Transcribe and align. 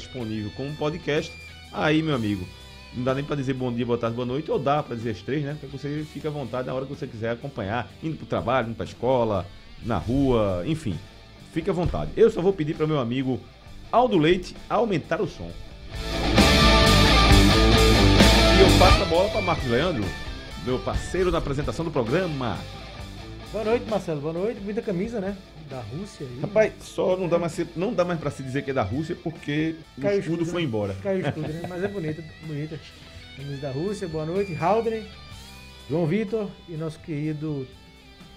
disponível 0.00 0.50
como 0.56 0.74
podcast, 0.76 1.32
aí, 1.72 2.02
meu 2.02 2.14
amigo, 2.14 2.46
não 2.94 3.04
dá 3.04 3.14
nem 3.14 3.22
para 3.22 3.36
dizer 3.36 3.54
bom 3.54 3.72
dia, 3.72 3.86
boa 3.86 3.98
tarde, 3.98 4.16
boa 4.16 4.26
noite, 4.26 4.50
ou 4.50 4.58
dá 4.58 4.82
para 4.82 4.96
dizer 4.96 5.10
as 5.10 5.22
três, 5.22 5.44
né? 5.44 5.56
Porque 5.60 5.78
você 5.78 6.04
fica 6.12 6.28
à 6.28 6.30
vontade 6.30 6.66
na 6.66 6.74
hora 6.74 6.84
que 6.84 6.94
você 6.94 7.06
quiser 7.06 7.30
acompanhar, 7.30 7.88
indo 8.02 8.16
para 8.16 8.24
o 8.24 8.26
trabalho, 8.26 8.68
indo 8.68 8.76
para 8.76 8.86
escola, 8.86 9.46
na 9.82 9.96
rua, 9.96 10.64
enfim. 10.66 10.98
Fique 11.52 11.70
à 11.70 11.72
vontade. 11.72 12.10
Eu 12.16 12.30
só 12.30 12.40
vou 12.42 12.52
pedir 12.52 12.74
para 12.74 12.86
meu 12.86 12.98
amigo 12.98 13.40
Aldo 13.90 14.18
Leite 14.18 14.54
aumentar 14.68 15.20
o 15.20 15.28
som. 15.28 15.50
E 18.58 18.62
eu 18.62 18.78
passo 18.78 19.02
a 19.02 19.06
bola 19.06 19.28
para 19.30 19.40
Marcos 19.40 19.68
Leandro, 19.68 20.04
meu 20.64 20.78
parceiro 20.80 21.30
na 21.30 21.38
apresentação 21.38 21.84
do 21.84 21.90
programa. 21.90 22.58
Boa 23.52 23.64
noite, 23.64 23.84
Marcelo. 23.90 24.20
Boa 24.20 24.32
noite. 24.32 24.60
Muita 24.60 24.80
camisa, 24.80 25.20
né? 25.20 25.36
Da 25.68 25.80
Rússia. 25.80 26.26
Aí. 26.26 26.40
Rapaz, 26.40 26.72
só 26.82 27.16
não 27.16 27.28
dá 27.28 27.38
mais, 27.38 27.58
não 27.76 27.92
dá 27.92 28.04
mais 28.04 28.18
para 28.20 28.30
se 28.30 28.42
dizer 28.42 28.62
que 28.62 28.70
é 28.70 28.74
da 28.74 28.82
Rússia 28.82 29.16
porque 29.22 29.74
Caiu 30.00 30.18
o 30.18 30.20
escudo 30.20 30.46
foi 30.46 30.62
né? 30.62 30.68
embora. 30.68 30.94
Caiu 31.02 31.24
o 31.24 31.28
escudo, 31.28 31.48
né? 31.48 31.62
Mas 31.68 31.82
é 31.82 31.88
bonita, 31.88 32.24
bonita. 32.46 32.78
Camisa 33.36 33.60
da 33.60 33.70
Rússia. 33.70 34.08
Boa 34.08 34.24
noite. 34.24 34.54
Haldren, 34.54 35.04
João 35.88 36.06
Vitor 36.06 36.48
e 36.68 36.72
nosso 36.72 37.00
querido 37.00 37.66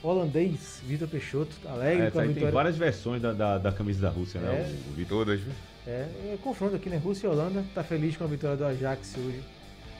holandês, 0.01 0.81
Vitor 0.85 1.07
Peixoto. 1.07 1.55
Alegre 1.67 2.07
É, 2.07 2.11
com 2.11 2.19
a 2.19 2.23
tem 2.23 2.33
vitória. 2.33 2.51
várias 2.53 2.77
versões 2.77 3.21
da, 3.21 3.33
da, 3.33 3.57
da 3.59 3.71
camisa 3.71 4.01
da 4.01 4.09
Rússia, 4.09 4.41
né? 4.41 4.61
É. 4.61 4.89
O, 4.89 4.91
o 4.91 4.95
Vitor. 4.95 5.19
Todas, 5.25 5.39
viu? 5.39 5.53
É, 5.85 6.07
é 6.33 6.37
confronto 6.41 6.75
aqui, 6.75 6.89
né? 6.89 6.97
Rússia 6.97 7.27
e 7.27 7.29
Holanda. 7.29 7.63
Tá 7.75 7.83
feliz 7.83 8.17
com 8.17 8.23
a 8.23 8.27
vitória 8.27 8.57
do 8.57 8.65
Ajax 8.65 9.15
hoje 9.17 9.41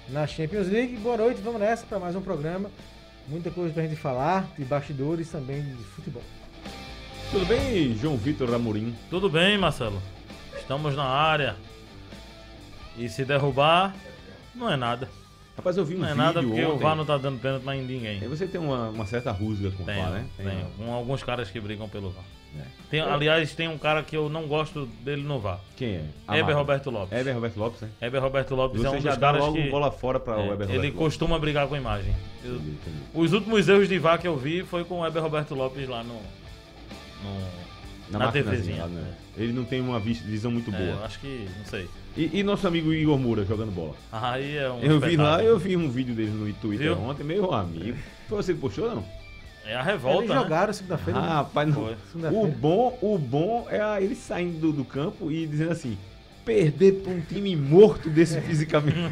na 0.10 0.26
Champions 0.26 0.68
League. 0.68 0.98
Boa 0.98 1.18
noite. 1.18 1.40
Vamos 1.42 1.60
nessa 1.60 1.86
para 1.86 2.00
mais 2.00 2.16
um 2.16 2.22
programa. 2.22 2.72
Muita 3.28 3.50
coisa 3.52 3.74
pra 3.74 3.84
gente 3.84 3.96
falar, 3.96 4.48
de 4.58 4.66
bastidores 4.66 5.30
também 5.30 5.62
de 5.64 5.84
futebol. 5.84 6.24
Tudo 7.32 7.46
bem, 7.46 7.96
João 7.98 8.18
Vitor 8.18 8.54
Amorim? 8.54 8.96
Tudo 9.10 9.30
bem, 9.30 9.58
Marcelo? 9.58 10.02
Estamos 10.58 10.96
na 10.96 11.06
área. 11.06 11.56
E 12.98 13.10
se 13.10 13.26
derrubar, 13.26 13.96
não 14.54 14.70
é 14.72 14.76
nada. 14.76 15.10
Rapaz, 15.56 15.78
eu 15.78 15.86
vi 15.86 15.96
um 15.96 16.00
Não 16.00 16.08
é 16.10 16.14
nada 16.14 16.42
porque 16.42 16.64
ontem. 16.64 16.76
o 16.76 16.78
VAR 16.78 16.96
não 16.96 17.06
tá 17.06 17.18
dando 17.18 17.40
pênalti 17.40 17.64
mais 17.64 17.80
em 17.80 17.84
Aí 17.84 17.88
ninguém. 17.88 18.28
você 18.28 18.48
tem 18.48 18.60
uma, 18.60 18.90
uma 18.90 19.06
certa 19.06 19.32
rusga 19.32 19.70
com 19.72 19.84
o 19.84 19.86
VAR, 19.86 20.10
né? 20.12 20.26
tem. 20.36 20.66
Com 20.78 20.92
alguns 20.92 21.22
caras 21.24 21.50
que 21.50 21.60
brigam 21.60 21.88
pelo 21.88 22.10
VAR. 22.10 22.24
É. 22.60 22.64
Tem, 22.90 23.00
aliás, 23.02 23.54
tem 23.56 23.68
um 23.68 23.78
cara 23.78 24.04
que 24.04 24.16
eu 24.16 24.30
não 24.30 24.48
gosto 24.48 24.86
dele 25.04 25.24
no 25.24 25.40
VAR. 25.40 25.60
Quem 25.76 25.96
é? 25.96 26.04
Heber 26.30 26.44
Amaro. 26.44 26.58
Roberto 26.60 26.90
Lopes. 26.92 27.18
Heber 27.20 27.34
Roberto 27.34 27.58
Lopes, 27.58 27.82
né? 27.82 27.90
Heber 28.02 28.22
Roberto 28.22 28.56
Lopes 28.56 28.82
Você 28.82 28.88
é 28.88 28.92
um 28.92 29.02
já 29.02 29.10
dos 29.12 29.20
caras 29.20 29.42
logo 29.42 29.54
que 29.56 29.70
bola 29.70 29.92
fora 29.92 30.20
para 30.20 30.34
é, 30.34 30.38
o 30.38 30.40
Heber 30.42 30.52
Roberto 30.52 30.70
ele 30.72 30.88
Lopes. 30.88 30.98
costuma 31.00 31.40
brigar 31.40 31.68
com 31.68 31.74
a 31.74 31.78
imagem. 31.78 32.14
Eu- 32.46 32.56
Entendi, 32.56 32.70
entendi. 32.72 32.98
os 33.16 33.34
últimos 33.34 33.68
erros 33.68 33.88
de 33.90 33.98
VAR 33.98 34.20
que 34.20 34.28
eu 34.28 34.38
vi 34.38 34.64
foi 34.64 34.84
com 34.84 35.00
o 35.00 35.06
Heber 35.06 35.24
Roberto 35.24 35.56
Lopes 35.56 35.88
lá 35.90 36.04
no, 36.04 36.14
no- 36.14 37.64
Na, 38.12 38.20
na 38.20 38.32
TVzinha. 38.32 38.84
lá, 38.84 38.88
né? 38.88 39.14
Ele 39.36 39.52
não 39.54 39.66
tem 39.66 39.82
uma 39.82 40.00
vis- 40.00 40.20
visão 40.22 40.52
muito 40.52 40.70
É, 40.70 40.78
boa. 40.78 40.90
eu 41.00 41.04
acho 41.06 41.20
que, 41.20 41.48
não 41.58 41.66
sei. 41.66 41.88
E, 42.16 42.30
e 42.40 42.44
nosso 42.44 42.68
amigo 42.68 42.94
Igor 42.94 43.18
Moura 43.18 43.44
jogando 43.44 43.72
bola? 43.72 43.96
Aí 44.12 44.56
é 44.58 44.70
um 44.70 44.80
eu 44.82 45.00
vi 45.00 45.18
lá, 45.18 45.32
espetáculo. 45.42 45.48
eu 45.50 45.58
vi 45.58 45.76
um 45.78 45.90
vídeo 45.90 46.14
dele 46.14 46.30
no 46.30 46.54
Twitter 46.54 46.94
Viu? 46.94 47.00
ontem, 47.02 47.24
meu 47.24 47.52
amigo. 47.52 47.98
Foi 48.30 48.38
você 48.44 48.54
que 48.54 48.60
postou, 48.60 48.94
não? 48.94 49.04
É 49.66 49.76
a 49.76 49.80
Eles 49.80 49.86
revolta, 49.92 50.34
né? 50.34 50.42
jogaram 50.42 50.74
segunda-feira. 50.74 51.20
Ah, 51.20 51.36
rapaz, 51.36 51.68
não. 51.70 51.76
Foi. 51.76 51.96
O 52.34 52.48
bom, 52.48 52.98
o 53.02 53.18
bom 53.18 53.66
é 53.70 53.80
a- 53.82 54.02
ele 54.02 54.16
saindo 54.16 54.60
do, 54.60 54.74
do 54.74 54.86
campo 54.86 55.32
e 55.32 55.48
dizendo 55.48 55.72
assim: 55.72 55.98
perder 56.44 57.02
pra 57.02 57.12
um 57.14 57.22
time 57.22 57.56
morto 57.56 58.10
desse 58.10 58.40
fisicamente. 58.42 58.98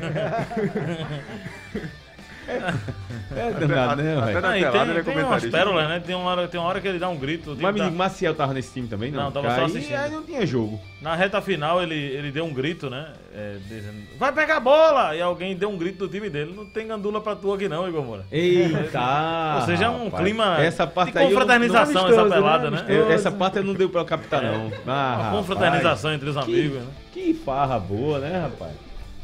é, 2.47 3.39
é 3.47 3.51
danado, 3.51 4.01
né, 4.01 4.15
velho? 4.15 4.45
Ah, 4.45 4.57
e 4.57 4.61
tem, 4.61 4.69
é 4.69 4.71
tem 4.71 4.81
umas 4.81 5.03
comentarista. 5.05 5.51
pérolas, 5.57 5.87
né? 5.89 5.99
Tem 6.05 6.15
uma, 6.15 6.29
hora, 6.31 6.47
tem 6.47 6.59
uma 6.59 6.67
hora 6.69 6.81
que 6.81 6.87
ele 6.87 6.99
dá 6.99 7.07
um 7.09 7.17
grito. 7.17 7.55
Mas 7.59 7.75
tá- 7.75 7.89
Maciel 7.91 8.33
tava 8.35 8.53
nesse 8.53 8.73
time 8.73 8.87
também, 8.87 9.11
não? 9.11 9.23
Não, 9.25 9.31
tava 9.31 9.55
só 9.55 9.65
assistindo. 9.65 9.95
aí 9.95 10.11
não 10.11 10.23
tinha 10.23 10.45
jogo. 10.45 10.79
Na 11.01 11.15
reta 11.15 11.41
final 11.41 11.81
ele, 11.81 11.95
ele 11.95 12.31
deu 12.31 12.45
um 12.45 12.53
grito, 12.53 12.89
né? 12.89 13.07
É, 13.33 13.55
dizendo, 13.67 13.95
vai 14.19 14.31
pegar 14.31 14.57
a 14.57 14.59
bola! 14.59 15.15
E 15.15 15.21
alguém 15.21 15.55
deu 15.55 15.69
um 15.69 15.77
grito 15.77 15.99
do 16.05 16.07
time 16.11 16.29
dele. 16.29 16.53
Não 16.55 16.65
tem 16.65 16.85
gandula 16.87 17.21
pra 17.21 17.35
tu 17.35 17.53
aqui 17.53 17.67
não, 17.69 17.87
Igor 17.87 18.03
Moura. 18.03 18.25
Eita! 18.31 18.99
Ou 19.61 19.65
seja, 19.65 19.85
é 19.85 19.89
um 19.89 20.05
rapaz. 20.05 20.23
clima 20.23 20.61
essa 20.61 20.85
parte 20.85 21.13
de 21.13 21.19
não- 21.19 21.27
confraternização 21.27 22.07
essa 22.07 22.21
amistoso, 22.21 22.29
pelada, 22.33 22.69
né? 22.71 22.77
né? 22.81 22.85
eu- 22.95 23.11
essa 23.11 23.31
parte 23.31 23.57
eu 23.57 23.63
não 23.63 23.73
deu 23.73 23.89
pra 23.89 24.01
eu 24.01 24.05
captar, 24.05 24.43
É. 24.43 24.51
não. 24.51 24.71
Ah, 24.71 24.81
Uma 24.85 25.11
rapaz. 25.23 25.35
confraternização 25.35 26.13
entre 26.13 26.29
os 26.29 26.37
amigos, 26.37 26.77
né? 26.79 26.87
Que 27.13 27.33
farra 27.33 27.79
boa, 27.79 28.19
né, 28.19 28.41
rapaz? 28.41 28.73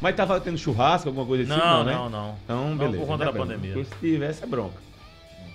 Mas 0.00 0.14
tava 0.14 0.40
tendo 0.40 0.56
churrasco, 0.56 1.08
alguma 1.08 1.26
coisa 1.26 1.42
assim? 1.52 1.60
Não, 1.60 1.84
né? 1.84 1.92
não, 1.92 2.08
não. 2.08 2.34
Então, 2.44 2.68
Não, 2.68 2.76
beleza. 2.76 2.98
por 2.98 3.06
conta 3.06 3.24
né, 3.24 3.32
da 3.32 3.38
pandemia. 3.38 3.74
Porque 3.74 3.88
se 3.94 4.00
tivesse, 4.00 4.44
é 4.44 4.46
bronca. 4.46 4.87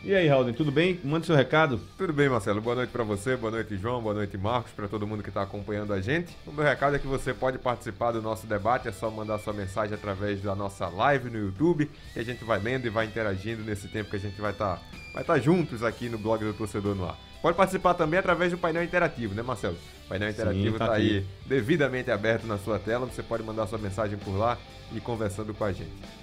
E 0.06 0.14
aí, 0.14 0.28
Raul, 0.28 0.52
tudo 0.52 0.70
bem? 0.70 1.00
Mande 1.02 1.26
seu 1.26 1.34
recado. 1.34 1.80
Tudo 1.98 2.12
bem, 2.12 2.28
Marcelo? 2.28 2.60
Boa 2.60 2.76
noite 2.76 2.90
pra 2.90 3.06
você, 3.06 3.38
boa 3.38 3.50
noite, 3.50 3.78
João, 3.78 4.02
boa 4.02 4.14
noite, 4.14 4.38
Marcos, 4.38 4.74
pra 4.74 4.86
todo 4.86 5.08
mundo 5.08 5.24
que 5.24 5.32
tá 5.32 5.42
acompanhando 5.42 5.94
a 5.94 6.02
gente. 6.02 6.36
O 6.46 6.52
meu 6.52 6.66
recado 6.66 6.98
é 6.98 7.00
que 7.00 7.08
você 7.08 7.34
pode 7.34 7.58
participar 7.58 8.12
do 8.12 8.22
nosso 8.22 8.46
debate, 8.46 8.90
é 8.90 8.92
só 8.92 9.10
mandar 9.10 9.40
sua 9.40 9.54
mensagem 9.54 9.96
através 9.96 10.42
da 10.42 10.54
nossa 10.54 10.90
live 10.90 11.30
no 11.30 11.38
YouTube, 11.38 11.90
e 12.14 12.20
a 12.20 12.24
gente 12.24 12.44
vai 12.44 12.60
lendo 12.60 12.86
e 12.86 12.90
vai 12.90 13.06
interagindo 13.06 13.64
nesse 13.64 13.88
tempo 13.88 14.10
que 14.10 14.18
a 14.18 14.20
gente 14.20 14.42
vai 14.42 14.52
estar 14.52 14.82
vai 15.14 15.24
tá 15.24 15.40
juntos 15.40 15.82
aqui 15.82 16.10
no 16.10 16.18
blog 16.18 16.44
do 16.44 16.54
Torcedor 16.54 16.96
no 16.96 17.06
Ar. 17.06 17.18
Pode 17.42 17.56
participar 17.56 17.94
também 17.94 18.20
através 18.20 18.52
do 18.52 18.58
painel 18.58 18.84
interativo, 18.84 19.34
né, 19.34 19.42
Marcelo? 19.42 19.78
O 20.06 20.10
painel 20.10 20.32
interativo 20.32 20.78
tá 20.78 20.88
tá, 20.88 20.94
aqui. 20.96 21.18
aí 21.20 21.26
devidamente 21.46 22.12
aberto 22.12 22.46
na 22.46 22.58
sua 22.58 22.78
tela, 22.78 23.06
você 23.06 23.24
pode 23.24 23.42
mandar 23.44 23.68
sua 23.68 23.78
mensagem 23.78 24.18
por 24.18 24.36
lá 24.36 24.58
e 24.92 24.98
ir 24.98 25.02
conversando 25.02 25.54
com 25.54 25.64
a 25.64 25.72
gente. 25.72 26.23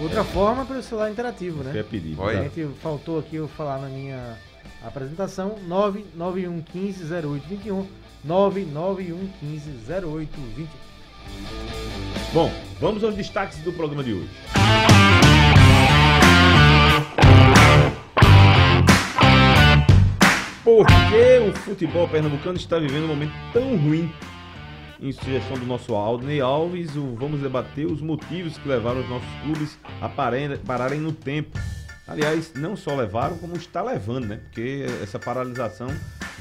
Outra 0.00 0.22
forma 0.22 0.64
pelo 0.64 0.80
celular 0.82 1.10
interativo, 1.10 1.64
né? 1.64 1.72
Que 1.72 1.78
é 1.78 1.82
perigo. 1.82 2.22
Oi. 2.22 2.34
A 2.34 2.36
tá? 2.38 2.44
gente 2.44 2.68
faltou 2.80 3.18
aqui 3.18 3.36
eu 3.36 3.48
falar 3.48 3.78
na 3.78 3.88
minha 3.88 4.38
apresentação 4.84 5.56
991150821 5.68 7.84
991150821 8.26 10.66
Bom, 12.32 12.52
vamos 12.80 13.02
aos 13.02 13.14
destaques 13.14 13.58
do 13.58 13.72
programa 13.72 14.04
de 14.04 14.12
hoje. 14.12 14.30
Por 20.62 20.86
que 20.86 21.48
o 21.48 21.52
futebol 21.54 22.06
pernambucano 22.06 22.58
está 22.58 22.78
vivendo 22.78 23.04
um 23.04 23.08
momento 23.08 23.32
tão 23.52 23.76
ruim? 23.76 24.12
Em 25.00 25.12
sugestão 25.12 25.56
do 25.56 25.64
nosso 25.64 25.94
Aldney 25.94 26.40
Alves, 26.40 26.96
o- 26.96 27.14
vamos 27.14 27.40
debater 27.40 27.86
os 27.86 28.00
motivos 28.00 28.58
que 28.58 28.68
levaram 28.68 29.00
os 29.00 29.08
nossos 29.08 29.28
clubes 29.44 29.78
a 30.00 30.08
pararem 30.08 30.98
no 31.00 31.12
tempo. 31.12 31.56
Aliás, 32.06 32.52
não 32.54 32.74
só 32.76 32.96
levaram, 32.96 33.36
como 33.38 33.54
está 33.54 33.82
levando, 33.82 34.26
né? 34.26 34.40
Porque 34.44 34.86
essa 35.02 35.18
paralisação 35.18 35.88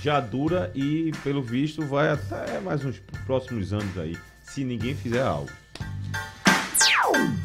já 0.01 0.19
dura 0.19 0.71
e, 0.73 1.11
pelo 1.23 1.41
visto, 1.43 1.85
vai 1.85 2.09
até 2.09 2.59
mais 2.61 2.83
uns 2.83 2.99
próximos 3.25 3.73
anos 3.73 3.97
aí, 3.97 4.17
se 4.43 4.63
ninguém 4.63 4.95
fizer 4.95 5.21
algo. 5.21 5.49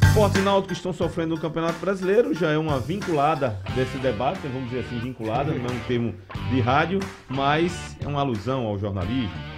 Esporte 0.07 0.39
e 0.39 0.43
Náutico 0.43 0.73
estão 0.73 0.93
sofrendo 0.93 1.35
no 1.35 1.41
Campeonato 1.41 1.79
Brasileiro, 1.79 2.33
já 2.35 2.51
é 2.51 2.59
uma 2.59 2.79
vinculada 2.79 3.59
desse 3.75 3.97
debate, 3.99 4.41
vamos 4.45 4.71
dizer 4.71 4.85
assim, 4.87 4.99
vinculada, 4.99 5.53
não 5.53 5.67
é 5.67 5.73
um 5.73 5.81
termo 5.81 6.15
de 6.51 6.61
rádio, 6.61 7.01
mas 7.29 7.97
é 8.01 8.07
uma 8.07 8.21
alusão 8.21 8.67
ao 8.67 8.79
jornalismo. 8.79 9.52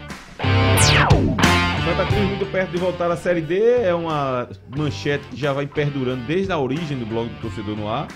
Santa 1.85 2.07
Cruz 2.07 2.29
muito 2.29 2.47
perto 2.51 2.71
de 2.71 2.79
voltar 2.79 3.11
à 3.11 3.17
Série 3.17 3.41
D, 3.41 3.83
é 3.83 3.95
uma 3.95 4.49
manchete 4.77 5.25
que 5.29 5.37
já 5.37 5.53
vai 5.53 5.67
perdurando 5.67 6.25
desde 6.25 6.51
a 6.51 6.59
origem 6.59 6.99
do 6.99 7.07
blog 7.07 7.29
do 7.29 7.41
Torcedor 7.41 7.77
no 7.77 7.89
Ar, 7.89 8.09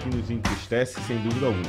que 0.00 0.16
nos 0.16 0.30
entristece 0.30 1.00
sem 1.00 1.18
dúvida 1.18 1.46
alguma. 1.46 1.64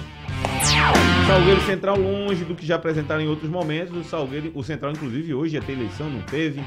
Salgueiro 1.26 1.62
Central 1.62 1.98
longe 1.98 2.46
do 2.46 2.56
que 2.56 2.66
já 2.66 2.76
apresentaram 2.76 3.22
em 3.22 3.28
outros 3.28 3.50
momentos, 3.50 3.98
o 3.98 4.04
Salgueiro, 4.04 4.52
o 4.54 4.64
Central 4.64 4.92
inclusive 4.92 5.34
hoje 5.34 5.56
ia 5.56 5.62
ter 5.62 5.74
eleição, 5.74 6.10
não 6.10 6.22
teve. 6.22 6.64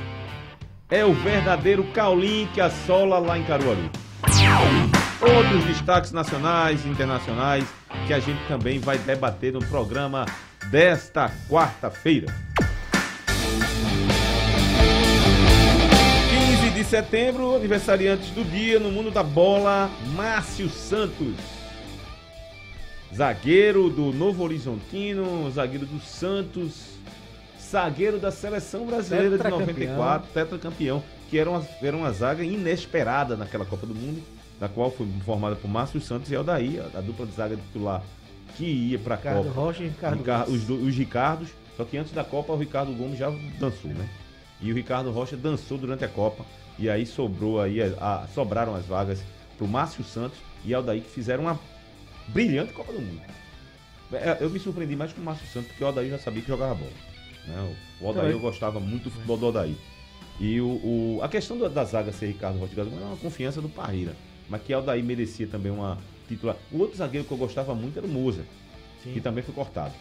É 0.91 1.05
o 1.05 1.15
verdadeiro 1.15 1.85
Caulim 1.95 2.49
que 2.53 2.61
assola 2.61 3.19
lá 3.19 3.39
em 3.39 3.45
Caruaru. 3.45 3.89
Outros 5.23 5.65
destaques 5.65 6.13
nacionais 6.13 6.85
e 6.85 6.89
internacionais 6.89 7.65
que 8.07 8.13
a 8.13 8.19
gente 8.19 8.41
também 8.49 8.79
vai 8.79 8.99
debater 8.99 9.53
no 9.53 9.61
programa 9.61 10.27
desta 10.71 11.31
quarta-feira. 11.49 12.50
De 16.81 16.85
setembro, 16.87 17.57
aniversariantes 17.57 18.31
do 18.31 18.43
dia 18.43 18.81
no 18.81 18.91
mundo 18.91 19.11
da 19.11 19.23
bola, 19.23 19.91
Márcio 20.17 20.67
Santos. 20.71 21.35
Zagueiro 23.15 23.91
do 23.91 24.11
Novo 24.15 24.43
Horizontino, 24.43 25.51
zagueiro 25.51 25.85
do 25.85 26.01
Santos, 26.01 26.73
zagueiro 27.61 28.19
da 28.19 28.31
seleção 28.31 28.87
brasileira 28.87 29.29
de 29.29 29.37
Tetracampeão. 29.37 29.67
94, 29.77 30.29
tetracampeão, 30.33 31.03
que 31.29 31.39
era 31.39 31.51
uma, 31.51 31.69
era 31.83 31.95
uma 31.95 32.11
zaga 32.13 32.43
inesperada 32.43 33.37
naquela 33.37 33.67
Copa 33.67 33.85
do 33.85 33.95
Mundo, 33.95 34.23
da 34.59 34.67
qual 34.67 34.91
foi 34.91 35.07
formada 35.27 35.57
por 35.57 35.69
Márcio 35.69 36.01
Santos 36.01 36.31
e 36.31 36.37
Aldaí, 36.37 36.81
a, 36.81 36.99
a 36.99 37.01
dupla 37.03 37.27
de 37.27 37.33
zaga 37.33 37.57
titular 37.57 38.03
que 38.57 38.65
ia 38.65 38.99
para 38.99 39.17
a 39.17 39.19
Ricardo 39.19 39.43
Copa. 39.49 39.51
Rocha 39.61 39.83
e 39.83 39.89
Ricardo 39.89 40.17
Rica- 40.17 40.45
Gomes. 40.47 40.63
os, 40.71 40.71
os 40.89 40.95
Ricardos, 40.97 41.49
só 41.77 41.85
que 41.85 41.99
antes 41.99 42.13
da 42.15 42.25
Copa 42.25 42.55
o 42.55 42.57
Ricardo 42.57 42.91
Gomes 42.95 43.19
já 43.19 43.31
dançou, 43.59 43.91
né? 43.91 44.09
E 44.63 44.73
o 44.73 44.75
Ricardo 44.75 45.11
Rocha 45.11 45.37
dançou 45.37 45.77
durante 45.77 46.05
a 46.05 46.09
Copa 46.09 46.45
e 46.81 46.89
aí 46.91 47.05
sobrou 47.07 47.61
aí 47.61 47.81
a- 47.83 48.23
a- 48.25 48.29
sobraram 48.35 48.75
as 48.75 48.87
vagas 48.87 49.23
pro 49.59 49.69
Márcio 49.69 50.03
Santos 50.03 50.39
e 50.65 50.75
Aldaí 50.75 51.01
que 51.03 51.11
fizeram 51.11 51.45
uma 51.45 51.61
brilhante 52.29 52.73
Copa 52.73 52.93
do 52.93 53.01
Mundo. 53.01 53.21
É, 54.13 54.39
Eu 54.41 54.51
me 54.51 54.59
surpreendi 54.59 54.97
mais 54.97 55.13
com 55.13 55.21
o 55.21 55.25
Márcio 55.25 55.47
Santos 55.47 55.69
porque 55.69 55.85
o 55.85 55.87
Aldaí 55.87 56.11
já 56.11 56.19
sabia 56.19 56.43
que 56.43 56.49
jogava 56.49 56.75
bola. 56.75 56.91
né? 57.47 57.77
O 58.01 58.07
Aldaí 58.09 58.23
Também. 58.25 58.37
eu 58.37 58.41
gostava 58.41 58.81
muito 58.81 59.05
do 59.05 59.11
futebol 59.11 59.37
do 59.37 59.47
Aldaí. 59.47 59.77
E 60.41 60.61
o, 60.61 60.67
o- 60.67 61.21
a 61.23 61.29
questão 61.29 61.57
do- 61.59 61.69
da 61.69 61.85
zaga 61.85 62.13
ser 62.13 62.27
Ricardo 62.29 62.59
Galo 62.75 62.91
é 63.01 63.05
uma 63.05 63.17
confiança 63.17 63.61
do 63.61 63.69
Parreira. 63.69 64.15
Mas 64.49 64.63
que 64.63 64.73
Aldair 64.73 65.05
merecia 65.05 65.47
também 65.47 65.71
uma 65.71 65.97
titular. 66.27 66.57
O 66.73 66.79
outro 66.79 66.97
zagueiro 66.97 67.27
que 67.27 67.33
eu 67.33 67.39
gostava 67.39 67.75
muito 67.75 67.99
era 67.99 68.07
o 68.07 68.11
Moza, 68.11 68.45
que 69.03 69.21
também 69.21 69.43
foi 69.45 69.55
cortado. 69.55 69.93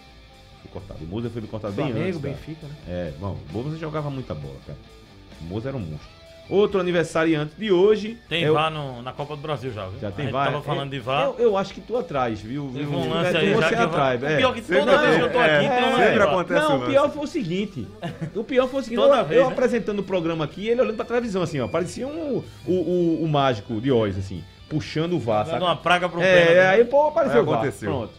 Foi 0.64 0.72
cortado. 0.72 1.04
O 1.04 1.08
Moza 1.08 1.30
foi 1.30 1.42
cortado 1.44 1.74
bem 1.74 1.92
Flamengo, 1.92 2.08
antes. 2.18 2.22
cara. 2.22 2.34
Benfica, 2.36 2.68
né? 2.68 2.75
É, 2.88 3.14
bom, 3.20 3.38
o 3.50 3.54
Moza 3.54 3.78
jogava 3.78 4.10
muita 4.10 4.34
bola, 4.34 4.58
cara. 4.66 4.80
O 5.42 5.44
Moza 5.46 5.70
era 5.70 5.78
um 5.78 5.82
monstro. 5.82 6.10
Outro 6.50 6.80
aniversariante 6.80 7.54
de 7.57 7.72
hoje. 7.72 8.18
Tem 8.28 8.44
é 8.44 8.50
o- 8.50 8.56
VAR 8.56 8.72
no- 8.72 9.01
na 9.04 9.13
Copa 9.13 9.36
do 9.36 9.42
Brasil 9.42 9.72
já, 9.72 9.86
viu? 9.88 10.00
Já 10.00 10.10
tem 10.10 10.30
VAR. 10.31 10.51
tava 10.51 10.63
falando 10.63 10.88
É, 10.88 10.98
de 10.98 11.00
VAR. 11.00 11.25
Eu, 11.25 11.36
eu 11.40 11.57
acho 11.57 11.74
que 11.74 11.80
tu 11.81 11.96
atrás, 11.96 12.42
viu? 12.42 12.72
Teve 12.74 12.88
um 12.88 13.07
lance 13.10 13.36
É, 13.36 13.40
aí 13.40 13.54
tu 13.54 13.62
já 13.62 13.68
você 13.69 13.75
que 13.75 13.81
atrás. 13.81 14.24
o 14.24 14.25
é. 14.25 14.38
pior 14.38 14.54
que 14.54 14.62
Sempre 14.62 14.80
toda 14.80 14.98
vez 14.98 15.16
que 15.16 15.22
eu 15.22 15.31
tô 15.31 15.40
é, 15.42 15.57
aqui 15.57 15.69
tem 15.69 15.94
um 15.94 15.98
sempre 15.98 16.24
acontece. 16.24 16.60
Não, 16.68 16.80
o 16.80 16.84
o 16.84 16.88
pior 16.88 17.12
foi 17.12 17.24
o 17.24 17.28
seguinte. 17.28 17.88
O 18.36 18.44
pior 18.44 18.68
foi 18.68 18.80
o 18.80 18.84
seguinte, 18.84 19.00
Toda 19.01 19.18
eu, 19.19 19.25
vez, 19.25 19.40
eu 19.42 19.46
né? 19.48 19.51
apresentando 19.54 20.00
o 20.00 20.04
programa 20.04 20.44
aqui, 20.46 20.68
ele 20.68 20.81
olhando 20.81 20.96
pra 20.96 21.06
televisão, 21.06 21.42
assim, 21.44 21.60
ó. 21.60 21.68
Parecia 21.68 22.07
um, 22.07 22.44
o, 22.66 22.72
o, 22.72 23.24
o 23.24 23.28
mágico 23.28 23.80
de 23.80 23.92
Oz, 23.92 24.18
assim, 24.18 24.44
puxando 24.68 25.13
o 25.13 25.19
VAR, 25.19 25.46
sabe? 25.46 25.63
uma 25.63 25.75
praga 25.75 26.10
pro 26.10 26.19
É, 26.22 26.46
pênalti. 26.48 26.66
aí, 26.80 26.86
pô, 26.86 27.07
apareceu 27.07 27.38
Aí 27.38 27.44
o 27.44 27.46
VAR. 27.46 27.60
aconteceu. 27.60 27.90
Pronto. 27.92 28.13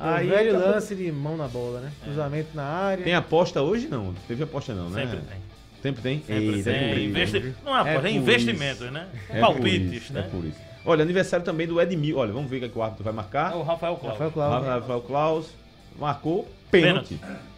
Aí, 0.00 0.26
o 0.26 0.30
velho 0.30 0.50
acabou. 0.56 0.70
lance 0.74 0.94
de 0.94 1.12
mão 1.12 1.36
na 1.36 1.46
bola, 1.48 1.80
né? 1.80 1.92
Cruzamento 2.02 2.48
na 2.54 2.64
área. 2.64 3.04
Tem 3.04 3.14
aposta 3.14 3.62
hoje? 3.62 3.88
Não. 3.88 4.12
Teve 4.26 4.42
aposta 4.42 4.72
não, 4.74 4.88
né? 4.90 5.02
Sempre 5.02 5.18
tem. 5.18 5.38
Sempre 5.84 6.00
tem? 6.00 6.18
Sempre 6.20 6.56
Eita, 6.56 6.70
é 6.70 6.94
tem. 6.94 7.04
Investi... 7.04 7.54
Não 7.62 7.76
é 7.76 7.90
é, 7.90 7.98
por 7.98 8.06
investimentos, 8.08 8.90
né? 8.90 9.06
É 9.28 9.38
Palpites, 9.38 9.92
isso, 9.92 10.14
né? 10.14 10.20
É 10.20 10.22
por 10.22 10.42
isso. 10.42 10.56
Olha, 10.82 11.02
aniversário 11.02 11.44
também 11.44 11.66
do 11.66 11.78
Edmil. 11.78 12.16
Olha, 12.16 12.32
vamos 12.32 12.48
ver 12.48 12.56
o 12.56 12.60
que, 12.60 12.64
é 12.64 12.68
que 12.70 12.78
o 12.78 12.82
árbitro 12.82 13.04
vai 13.04 13.12
marcar. 13.12 13.52
É 13.52 13.54
o 13.54 13.62
Rafael 13.62 13.96
Cláudio. 13.96 14.08
Rafael 14.08 14.30
Cláudio. 14.30 14.68
Rafael 14.70 15.00
Klaus 15.02 15.50
marcou 15.98 16.48
pênalti. 16.70 17.16
Pênalti 17.16 17.53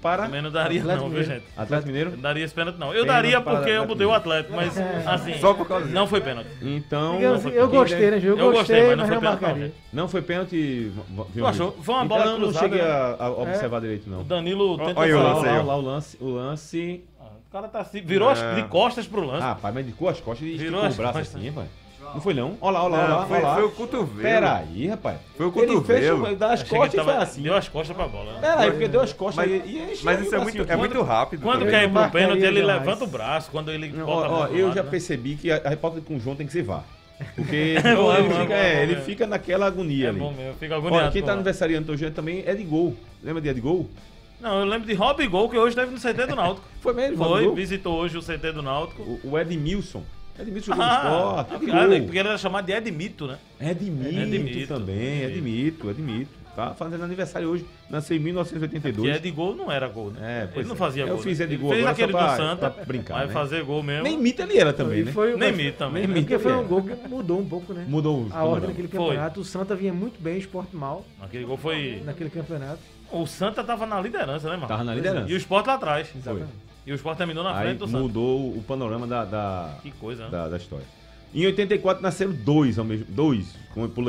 para 0.00 0.24
Também 0.24 0.40
não 0.42 0.50
daria 0.50 0.80
Atlético 0.80 1.04
não, 1.08 1.14
viu, 1.14 1.22
gente? 1.22 1.44
Atlético 1.56 1.88
Eu 1.88 1.92
Mineiro. 1.92 2.10
não 2.12 2.18
daria 2.18 2.44
esse 2.44 2.54
pênalti, 2.54 2.76
não. 2.78 2.86
Eu 2.88 3.04
Pênalti 3.04 3.08
daria 3.08 3.40
porque 3.40 3.70
eu 3.70 3.86
botei 3.86 4.06
o. 4.06 4.12
Atlético, 4.12 4.54
mas 4.56 4.74
assim, 5.06 5.34
Só 5.38 5.54
por 5.54 5.66
causa 5.68 5.84
disso. 5.84 5.94
não 5.94 6.06
foi 6.06 6.20
pênalti. 6.20 6.48
Então, 6.62 7.20
Eu, 7.20 7.34
eu 7.50 7.68
quem 7.68 7.78
gostei, 7.78 8.10
né, 8.10 8.20
Ju? 8.20 8.28
Eu, 8.28 8.38
Eu 8.38 8.52
gostei, 8.52 8.76
gostei, 8.76 8.80
mas 8.82 8.96
não 8.96 9.06
não 9.06 9.06
foi 9.20 9.28
marcaria. 9.28 9.72
Não 9.92 10.08
foi 10.08 10.22
pênalti. 10.22 10.92
viu, 11.34 11.46
achou? 11.46 11.72
Foi 11.82 11.94
uma 11.94 12.04
Então, 12.04 12.16
bola 12.18 12.30
eu 12.30 12.32
não 12.32 12.38
cruzada, 12.46 12.64
cheguei 12.68 12.82
né? 12.82 12.88
a, 12.90 13.16
a 13.24 13.30
observar 13.30 13.80
direito, 13.80 14.08
não. 14.10 14.20
O 14.20 14.24
Danilo 14.24 14.78
tenta 14.78 15.00
Olha 15.00 15.14
aí 15.14 15.14
o 15.14 15.22
lance 15.22 15.46
o 15.48 15.80
lance. 15.80 16.18
O 16.20 16.28
lance. 16.30 17.04
Ah, 17.20 17.24
O 17.48 17.52
cara 17.52 17.68
tá 17.68 17.80
assim, 17.80 18.00
virou 18.02 18.28
as- 18.28 18.40
É. 18.42 18.54
de 18.56 18.62
costas 18.64 19.06
pro 19.06 19.24
lance. 19.24 19.44
Ah, 19.46 19.54
pai, 19.54 19.72
mas 19.72 19.86
de 19.86 19.92
as 19.92 20.20
costas 20.20 20.40
e 20.48 20.54
esticou 20.54 20.84
o 20.86 20.92
braço 20.94 21.18
assim, 21.18 21.52
pai. 21.52 21.66
Não 22.14 22.20
foi 22.20 22.34
não? 22.34 22.56
Olha 22.60 22.72
lá, 22.78 22.84
olha 22.84 22.96
lá, 22.96 22.98
olha 23.04 23.14
lá. 23.14 23.26
foi, 23.26 23.36
olha 23.36 23.46
lá. 23.46 23.54
foi 23.54 23.64
o 23.64 23.70
cotovelo. 23.70 24.20
Peraí, 24.22 24.86
rapaz. 24.88 25.18
Foi 25.36 25.46
o 25.46 25.48
Ele 25.48 25.66
fez 25.66 25.76
cotovelo. 26.08 26.22
o- 26.32 26.36
das 26.36 26.50
Achei 26.52 26.64
que 26.66 26.70
costas 26.74 26.94
e 26.94 26.96
tava- 26.96 27.12
foi 27.12 27.22
assim. 27.22 27.42
Deu 27.42 27.54
as 27.56 27.68
costas 27.68 27.96
pra 27.96 28.08
bola. 28.08 28.32
né? 28.32 28.38
Peraí, 28.40 28.70
porque 28.70 28.88
deu 28.88 29.00
as 29.00 29.12
costas 29.12 29.46
Mas- 29.48 29.64
e, 29.64 29.68
e 29.68 29.82
encheu 29.92 29.98
Mas 30.04 30.20
isso 30.20 30.34
é 30.34 30.38
muito, 30.38 30.62
é 30.72 30.76
muito 30.76 31.02
rápido. 31.02 31.42
Quando 31.42 31.66
quer 31.66 31.84
ir 31.84 31.90
pro 31.92 32.10
pênalti, 32.10 32.42
ele 32.42 32.62
levanta 32.62 33.04
o 33.04 33.06
braço. 33.06 33.50
Quando 33.50 33.70
ele 33.70 33.88
Não, 33.88 34.06
bota 34.06 34.28
ó, 34.28 34.46
eu 34.46 34.66
lado, 34.66 34.76
já 34.76 34.82
né? 34.82 34.90
percebi 34.90 35.36
que 35.36 35.50
a, 35.50 35.60
a 35.64 35.68
repórter 35.68 36.02
com 36.02 36.16
o 36.16 36.20
João 36.20 36.34
tem 36.36 36.46
que 36.46 36.52
ser 36.52 36.62
VAR. 36.62 36.84
Porque 37.34 37.74
bom, 37.96 38.12
é 38.12 38.18
ele, 38.20 38.28
bom, 38.28 38.40
fica, 38.40 38.42
é 38.42 38.46
bom, 38.46 38.52
é, 38.54 38.74
é 38.78 38.82
ele 38.82 38.96
fica 38.96 39.26
naquela 39.26 39.66
agonia 39.66 40.06
É 40.06 40.08
ali. 40.08 40.18
bom 40.18 40.32
mesmo, 40.32 40.54
fica 40.58 40.76
agoniado. 40.76 41.02
Olha, 41.04 41.12
quem 41.12 41.22
tá 41.22 41.32
aniversariando 41.32 41.92
hoje 41.92 42.10
também 42.10 42.42
é 42.46 42.54
de 42.54 42.62
gol. 42.64 42.96
Lembra 43.22 43.42
de 43.42 43.48
Edgol? 43.50 43.88
Não, 44.40 44.60
eu 44.60 44.64
lembro 44.64 44.86
de 44.88 44.94
Rob 44.94 45.26
Gol, 45.28 45.50
que 45.50 45.58
hoje 45.58 45.76
esteve 45.78 45.90
no 45.92 45.98
CT 46.00 46.26
do 46.28 46.34
Náutico. 46.34 46.66
Foi 46.80 46.94
mesmo, 46.94 47.22
Foi, 47.22 47.54
visitou 47.54 47.98
hoje 47.98 48.16
o 48.16 48.22
CT 48.22 48.52
do 48.52 48.62
Náutico. 48.62 49.02
O, 49.02 49.32
o 49.32 49.38
Edmilson. 49.38 50.02
Edmilson 50.40 50.72
jogou 50.72 50.84
Ah, 50.84 50.88
no 50.88 51.10
esporte. 51.10 51.70
ah, 51.72 52.00
porque 52.02 52.18
ele 52.18 52.28
era 52.28 52.38
chamado 52.38 52.66
de 52.66 52.72
Edmito, 52.72 53.26
né? 53.26 53.38
Edmito, 53.60 54.08
Edmito, 54.08 54.66
também, 54.74 55.22
Edmito. 55.22 55.88
Edmito, 55.88 55.90
Edmito. 55.90 56.40
Tá 56.56 56.74
fazendo 56.74 57.04
aniversário 57.04 57.48
hoje. 57.48 57.64
Nasceu 57.88 58.16
em 58.16 58.18
Que 58.18 58.24
1982. 58.24 59.16
Edgol 59.16 59.54
não 59.54 59.70
era 59.70 59.86
gol, 59.88 60.10
né? 60.10 60.42
É, 60.42 60.46
pois 60.46 60.56
ele 60.58 60.68
não 60.68 60.74
é. 60.74 60.78
fazia 60.78 61.04
Eu 61.04 61.08
gol. 61.14 61.18
fiz 61.18 61.38
né? 61.38 61.44
Edgol 61.44 61.72
agora 61.72 61.90
aquele 61.90 62.12
só 62.12 62.18
do 62.18 62.24
pra- 62.24 62.36
Santa, 62.36 62.70
pra 62.70 62.84
brincar, 62.84 63.14
vai 63.14 63.26
né? 63.28 63.32
fazer 63.32 63.62
gol 63.64 63.82
mesmo. 63.84 64.02
Nem 64.02 64.18
mito 64.18 64.42
ele 64.42 64.58
era 64.58 64.72
também, 64.72 64.98
E 65.00 65.04
né? 65.04 65.12
foi, 65.12 65.36
Nem 65.36 65.52
mito 65.52 65.78
também. 65.78 66.06
Nem 66.08 66.16
né? 66.16 66.20
Porque 66.22 66.38
foi 66.40 66.52
um 66.52 66.60
é. 66.60 66.64
gol 66.64 66.82
que 66.82 67.08
mudou 67.08 67.38
um 67.40 67.48
pouco, 67.48 67.72
né? 67.72 67.84
Mudou 67.88 68.14
A 68.14 68.18
ordem 68.18 68.30
panorama. 68.32 68.66
naquele 68.66 68.88
Foi. 68.88 68.98
campeonato. 69.06 69.40
O 69.40 69.44
Santa 69.44 69.76
vinha 69.76 69.92
muito 69.92 70.20
bem, 70.20 70.34
o 70.34 70.38
esporte 70.38 70.74
mal 70.76 71.06
Aquele 71.22 71.44
gol 71.44 71.56
foi. 71.56 72.02
naquele 72.04 72.28
campeonato. 72.30 72.80
O 73.12 73.26
Santa 73.26 73.62
tava 73.62 73.86
na 73.86 74.00
liderança, 74.00 74.48
né, 74.50 74.56
mano? 74.56 74.66
Tava 74.68 74.82
na 74.84 74.94
liderança. 74.94 75.30
E 75.30 75.34
o 75.34 75.36
Sport 75.36 75.66
lá 75.66 75.74
atrás. 75.74 76.08
Exatamente. 76.14 76.50
E 76.86 76.92
o 76.92 76.94
Sport 76.94 77.18
terminou 77.18 77.44
na 77.44 77.54
frente 77.60 77.78
do 77.78 77.86
Santa. 77.86 77.98
mudou 77.98 78.56
o 78.56 78.62
panorama 78.66 79.06
da, 79.06 79.24
da, 79.24 79.78
Que 79.82 79.90
coisa, 79.92 80.24
né? 80.24 80.30
da, 80.30 80.48
da 80.48 80.56
história. 80.56 80.86
Em 81.32 81.46
84 81.46 82.02
nasceram 82.02 82.32
dois 82.32 82.78
ao 82.78 82.84
mesmo 82.84 83.06
dois 83.08 83.54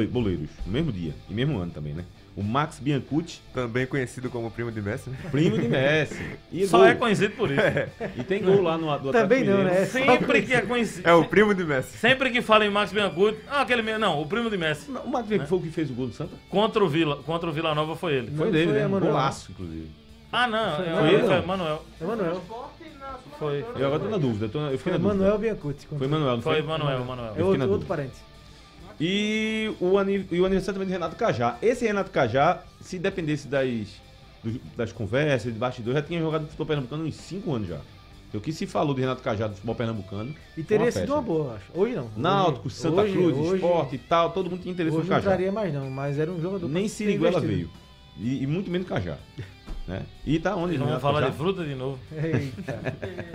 boleiros, 0.10 0.50
no 0.66 0.72
mesmo 0.72 0.92
dia, 0.92 1.14
e 1.30 1.34
mesmo 1.34 1.60
ano 1.60 1.72
também, 1.72 1.94
né? 1.94 2.04
O 2.36 2.42
Max 2.42 2.80
Biancucci, 2.80 3.42
Também 3.54 3.86
conhecido 3.86 4.30
como 4.30 4.50
primo 4.50 4.72
de 4.72 4.82
Messi, 4.82 5.10
né? 5.10 5.18
primo 5.30 5.58
de 5.58 5.68
Messi. 5.70 6.18
E, 6.50 6.66
Só 6.66 6.78
gol. 6.78 6.88
é 6.88 6.96
conhecido 6.96 7.36
por 7.36 7.52
isso. 7.52 7.60
e 8.18 8.24
tem 8.24 8.42
gol 8.42 8.62
lá 8.62 8.78
no 8.78 8.88
do 9.00 9.12
Também 9.12 9.42
Atlético 9.42 9.52
não, 9.52 9.58
Mineiro. 9.58 9.80
né? 9.82 9.86
Sempre 9.86 10.42
que 10.42 10.54
é 10.54 10.62
conhecido. 10.62 11.08
É 11.10 11.14
o 11.14 11.26
primo 11.26 11.54
de 11.54 11.64
Messi. 11.66 11.98
Sempre 11.98 12.30
que 12.32 12.42
fala 12.42 12.66
em 12.66 12.70
Max 12.70 12.94
Biancucci, 12.94 13.38
ah, 13.50 13.62
aquele 13.62 13.82
mesmo. 13.82 14.00
Não, 14.00 14.22
o 14.22 14.26
primo 14.26 14.50
de 14.50 14.58
Messi. 14.58 14.90
O 14.90 15.10
Max 15.10 15.28
Biancucci 15.28 15.50
foi 15.50 15.58
o 15.60 15.62
que 15.62 15.70
fez 15.70 15.92
o 15.92 15.94
gol 15.94 16.08
do 16.08 16.14
Santa? 16.14 16.32
Contra 16.50 16.82
o 16.84 16.88
Vila, 16.88 17.18
contra 17.18 17.50
o 17.50 17.52
Vila 17.54 17.76
Nova 17.76 17.98
foi 17.98 18.14
ele. 18.14 18.30
Não, 18.32 18.38
Foi 18.38 18.50
dele, 18.50 18.64
foi 18.68 18.74
né? 18.76 18.82
Um 18.84 18.86
Emanuel. 18.86 19.12
golaço, 19.12 19.52
inclusive. 19.52 19.90
Ah, 20.32 20.48
não, 20.48 20.76
Foi 20.78 20.86
é, 20.86 21.14
ele, 21.14 21.24
foi 21.24 21.36
não? 21.36 21.46
Manuel. 21.48 21.86
Emanuel. 22.00 22.42
Foi. 23.38 23.66
Eu 23.76 23.88
agora 23.88 24.00
tô 24.00 24.10
na 24.10 24.18
dúvida, 24.18 24.46
eu, 24.46 24.50
tô 24.50 24.60
na- 24.62 24.72
eu 24.72 24.78
fiquei 24.78 24.84
Foi 24.84 24.92
na 24.94 24.98
dúvida. 25.00 25.18
Manuel 25.24 25.38
Biancucci. 25.40 25.88
Foi 25.88 26.08
Manuel, 26.08 26.36
não 26.38 26.42
foi? 26.44 26.54
Foi 26.56 26.62
Manuel, 26.64 27.04
Manuel. 27.06 27.34
É 27.36 27.40
na 27.40 27.46
outro, 27.46 27.72
outro 27.72 27.88
parente. 27.88 28.16
E 29.00 29.74
o, 29.80 29.98
ani- 29.98 30.28
e 30.32 30.40
o 30.40 30.46
aniversário 30.46 30.74
também 30.76 30.88
de 30.88 30.94
Renato 30.94 31.16
Cajá. 31.16 31.58
Esse 31.62 31.86
Renato 31.86 32.12
Cajá, 32.12 32.62
se 32.80 33.00
dependesse 33.00 33.48
das, 33.48 33.68
das 34.78 34.92
conversas, 34.92 35.52
de 35.52 35.58
bastidores, 35.60 36.00
já 36.00 36.06
tinha 36.06 36.20
jogado 36.20 36.42
no 36.42 36.48
futebol 36.48 36.68
pernambucano 36.68 37.04
uns 37.06 37.16
5 37.16 37.54
anos 37.54 37.68
já. 37.68 37.80
Então, 38.30 38.40
o 38.40 38.44
que 38.44 38.54
se 38.54 38.66
falou 38.68 38.94
de 38.94 39.02
Renato 39.02 39.22
Cajá 39.24 39.48
do 39.48 39.56
futebol 39.56 39.76
pernambucano. 39.76 40.34
E 40.56 40.64
teria 40.64 40.86
uma 40.86 40.92
sido 40.92 41.12
uma 41.14 41.22
boa, 41.22 41.46
eu 41.48 41.56
acho. 41.56 41.66
Hoje 41.74 41.96
não. 41.96 42.04
Hoje- 42.06 42.14
Náutico, 42.16 42.70
Santa 42.70 43.02
hoje- 43.02 43.14
Cruz, 43.14 43.38
hoje- 43.38 43.56
esporte 43.56 43.96
e 43.96 44.00
tal, 44.00 44.30
todo 44.32 44.50
mundo 44.50 44.62
tinha 44.62 44.72
interesse 44.72 44.96
Hoje 44.96 45.08
no 45.10 45.14
não 45.14 45.18
Cajá. 45.22 45.30
traria 45.32 45.52
mais 45.52 45.74
não, 45.74 45.90
mas 45.90 46.18
era 46.20 46.32
um 46.32 46.40
jogador... 46.40 46.70
Nem 46.70 46.88
Siriguela 46.88 47.42
veio. 47.42 47.70
E, 48.18 48.44
e 48.44 48.48
muito 48.48 48.70
menos 48.70 48.88
Cajá. 48.88 49.18
Né? 49.92 50.04
E 50.26 50.40
tá 50.40 50.56
onde? 50.56 50.78
Vão 50.78 50.86
Renato 50.88 51.02
falar 51.02 51.20
Cajá? 51.20 51.32
de 51.32 51.38
fruta 51.38 51.64
de 51.66 51.76
novo. 51.76 52.00
Eita. 52.16 52.80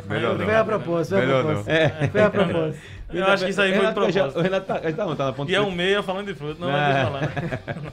Melhor 0.08 0.36
Foi 0.36 0.54
a 0.54 0.58
não. 0.58 0.64
propósito, 0.64 1.08
foi 1.10 1.18
a 1.18 1.26
Melhor 1.26 1.44
propósito. 1.44 1.68
É. 1.70 2.08
Foi 2.08 2.22
a 2.22 2.30
propósito. 2.30 2.82
Eu 3.12 3.24
acho 3.26 3.44
que 3.44 3.50
isso 3.50 3.60
aí 3.60 3.68
foi 3.68 3.78
de 3.78 3.84
Renato 3.86 4.00
propósito. 4.00 4.38
O 4.38 4.42
Renato 4.42 4.66
tá, 4.66 4.74
tá, 4.78 5.06
onde? 5.06 5.16
tá 5.16 5.24
na 5.26 5.32
ponta 5.34 5.52
E 5.52 5.54
é 5.54 5.60
um 5.60 5.70
meia 5.70 6.02
falando 6.02 6.26
de 6.28 6.34
fruta. 6.34 6.58
Não, 6.58 6.70
É. 6.74 6.92
vai 6.92 7.04
falar. 7.04 7.20
né? 7.20 7.58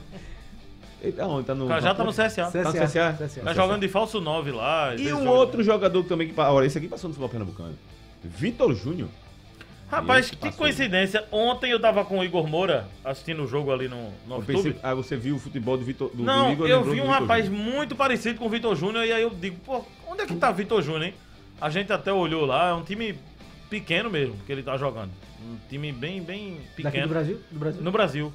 Ele 1.02 1.12
tá 1.12 1.26
onde? 1.26 1.46
Tá 1.46 1.54
no. 1.54 1.68
Cajá 1.68 1.94
tá 1.94 2.02
no 2.04 2.10
CSA. 2.10 2.26
CSA. 2.28 2.50
Tá 2.50 2.72
no 2.72 2.72
CSA? 2.86 3.12
CSA. 3.18 3.40
Tá 3.42 3.52
jogando 3.52 3.80
de 3.82 3.88
falso 3.88 4.20
9 4.22 4.50
lá. 4.52 4.94
E 4.96 5.12
um 5.12 5.18
joga- 5.18 5.30
outro 5.30 5.62
jogador 5.62 6.02
também 6.04 6.28
que. 6.28 6.40
Olha, 6.40 6.64
esse 6.66 6.78
aqui 6.78 6.88
passou 6.88 7.08
no 7.08 7.14
futebol 7.14 7.28
pernambucano. 7.28 7.74
Vitor 8.24 8.74
Júnior. 8.74 9.08
Rapaz, 9.90 10.30
que 10.30 10.36
passou. 10.36 10.58
coincidência. 10.58 11.24
Ontem 11.30 11.70
eu 11.70 11.78
tava 11.78 12.04
com 12.04 12.18
o 12.18 12.24
Igor 12.24 12.46
Moura 12.46 12.88
assistindo 13.04 13.44
o 13.44 13.46
jogo 13.46 13.72
ali 13.72 13.86
no, 13.86 14.10
no 14.26 14.36
YouTube. 14.36 14.46
pensei, 14.46 14.76
ah, 14.82 14.94
você 14.94 15.16
viu 15.16 15.36
o 15.36 15.38
futebol 15.38 15.76
do 15.76 15.84
Vitor 15.84 16.10
do, 16.14 16.22
Não, 16.22 16.48
do 16.48 16.52
Igor, 16.52 16.68
eu 16.68 16.82
vi 16.84 17.00
um 17.00 17.06
rapaz 17.06 17.46
Júnior. 17.46 17.64
muito 17.64 17.94
parecido 17.94 18.38
com 18.38 18.46
o 18.46 18.48
Vitor 18.48 18.74
Júnior 18.74 19.04
e 19.04 19.12
aí 19.12 19.22
eu 19.22 19.30
digo, 19.30 19.56
pô, 19.64 19.84
onde 20.08 20.22
é 20.22 20.26
que 20.26 20.34
tá 20.36 20.50
Vitor 20.50 20.82
Júnior, 20.82 21.04
hein? 21.04 21.14
A 21.60 21.70
gente 21.70 21.92
até 21.92 22.12
olhou 22.12 22.44
lá, 22.44 22.70
é 22.70 22.74
um 22.74 22.82
time 22.82 23.16
pequeno 23.70 24.10
mesmo 24.10 24.36
que 24.44 24.52
ele 24.52 24.62
tá 24.62 24.76
jogando. 24.76 25.10
Um 25.40 25.56
time 25.68 25.92
bem, 25.92 26.22
bem 26.22 26.54
Daqui 26.54 26.64
do 26.64 26.74
pequeno. 26.90 27.08
Brasil? 27.08 27.40
Do 27.50 27.58
Brasil. 27.58 27.82
No 27.82 27.92
Brasil. 27.92 28.32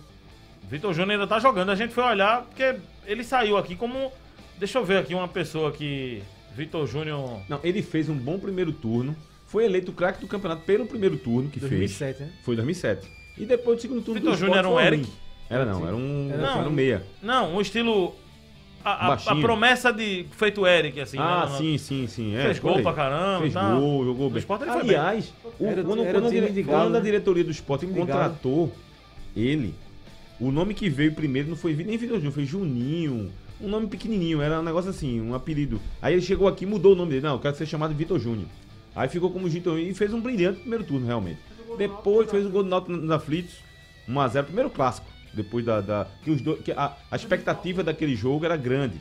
Vitor 0.70 0.94
Júnior 0.94 1.12
ainda 1.12 1.28
tá 1.28 1.40
jogando. 1.40 1.72
A 1.72 1.76
gente 1.76 1.94
foi 1.94 2.04
olhar 2.04 2.44
porque 2.44 2.76
ele 3.06 3.24
saiu 3.24 3.58
aqui 3.58 3.76
como. 3.76 4.12
Deixa 4.58 4.78
eu 4.78 4.86
ver 4.86 4.98
aqui 4.98 5.16
uma 5.16 5.28
pessoa 5.28 5.72
que. 5.72 6.22
Vitor 6.56 6.86
Júnior. 6.86 7.42
Não, 7.50 7.60
ele 7.64 7.82
fez 7.82 8.10
um 8.10 8.16
bom 8.16 8.38
primeiro 8.38 8.72
turno. 8.72 9.16
Foi 9.50 9.66
eleito 9.66 9.92
o 9.92 9.94
craque 9.94 10.22
do 10.22 10.28
campeonato 10.28 10.62
pelo 10.64 10.86
primeiro 10.86 11.18
turno 11.18 11.50
que 11.50 11.60
fez. 11.60 11.72
2007, 11.72 12.22
né? 12.24 12.30
Foi 12.44 12.54
em 12.54 12.58
2007. 12.58 13.08
E 13.38 13.46
depois 13.46 13.78
do 13.78 13.82
segundo 13.82 14.02
turno 14.02 14.20
Vitor 14.22 14.38
Júnior 14.38 14.58
era 14.58 14.70
um 14.70 14.80
Eric? 14.80 15.04
ruim. 15.04 15.14
Era 15.50 15.66
não, 15.66 15.88
era 15.88 15.96
um, 15.96 16.30
Era 16.32 16.48
era 16.60 16.70
um 16.70 16.72
meia. 16.72 17.04
Não, 17.22 17.56
um 17.56 17.62
estilo. 17.62 18.14
A, 18.86 19.08
a- 19.12 19.14
a 19.14 19.36
promessa 19.36 19.92
de. 19.92 20.26
Feito 20.32 20.66
Eric, 20.66 21.02
assim. 21.02 21.18
ah, 21.20 21.48
né? 21.50 21.58
sim, 21.58 21.78
sim, 21.78 22.08
sim. 22.08 22.36
É, 22.36 22.44
Fez 22.44 22.60
gol 22.60 22.78
aí. 22.78 22.84
pra 22.84 22.94
caramba. 22.94 23.42
Fez 23.42 23.54
tá. 23.54 23.74
gol, 23.74 24.06
jogou 24.06 24.30
bem. 24.30 24.42
Foi 24.42 24.58
Aliás, 24.70 25.34
o, 25.60 25.66
Era- 25.66 25.84
quando, 25.84 26.04
era 26.04 26.18
o 26.18 26.22
quando 26.22 26.32
dire- 26.32 26.64
quando 26.64 26.96
a 26.96 27.00
né? 27.00 27.02
diretoria 27.02 27.44
do 27.44 27.52
esporte 27.52 27.86
contratou 27.88 28.72
ele, 29.36 29.74
o 30.40 30.52
nome 30.52 30.74
que 30.74 30.90
veio 30.90 31.12
primeiro 31.14 31.50
não 31.50 31.58
foi 31.58 31.74
nem 31.76 31.98
Vitor 31.98 32.18
Júnior, 32.18 32.34
foi 32.34 32.46
Juninho. 32.46 33.32
Um 33.60 33.68
nome 33.68 33.88
pequenininho, 33.88 34.42
era 34.42 34.60
um 34.62 34.64
negócio 34.64 34.90
assim, 34.92 35.20
um 35.20 35.34
apelido. 35.34 35.82
Aí 36.02 36.14
ele 36.14 36.22
chegou 36.22 36.48
aqui 36.48 36.64
e 36.64 36.68
mudou 36.68 36.94
o 36.94 36.96
nome 36.96 37.10
dele. 37.12 37.24
Não, 37.24 37.34
eu 37.34 37.40
quero 37.40 37.58
ser 37.58 37.66
chamado 37.66 37.90
de 37.92 37.98
Vitor 37.98 38.18
Júnior. 38.20 38.48
Aí 38.96 39.08
ficou 39.10 39.30
como 39.32 39.48
Vitor 39.48 39.74
Júnior 39.76 39.92
e 39.92 39.94
fez 39.94 40.14
um 40.14 40.20
brilhante 40.22 40.60
primeiro 40.62 40.84
turno, 40.84 41.06
realmente. 41.06 41.40
Depois 41.78 42.30
fez 42.30 42.46
o 42.46 42.50
gol 42.50 42.64
do 42.64 42.70
Náutico 42.70 42.92
na 42.98 43.16
Aflitos, 43.16 43.56
1x0, 44.08 44.44
primeiro 44.46 44.70
clássico. 44.70 45.08
Depois 45.34 45.64
da. 45.64 45.80
da- 45.82 46.08
que 46.24 46.32
os 46.32 46.42
dois, 46.42 46.62
que 46.62 46.72
a, 46.72 46.96
a 47.12 47.16
expectativa 47.16 47.84
daquele 47.84 48.16
jogo 48.16 48.46
era 48.46 48.58
grande. 48.58 49.00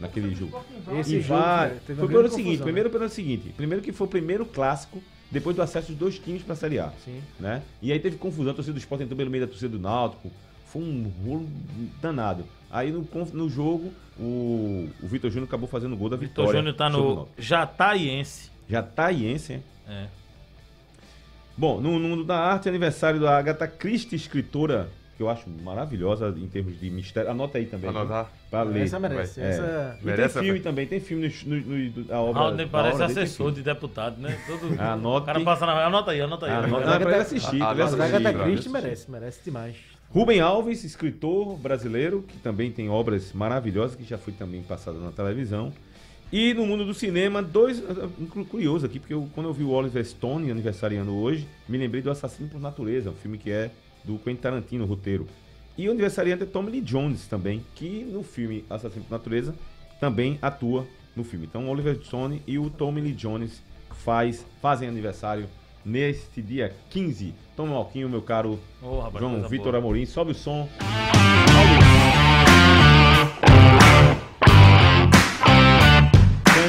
Naquele 0.00 0.34
jogo. 0.34 0.60
Esse 1.00 1.16
E 1.16 1.20
jogo 1.22 1.40
vai- 1.40 1.70
foi 1.70 1.94
pelo 2.08 2.28
seguinte, 2.28 2.44
confusão, 2.44 2.64
primeiro 2.64 2.90
pelo 2.90 3.08
seguinte, 3.08 3.48
primeiro 3.56 3.82
que 3.82 3.92
foi 3.92 4.06
o 4.06 4.10
primeiro 4.10 4.44
clássico 4.46 5.02
depois 5.30 5.54
do 5.56 5.62
acesso 5.62 5.88
dos 5.88 5.96
dois 5.98 6.18
times 6.18 6.42
pra 6.42 6.54
Série 6.54 6.78
A, 6.78 6.86
né? 6.86 6.92
Sim. 7.04 7.20
né? 7.40 7.62
E 7.82 7.92
aí 7.92 7.98
teve 7.98 8.16
confusão, 8.16 8.52
a 8.52 8.54
torcida 8.54 8.74
do 8.74 8.78
Sport 8.78 9.00
entrou 9.02 9.16
pelo 9.16 9.30
meio 9.30 9.44
da 9.44 9.48
torcida 9.50 9.68
do 9.70 9.78
Náutico, 9.78 10.30
foi 10.66 10.82
um 10.82 11.10
rolo 11.26 11.48
danado. 12.00 12.44
Aí 12.70 12.92
no, 12.92 13.06
no 13.32 13.48
jogo, 13.48 13.92
o, 14.18 14.88
o 15.02 15.06
Vitor 15.08 15.30
Júnior 15.30 15.48
acabou 15.48 15.68
fazendo 15.68 15.94
o 15.94 15.96
gol 15.96 16.08
da 16.08 16.16
Vitor 16.16 16.44
vitória. 16.44 16.58
Júnior 16.60 16.74
tá 16.76 16.88
no. 16.88 17.28
Jataiense. 17.38 18.50
Jataiense, 18.68 19.54
hein? 19.54 19.62
É. 19.88 20.06
Bom, 21.56 21.80
no 21.80 21.98
mundo 21.98 22.22
da 22.24 22.38
arte, 22.38 22.68
aniversário 22.68 23.18
da 23.20 23.36
Agatha 23.36 23.66
Christie, 23.66 24.14
escritora, 24.14 24.88
que 25.16 25.22
eu 25.22 25.28
acho 25.28 25.50
maravilhosa 25.50 26.32
em 26.36 26.46
termos 26.46 26.78
de 26.78 26.88
mistério. 26.88 27.28
Anota 27.30 27.58
aí 27.58 27.66
também. 27.66 27.90
Anotar. 27.90 28.30
Pra 28.48 28.62
ler. 28.62 28.84
Essa 28.84 29.00
merece. 29.00 29.40
É. 29.40 29.48
Essa... 29.50 29.98
E 30.00 30.06
Merece, 30.06 30.34
tem 30.34 30.42
filme 30.44 30.60
também, 30.60 30.86
tem 30.86 31.00
filme 31.00 31.34
no, 31.44 31.56
no, 31.56 31.76
no- 31.76 32.04
da 32.04 32.20
obra. 32.20 32.52
Da 32.52 32.66
parece 32.68 33.02
assessor 33.02 33.50
de 33.50 33.62
deputado, 33.62 34.20
né? 34.20 34.38
Todo... 34.46 34.72
Anote. 34.80 35.22
O 35.24 35.26
cara 35.26 35.40
passa 35.40 35.66
na. 35.66 35.84
Anota 35.86 36.12
aí, 36.12 36.20
anota 36.20 36.46
aí. 36.46 36.52
Anota 36.52 37.00
pra 37.00 37.10
ele 37.10 37.20
assistir. 37.22 37.60
Ah, 37.60 37.72
ele 37.72 37.82
nossa, 37.82 37.96
Mas 37.96 38.00
a 38.00 38.16
assistir. 38.16 38.26
Agatha 38.28 38.44
Christie 38.44 38.70
merece, 38.70 39.10
merece 39.10 39.40
demais. 39.44 39.76
Rubem 40.10 40.40
Alves, 40.40 40.84
escritor 40.84 41.56
brasileiro, 41.58 42.22
que 42.22 42.38
também 42.38 42.70
tem 42.70 42.88
obras 42.88 43.32
maravilhosas, 43.32 43.96
que 43.96 44.04
já 44.04 44.16
foi 44.16 44.32
também 44.32 44.62
passada 44.62 44.98
na 44.98 45.10
televisão. 45.10 45.72
E 46.30 46.52
no 46.52 46.66
mundo 46.66 46.84
do 46.84 46.92
cinema, 46.92 47.42
dois. 47.42 47.82
Curioso 48.50 48.84
aqui, 48.84 48.98
porque 48.98 49.14
eu- 49.14 49.28
quando 49.34 49.46
eu 49.48 49.52
vi 49.52 49.64
o 49.64 49.70
Oliver 49.70 50.04
Stone 50.04 50.50
aniversariando 50.50 51.14
hoje, 51.16 51.48
me 51.68 51.78
lembrei 51.78 52.02
do 52.02 52.10
Assassino 52.10 52.48
por 52.48 52.60
Natureza, 52.60 53.10
um 53.10 53.14
filme 53.14 53.38
que 53.38 53.50
é 53.50 53.70
do 54.04 54.18
Quentin 54.18 54.40
Tarantino, 54.40 54.84
o 54.84 54.86
roteiro. 54.86 55.26
E 55.76 55.88
o 55.88 55.90
aniversariante 55.90 56.42
é 56.42 56.46
Tommy 56.46 56.70
Lee 56.72 56.80
Jones 56.82 57.26
também, 57.26 57.64
que 57.74 58.04
no 58.12 58.22
filme 58.22 58.64
Assassino 58.68 59.04
por 59.04 59.12
Natureza 59.12 59.54
também 60.00 60.38
atua 60.42 60.86
no 61.16 61.24
filme. 61.24 61.46
Então 61.46 61.64
o 61.66 61.70
Oliver 61.70 61.98
Stone 62.04 62.42
e 62.46 62.58
o 62.58 62.68
Tommy 62.68 63.00
Lee 63.00 63.12
Jones 63.12 63.62
faz, 64.04 64.44
fazem 64.60 64.86
aniversário 64.88 65.46
neste 65.84 66.42
dia 66.42 66.74
15. 66.90 67.32
Toma 67.56 67.72
um 67.72 67.76
alquinho, 67.76 68.08
meu 68.08 68.20
caro 68.20 68.58
Ô, 68.82 69.00
rapaz, 69.00 69.18
João 69.24 69.48
Vitor 69.48 69.72
boa. 69.72 69.78
Amorim, 69.78 70.04
sobe 70.04 70.32
o 70.32 70.34
som. 70.34 70.68
Tani 70.78 71.77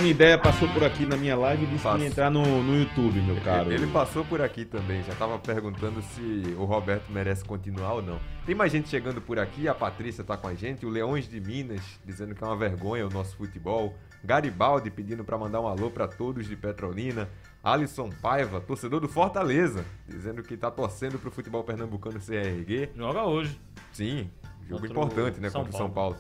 Ideia 0.10 0.40
passou 0.40 0.68
por 0.70 0.84
aqui 0.84 1.06
na 1.06 1.16
minha 1.16 1.36
live 1.38 1.66
e 1.66 1.68
disse 1.68 1.78
que 1.78 1.84
Passa. 1.84 2.00
ia 2.00 2.08
entrar 2.08 2.32
no, 2.32 2.64
no 2.64 2.80
YouTube, 2.80 3.22
meu 3.22 3.40
caro. 3.42 3.72
Ele 3.72 3.86
passou 3.86 4.26
por 4.26 4.42
aqui 4.42 4.66
também, 4.66 5.04
já 5.04 5.14
tava 5.14 5.38
perguntando 5.38 6.02
se 6.02 6.56
o 6.58 6.66
Roberto 6.66 7.12
merece 7.12 7.46
continuar 7.46 7.94
ou 7.94 8.02
não. 8.02 8.20
Tem 8.44 8.56
mais 8.56 8.72
gente 8.72 8.90
chegando 8.90 9.22
por 9.22 9.38
aqui, 9.38 9.68
a 9.68 9.76
Patrícia 9.76 10.24
tá 10.24 10.36
com 10.36 10.48
a 10.48 10.56
gente, 10.56 10.84
o 10.84 10.90
Leões 10.90 11.30
de 11.30 11.40
Minas 11.40 11.82
dizendo 12.04 12.34
que 12.34 12.44
é 12.44 12.48
uma 12.48 12.56
vergonha 12.56 13.06
o 13.06 13.10
nosso 13.12 13.38
futebol, 13.38 13.94
Garibaldi 14.24 14.90
pedindo 14.90 15.24
pra 15.24 15.38
mandar 15.38 15.62
um 15.62 15.68
alô 15.68 15.92
pra 15.92 16.08
todos 16.08 16.48
de 16.48 16.56
Petrolina, 16.56 17.30
Alisson 17.64 18.10
Paiva, 18.10 18.60
torcedor 18.60 19.00
do 19.00 19.08
Fortaleza, 19.08 19.86
dizendo 20.08 20.42
que 20.42 20.58
tá 20.58 20.72
torcendo 20.72 21.20
pro 21.20 21.30
futebol 21.30 21.64
pernambucano 21.64 22.20
se 22.20 22.32
reerguer. 22.32 22.90
Joga 22.96 23.26
hoje. 23.26 23.62
Sim, 23.94 24.28
jogo 24.68 24.88
importante, 24.88 25.40
né, 25.40 25.52
São 25.52 25.62
contra 25.62 25.76
o 25.76 25.78
São 25.78 25.90
Paulo. 25.90 26.18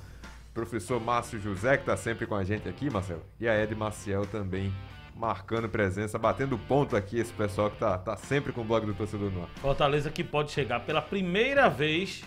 Professor 0.60 1.00
Márcio 1.00 1.39
José, 1.39 1.78
que 1.78 1.86
tá 1.86 1.96
sempre 1.96 2.25
com 2.25 2.36
a 2.36 2.44
gente 2.44 2.68
aqui, 2.68 2.89
Marcelo. 2.89 3.24
E 3.39 3.48
a 3.48 3.63
Ed 3.63 3.74
Maciel 3.75 4.25
também 4.25 4.74
marcando 5.16 5.70
presença, 5.70 6.18
batendo 6.20 6.58
ponto 6.58 6.96
aqui, 6.98 7.18
esse 7.18 7.32
pessoal 7.34 7.70
que 7.72 7.78
tá, 7.78 7.98
tá 7.98 8.16
sempre 8.18 8.51
com 8.51 8.62
o 8.62 8.63
blog 8.66 8.86
do 8.86 8.94
torcedor 8.94 9.32
no 9.32 9.42
ar. 9.44 9.50
Fortaleza 9.62 10.10
que 10.10 10.22
pode 10.24 10.51
chegar 10.51 10.82
pela 10.82 11.01
primeira 11.01 11.70
vez 11.70 12.24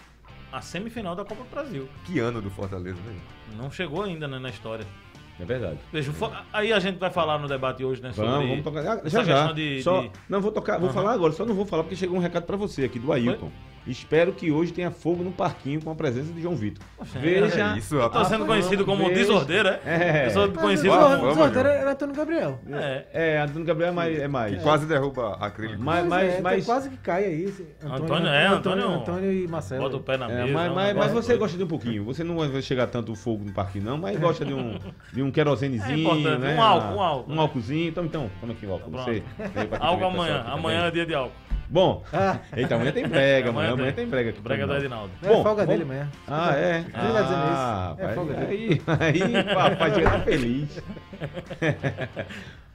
à 0.50 0.60
semifinal 0.62 1.14
da 1.14 1.24
Copa 1.24 1.42
do 1.44 1.50
Brasil. 1.50 1.88
Que 2.06 2.18
ano 2.20 2.40
do 2.40 2.50
Fortaleza, 2.50 2.98
né? 3.04 3.14
Não 3.56 3.70
chegou 3.70 4.02
ainda 4.02 4.26
né, 4.26 4.38
na 4.38 4.48
história. 4.48 4.86
É 5.40 5.44
verdade. 5.44 5.78
Veja, 5.92 6.12
For- 6.12 6.32
aí 6.52 6.72
a 6.72 6.78
gente 6.78 6.98
vai 6.98 7.10
falar 7.10 7.38
no 7.38 7.48
debate 7.48 7.84
hoje, 7.84 8.00
né? 8.02 8.12
Sobre 8.12 8.30
Vamos, 8.30 8.48
vamos 8.48 8.64
tocar. 8.64 8.80
Ah, 8.86 9.00
essa 9.04 9.10
já 9.10 9.24
já. 9.24 9.34
questão 9.34 9.54
de- 9.54 9.82
só, 9.82 10.00
de- 10.02 10.10
Não, 10.28 10.40
vou 10.40 10.52
tocar, 10.52 10.78
vou 10.78 10.86
Aham. 10.88 10.94
falar 10.94 11.12
agora, 11.12 11.32
só 11.32 11.44
não 11.44 11.54
vou 11.54 11.66
falar 11.66 11.82
porque 11.84 11.96
chegou 11.96 12.16
um 12.16 12.20
recado 12.20 12.44
pra 12.44 12.56
você 12.56 12.84
aqui 12.84 12.98
do 12.98 13.12
Ailton. 13.12 13.50
Espero 13.86 14.32
que 14.32 14.52
hoje 14.52 14.72
tenha 14.72 14.90
fogo 14.92 15.24
no 15.24 15.32
parquinho 15.32 15.82
com 15.82 15.90
a 15.90 15.94
presença 15.94 16.32
de 16.32 16.40
João 16.40 16.54
Vitor. 16.54 16.84
Poxa, 16.96 17.18
Veja. 17.18 17.72
é 17.74 17.78
isso, 17.78 17.96
Eu 17.96 18.08
tô 18.08 18.24
sendo 18.24 18.46
conhecido 18.46 18.84
como 18.84 19.08
veja. 19.08 19.20
desordeiro, 19.20 19.68
é? 19.68 19.80
É. 19.84 20.26
Eu 20.26 20.30
sou 20.30 20.48
conhecido 20.52 20.90
como. 20.90 21.34
João. 21.34 21.46
era 21.46 21.90
Antônio 21.90 22.14
Gabriel. 22.14 22.60
É. 22.70 23.06
É, 23.12 23.40
Antônio 23.40 23.64
Gabriel 23.66 23.90
é 23.90 23.92
mais. 23.92 24.18
É 24.20 24.28
mais. 24.28 24.62
Quase 24.62 24.86
derruba 24.86 25.34
acrílico. 25.40 25.82
Mas, 25.82 26.06
mas, 26.06 26.34
é, 26.34 26.40
mas, 26.40 26.64
quase 26.64 26.90
que 26.90 26.96
cai 26.98 27.24
aí. 27.24 27.44
esse 27.44 27.66
Antônio, 27.82 28.28
é, 28.28 28.46
Antônio- 28.46 28.88
Antônio 28.88 29.32
e 29.32 29.48
Marcelo. 29.48 29.82
Bota 29.82 29.96
o 29.96 30.00
pé 30.00 30.16
na 30.16 30.30
É, 30.30 30.42
mesa. 30.44 30.52
mas, 30.52 30.72
mas, 30.74 30.96
mas 30.96 31.12
você 31.12 31.36
gosta 31.36 31.56
de 31.58 31.64
um 31.64 31.68
pouquinho. 31.68 32.04
Você 32.04 32.22
não 32.22 32.36
vai 32.36 32.62
chegar 32.62 32.86
tanto 32.86 33.14
fogo 33.16 33.44
no 33.44 33.52
parquinho, 33.52 33.84
não, 33.84 33.98
mas 33.98 34.16
gosta 34.18 34.44
de 34.44 34.54
um, 34.54 34.78
de 35.12 35.22
um 35.22 35.30
querosenezinho, 35.32 35.92
É 35.92 36.00
importante, 36.00 36.40
né? 36.40 36.56
um 36.56 36.62
álcool, 36.62 36.94
um 36.94 37.00
álcool. 37.02 37.32
Um 37.32 37.40
álcoolzinho. 37.40 37.88
Então, 37.88 38.04
então, 38.04 38.30
toma 38.40 38.52
aqui 38.52 38.64
o 38.64 38.72
álcool. 38.72 38.90
Pronto. 38.92 39.04
Você, 39.06 39.22
também, 39.36 40.04
amanhã. 40.08 40.44
Amanhã 40.46 40.86
é 40.86 40.90
dia 40.92 41.04
de 41.06 41.14
álcool. 41.14 41.32
Bom, 41.72 42.04
Ah, 42.12 42.38
eita, 42.54 42.74
amanhã 42.74 42.92
tem 42.92 43.08
brega, 43.08 43.48
amanhã, 43.48 43.68
Amanhã 43.68 43.72
amanhã 43.72 43.92
tem. 43.92 44.06
brega. 44.06 44.28
aqui 44.28 44.40
Brega 44.42 44.66
do. 44.66 44.76
Edinaldo. 44.76 45.10
é 45.22 45.26
Bom, 45.26 45.42
folga 45.42 45.64
vamos- 45.64 45.68
dele 45.68 45.82
amanhã. 45.84 46.10
Ah, 46.28 46.52
é? 46.54 46.76
Ele 46.80 46.90
tá 46.90 47.22
dizendo 47.22 47.44
isso. 47.44 47.56
Ah, 47.56 47.96
É 47.98 48.08
folga 48.08 48.38
aí, 48.38 48.82
aí, 49.00 49.44
papai, 49.54 49.94
chega 49.94 50.10
tá 50.10 50.20
feliz. 50.20 50.82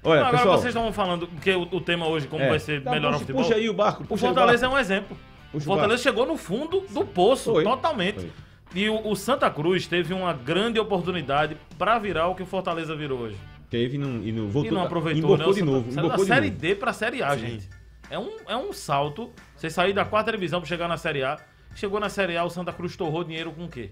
Olha, 0.04 0.22
Não, 0.22 0.27
agora 0.27 0.38
pessoal. 0.38 0.58
vocês 0.58 0.68
estavam 0.74 0.92
falando, 0.94 1.27
porque 1.27 1.51
o, 1.51 1.62
o 1.63 1.82
tema 1.82 2.08
hoje, 2.08 2.27
como 2.27 2.42
é, 2.44 2.50
vai 2.50 2.60
ser 2.60 2.82
tá, 2.82 2.92
melhorar 2.92 3.10
o 3.10 3.13
puxa, 3.13 3.20
futebol. 3.25 3.44
Puxa 3.44 3.56
aí 3.56 3.70
o 3.70 3.74
barco. 3.74 4.06
O 4.10 4.18
Fortaleza 4.18 4.66
é 4.66 4.70
barco. 4.70 4.75
um 4.75 4.80
exemplo. 4.80 5.18
Puxa 5.51 5.63
o 5.63 5.68
Fortaleza 5.74 6.01
chegou 6.04 6.25
no 6.25 6.38
fundo 6.38 6.82
do 6.89 7.06
poço, 7.06 7.51
Foi. 7.51 7.63
totalmente. 7.63 8.22
Foi. 8.22 8.32
E 8.75 8.89
o, 8.89 9.08
o 9.08 9.16
Santa 9.16 9.50
Cruz 9.50 9.86
teve 9.88 10.13
uma 10.13 10.34
grande 10.34 10.80
oportunidade 10.80 11.56
pra 11.77 12.00
virar 12.00 12.27
o 12.27 12.36
que 12.36 12.44
o 12.44 12.46
Fortaleza 12.46 12.96
virou 12.96 13.20
hoje. 13.20 13.38
Teve 13.70 13.96
e 13.96 14.00
não, 14.00 14.24
e 14.24 14.32
não 14.32 14.48
voltou. 14.48 14.72
e 14.72 14.74
não 14.75 14.82
aproveitou, 14.84 15.20
embocou 15.36 15.38
né? 15.38 15.46
O 15.46 15.54
de 15.54 15.62
novo. 15.62 15.89
Embocou 15.92 16.10
da 16.10 16.16
de 16.16 16.25
Série 16.25 16.48
novo. 16.48 16.60
D 16.62 16.75
pra 16.75 16.94
Série 16.94 17.22
A, 17.22 17.32
Sim. 17.32 17.39
gente. 17.39 17.70
É 18.10 18.18
um, 18.18 18.38
é 18.48 18.56
um 18.56 18.72
salto. 18.72 19.32
Você 19.56 19.70
sair 19.70 19.94
da 19.94 20.06
quarta 20.06 20.32
divisão 20.32 20.60
pra 20.60 20.68
chegar 20.68 20.88
na 20.88 20.98
Série 20.98 21.24
A. 21.24 21.38
Chegou 21.76 22.00
na 22.00 22.10
Série 22.10 22.38
A, 22.38 22.44
o 22.44 22.50
Santa 22.50 22.74
Cruz 22.74 22.96
torrou 22.96 23.24
dinheiro 23.24 23.52
com 23.52 23.66
o 23.66 23.70
quê? 23.70 23.92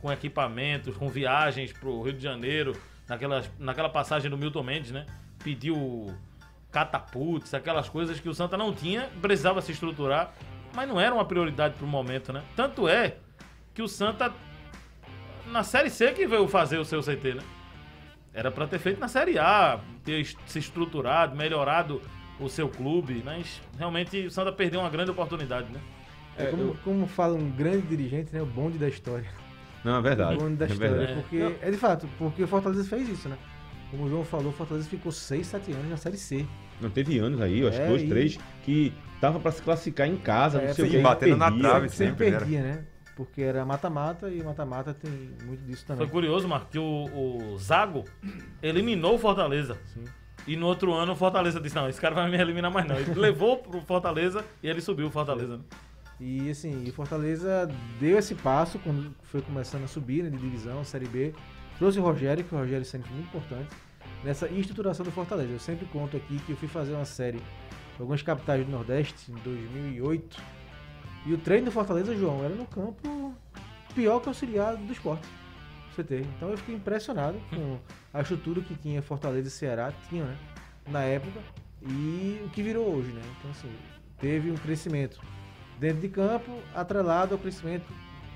Com 0.00 0.10
equipamentos, 0.12 0.96
com 0.96 1.08
viagens 1.08 1.72
pro 1.72 2.02
Rio 2.02 2.12
de 2.12 2.22
Janeiro, 2.22 2.76
naquela, 3.08 3.44
naquela 3.58 3.88
passagem 3.88 4.30
do 4.30 4.36
Milton 4.36 4.62
Mendes, 4.62 4.90
né? 4.90 5.06
Pediu 5.42 6.14
catapults, 6.72 7.54
aquelas 7.54 7.88
coisas 7.88 8.18
que 8.18 8.28
o 8.28 8.34
Santa 8.34 8.56
não 8.56 8.74
tinha, 8.74 9.08
precisava 9.22 9.62
se 9.62 9.70
estruturar, 9.70 10.34
mas 10.74 10.88
não 10.88 11.00
era 11.00 11.14
uma 11.14 11.24
prioridade 11.24 11.74
pro 11.74 11.86
momento, 11.86 12.32
né? 12.32 12.42
Tanto 12.56 12.88
é 12.88 13.18
que 13.72 13.80
o 13.80 13.86
Santa, 13.86 14.32
na 15.46 15.62
Série 15.62 15.90
C 15.90 16.12
que 16.12 16.26
veio 16.26 16.48
fazer 16.48 16.78
o 16.78 16.84
seu 16.84 17.00
CT, 17.00 17.34
né? 17.34 17.42
Era 18.32 18.50
pra 18.50 18.66
ter 18.66 18.80
feito 18.80 18.98
na 18.98 19.06
Série 19.06 19.38
A, 19.38 19.78
ter 20.02 20.26
se 20.46 20.58
estruturado, 20.58 21.36
melhorado 21.36 22.02
o 22.40 22.48
seu 22.48 22.68
clube, 22.68 23.22
mas 23.24 23.60
realmente 23.78 24.26
o 24.26 24.30
Santa 24.30 24.52
perdeu 24.52 24.80
uma 24.80 24.90
grande 24.90 25.10
oportunidade, 25.10 25.72
né? 25.72 25.80
É, 26.36 26.46
como, 26.46 26.74
como 26.78 27.06
fala 27.06 27.34
um 27.36 27.48
grande 27.50 27.86
dirigente, 27.86 28.32
né? 28.34 28.42
O 28.42 28.46
bonde 28.46 28.76
da 28.78 28.88
história. 28.88 29.28
Não, 29.84 29.98
é 29.98 30.02
verdade. 30.02 30.36
O 30.36 30.40
bonde 30.40 30.56
da 30.56 30.66
é 30.66 30.68
história. 30.68 30.94
verdade. 30.96 31.20
Porque, 31.20 31.54
é 31.62 31.70
de 31.70 31.76
fato, 31.76 32.08
porque 32.18 32.42
o 32.42 32.48
Fortaleza 32.48 32.84
fez 32.88 33.08
isso, 33.08 33.28
né? 33.28 33.36
Como 33.90 34.04
o 34.04 34.08
João 34.08 34.24
falou, 34.24 34.48
o 34.48 34.52
Fortaleza 34.52 34.88
ficou 34.88 35.12
6, 35.12 35.46
7 35.46 35.72
anos 35.72 35.88
na 35.90 35.96
Série 35.96 36.16
C. 36.16 36.44
Não 36.80 36.90
teve 36.90 37.18
anos 37.20 37.40
aí, 37.40 37.60
eu 37.60 37.68
acho 37.68 37.76
que 37.78 37.84
É, 37.84 37.88
dois, 37.88 38.02
e- 38.02 38.08
três, 38.08 38.38
que 38.64 38.92
tava 39.20 39.38
pra 39.38 39.52
se 39.52 39.62
classificar 39.62 40.08
em 40.08 40.16
casa, 40.16 40.60
É, 40.60 40.66
não 40.68 40.74
sei 40.74 40.84
o 40.86 40.88
sim, 40.90 40.96
que. 40.96 41.02
batendo 41.02 41.36
na 41.36 41.46
perdia. 41.50 41.68
trave. 41.70 41.88
Sempre 41.90 42.06
sempre, 42.08 42.30
né? 42.30 42.38
perdia, 42.38 42.62
né? 42.62 42.84
Porque 43.14 43.40
era 43.42 43.64
mata-mata 43.64 44.28
e 44.28 44.42
mata-mata 44.42 44.92
tem 44.92 45.30
muito 45.44 45.62
disso 45.64 45.86
também. 45.86 46.04
Foi 46.04 46.12
curioso, 46.12 46.48
Marco, 46.48 46.66
que 46.68 46.78
o, 46.80 46.82
o 47.52 47.56
Zago 47.58 48.04
eliminou 48.60 49.14
o 49.14 49.18
Fortaleza. 49.18 49.78
E 50.46 50.56
no 50.56 50.66
outro 50.66 50.92
ano 50.92 51.12
o 51.12 51.16
Fortaleza 51.16 51.60
disse, 51.60 51.74
não, 51.74 51.88
esse 51.88 52.00
cara 52.00 52.14
vai 52.14 52.30
me 52.30 52.36
eliminar 52.36 52.70
mais 52.70 52.86
não. 52.86 52.96
Ele 52.96 53.14
levou 53.14 53.56
pro 53.58 53.80
Fortaleza 53.80 54.44
e 54.62 54.68
ele 54.68 54.80
subiu 54.80 55.06
o 55.06 55.10
Fortaleza. 55.10 55.56
né? 55.56 55.62
E 56.20 56.50
assim, 56.50 56.88
o 56.88 56.92
Fortaleza 56.92 57.68
deu 57.98 58.18
esse 58.18 58.34
passo 58.34 58.78
quando 58.78 59.14
foi 59.24 59.42
começando 59.42 59.84
a 59.84 59.88
subir 59.88 60.22
né, 60.22 60.30
de 60.30 60.36
divisão, 60.36 60.84
Série 60.84 61.08
B. 61.08 61.34
Trouxe 61.78 61.98
o 61.98 62.02
Rogério, 62.02 62.44
que 62.44 62.54
o 62.54 62.58
Rogério 62.58 62.84
sempre 62.84 63.10
muito 63.12 63.26
importante 63.26 63.68
nessa 64.22 64.48
estruturação 64.48 65.04
do 65.04 65.10
Fortaleza. 65.10 65.52
Eu 65.52 65.58
sempre 65.58 65.86
conto 65.86 66.16
aqui 66.16 66.38
que 66.40 66.52
eu 66.52 66.56
fui 66.56 66.68
fazer 66.68 66.94
uma 66.94 67.04
série 67.04 67.38
em 67.38 68.00
algumas 68.00 68.22
capitais 68.22 68.64
do 68.64 68.70
Nordeste 68.70 69.32
em 69.32 69.34
2008. 69.36 70.40
E 71.26 71.32
o 71.32 71.38
treino 71.38 71.66
do 71.66 71.72
Fortaleza, 71.72 72.14
João, 72.14 72.44
era 72.44 72.54
no 72.54 72.66
campo 72.66 73.34
pior 73.94 74.20
que 74.20 74.28
auxiliar 74.28 74.76
do 74.76 74.92
esporte. 74.92 75.26
ter. 76.06 76.20
Então 76.36 76.50
eu 76.50 76.56
fiquei 76.58 76.74
impressionado 76.74 77.40
com 77.50 77.78
a 78.14 78.20
estrutura 78.20 78.62
que 78.62 78.76
tinha 78.76 79.02
Fortaleza 79.02 79.48
e 79.48 79.50
Ceará, 79.50 79.92
tinha, 80.08 80.24
né? 80.24 80.38
Na 80.88 81.02
época. 81.02 81.40
E 81.82 82.40
o 82.46 82.48
que 82.50 82.62
virou 82.62 82.94
hoje, 82.94 83.12
né? 83.12 83.20
Então 83.38 83.50
assim, 83.50 83.70
teve 84.18 84.50
um 84.50 84.54
crescimento 84.54 85.20
dentro 85.78 86.00
de 86.00 86.08
campo, 86.08 86.50
atrelado 86.74 87.34
ao 87.34 87.40
crescimento 87.40 87.92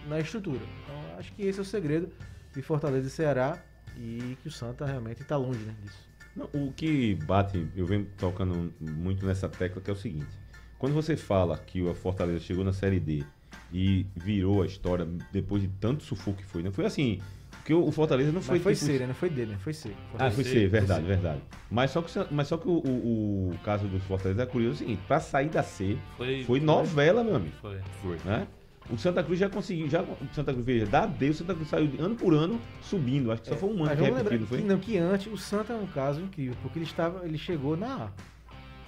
na 0.06 0.18
estrutura. 0.18 0.61
Então, 0.82 1.18
acho 1.18 1.32
que 1.32 1.42
esse 1.42 1.58
é 1.58 1.62
o 1.62 1.64
segredo 1.64 2.11
de 2.54 2.61
Fortaleza 2.61 3.06
e 3.06 3.11
Ceará 3.11 3.62
e 3.97 4.37
que 4.42 4.49
o 4.49 4.50
Santa 4.50 4.85
realmente 4.85 5.23
está 5.23 5.37
longe 5.37 5.61
né, 5.61 5.75
disso. 5.82 6.08
Não, 6.35 6.49
o 6.52 6.73
que 6.73 7.14
bate, 7.14 7.68
eu 7.75 7.87
venho 7.87 8.06
tocando 8.16 8.73
muito 8.80 9.25
nessa 9.25 9.49
tecla, 9.49 9.80
que 9.80 9.90
é 9.90 9.92
o 9.92 9.97
seguinte. 9.97 10.38
Quando 10.78 10.92
você 10.92 11.16
fala 11.16 11.56
que 11.56 11.82
o 11.82 11.94
Fortaleza 11.94 12.40
chegou 12.40 12.64
na 12.64 12.73
Série 12.73 13.00
D 13.00 13.25
e 13.73 14.06
virou 14.14 14.62
a 14.62 14.66
história 14.66 15.06
depois 15.32 15.62
de 15.62 15.68
tanto 15.80 16.04
sufoco 16.04 16.38
que 16.38 16.44
foi, 16.44 16.62
não 16.62 16.73
foi 16.73 16.87
assim. 16.87 17.20
Porque 17.68 17.75
o 17.75 17.92
Fortaleza 17.92 18.32
não 18.32 18.40
foi. 18.40 18.54
Mas 18.54 18.62
foi 18.62 18.75
tipo, 18.75 18.87
C, 18.87 18.98
né? 18.98 19.06
Não 19.08 19.14
foi 19.14 19.28
D, 19.28 19.44
né? 19.44 19.56
Foi 19.58 19.75
C. 19.75 19.90
Ah, 20.18 20.30
foi 20.30 20.42
C, 20.42 20.50
ser, 20.50 20.58
foi 20.60 20.68
verdade, 20.68 21.02
C. 21.02 21.06
verdade. 21.06 21.40
Mas 21.70 21.90
só 21.90 22.00
que, 22.00 22.10
mas 22.30 22.48
só 22.48 22.56
que 22.56 22.66
o, 22.66 22.78
o, 22.78 23.50
o 23.52 23.58
caso 23.62 23.87
do 23.87 24.00
Fortaleza 24.00 24.42
é 24.42 24.46
curioso 24.46 24.76
o 24.76 24.78
seguinte, 24.78 25.02
pra 25.06 25.20
sair 25.20 25.50
da 25.50 25.62
C, 25.62 25.98
Foi, 26.16 26.44
foi 26.44 26.60
novela, 26.60 27.22
meu 27.22 27.37
amigo. 27.37 27.54
Foi. 27.60 27.78
Foi. 28.00 28.16
Né? 28.25 28.46
O 28.90 28.96
Santa 28.96 29.22
Cruz 29.22 29.38
já 29.38 29.50
conseguiu, 29.50 29.87
já 29.87 30.00
o 30.00 30.16
Santa 30.32 30.54
Cruz 30.54 30.64
veja, 30.64 30.87
da 30.87 31.04
D, 31.04 31.28
o 31.28 31.34
Santa 31.34 31.54
Cruz 31.54 31.68
saiu 31.68 31.90
ano 31.98 32.14
por 32.14 32.32
ano 32.32 32.58
subindo. 32.80 33.30
Acho 33.30 33.42
que 33.42 33.48
só 33.50 33.56
foi 33.56 33.68
um 33.68 33.84
ano 33.84 33.94
que 33.94 34.02
repetiu, 34.02 34.40
não 34.40 34.46
foi? 34.46 34.58
que, 34.62 34.64
não, 34.64 34.78
que 34.78 34.96
antes 34.96 35.26
o 35.30 35.37
Santa 35.37 35.75
é 35.75 35.76
um 35.76 35.87
caso 35.88 36.22
incrível, 36.22 36.56
porque 36.62 36.78
ele 36.78 36.87
estava, 36.87 37.26
ele 37.26 37.37
chegou 37.37 37.76
na 37.76 37.87
A. 37.87 37.98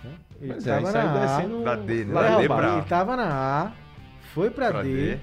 né? 0.08 0.14
Ele 0.40 0.52
Pois 0.54 0.66
é, 0.66 0.80
estava 0.80 0.90
saiu 0.90 1.10
na 1.10 1.22
A, 1.22 1.26
descendo 1.36 1.64
Da 1.64 1.76
D, 1.76 2.04
né? 2.06 2.14
lá 2.14 2.22
Da 2.22 2.36
D 2.38 2.48
pra 2.48 2.72
ele 2.72 2.80
estava 2.80 3.16
na 3.16 3.28
A, 3.66 3.72
foi 4.32 4.48
pra, 4.48 4.70
pra 4.70 4.82
D, 4.82 5.16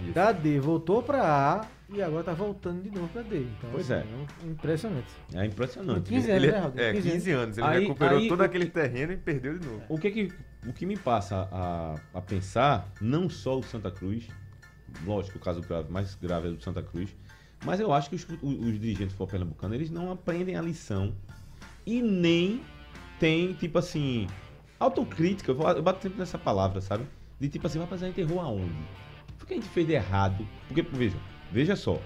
D. 0.00 0.12
Da 0.14 0.32
D 0.32 0.58
voltou 0.58 1.02
pra 1.02 1.22
A 1.60 1.81
e 1.94 2.02
agora 2.02 2.24
tá 2.24 2.32
voltando 2.32 2.82
de 2.82 2.90
novo 2.90 3.08
pra 3.08 3.22
D. 3.22 3.40
Então, 3.42 3.70
Pois 3.72 3.90
assim, 3.90 4.08
é. 4.08 4.46
um- 4.46 4.50
impressionante. 4.50 5.08
É 5.34 5.46
impressionante. 5.46 6.08
15 6.08 6.30
anos, 6.30 6.42
Ele, 6.44 6.52
né, 6.52 6.58
Raul? 6.58 6.72
é, 6.76 6.92
15 6.92 7.08
anos. 7.08 7.12
15 7.12 7.30
anos. 7.32 7.58
Ele 7.58 7.66
Aí- 7.66 7.80
recuperou 7.82 8.18
aí 8.18 8.28
todo 8.28 8.40
o 8.40 8.42
aquele 8.42 8.64
que- 8.66 8.70
terreno 8.72 9.12
e 9.12 9.16
perdeu 9.16 9.58
de 9.58 9.66
novo. 9.66 9.82
O 9.88 9.98
que, 9.98 10.10
que, 10.10 10.32
o 10.66 10.72
que 10.72 10.86
me 10.86 10.96
passa 10.96 11.48
a, 11.52 11.94
a 12.14 12.20
pensar, 12.20 12.88
não 13.00 13.28
só 13.28 13.58
o 13.58 13.62
Santa 13.62 13.90
Cruz, 13.90 14.26
lógico, 15.04 15.38
o 15.38 15.40
caso 15.40 15.60
grave, 15.60 15.90
mais 15.90 16.14
grave 16.14 16.48
é 16.48 16.50
do 16.52 16.62
Santa 16.62 16.82
Cruz, 16.82 17.14
mas 17.64 17.78
eu 17.80 17.92
acho 17.92 18.08
que 18.10 18.16
os, 18.16 18.26
os, 18.42 18.78
dirigentes 18.80 19.14
do 19.16 19.26
pernambucano, 19.26 19.74
eles 19.74 19.90
não 19.90 20.10
aprendem 20.10 20.56
a 20.56 20.60
lição 20.62 21.14
e 21.86 22.02
nem 22.02 22.60
tem, 23.20 23.52
tipo 23.54 23.78
assim, 23.78 24.26
autocrítica, 24.80 25.52
eu 25.52 25.82
bato 25.82 26.02
sempre 26.02 26.18
nessa 26.18 26.36
palavra, 26.38 26.80
sabe? 26.80 27.04
De 27.38 27.48
tipo 27.48 27.66
assim, 27.66 27.78
rapaz, 27.78 28.02
a 28.02 28.06
gente 28.06 28.20
errou 28.20 28.40
aonde? 28.40 28.72
O 29.40 29.46
que 29.46 29.54
a 29.54 29.56
gente 29.56 29.68
fez 29.68 29.86
de 29.86 29.92
errado? 29.94 30.46
Porque, 30.68 30.82
veja, 30.82 31.16
veja 31.52 31.76
só, 31.76 31.98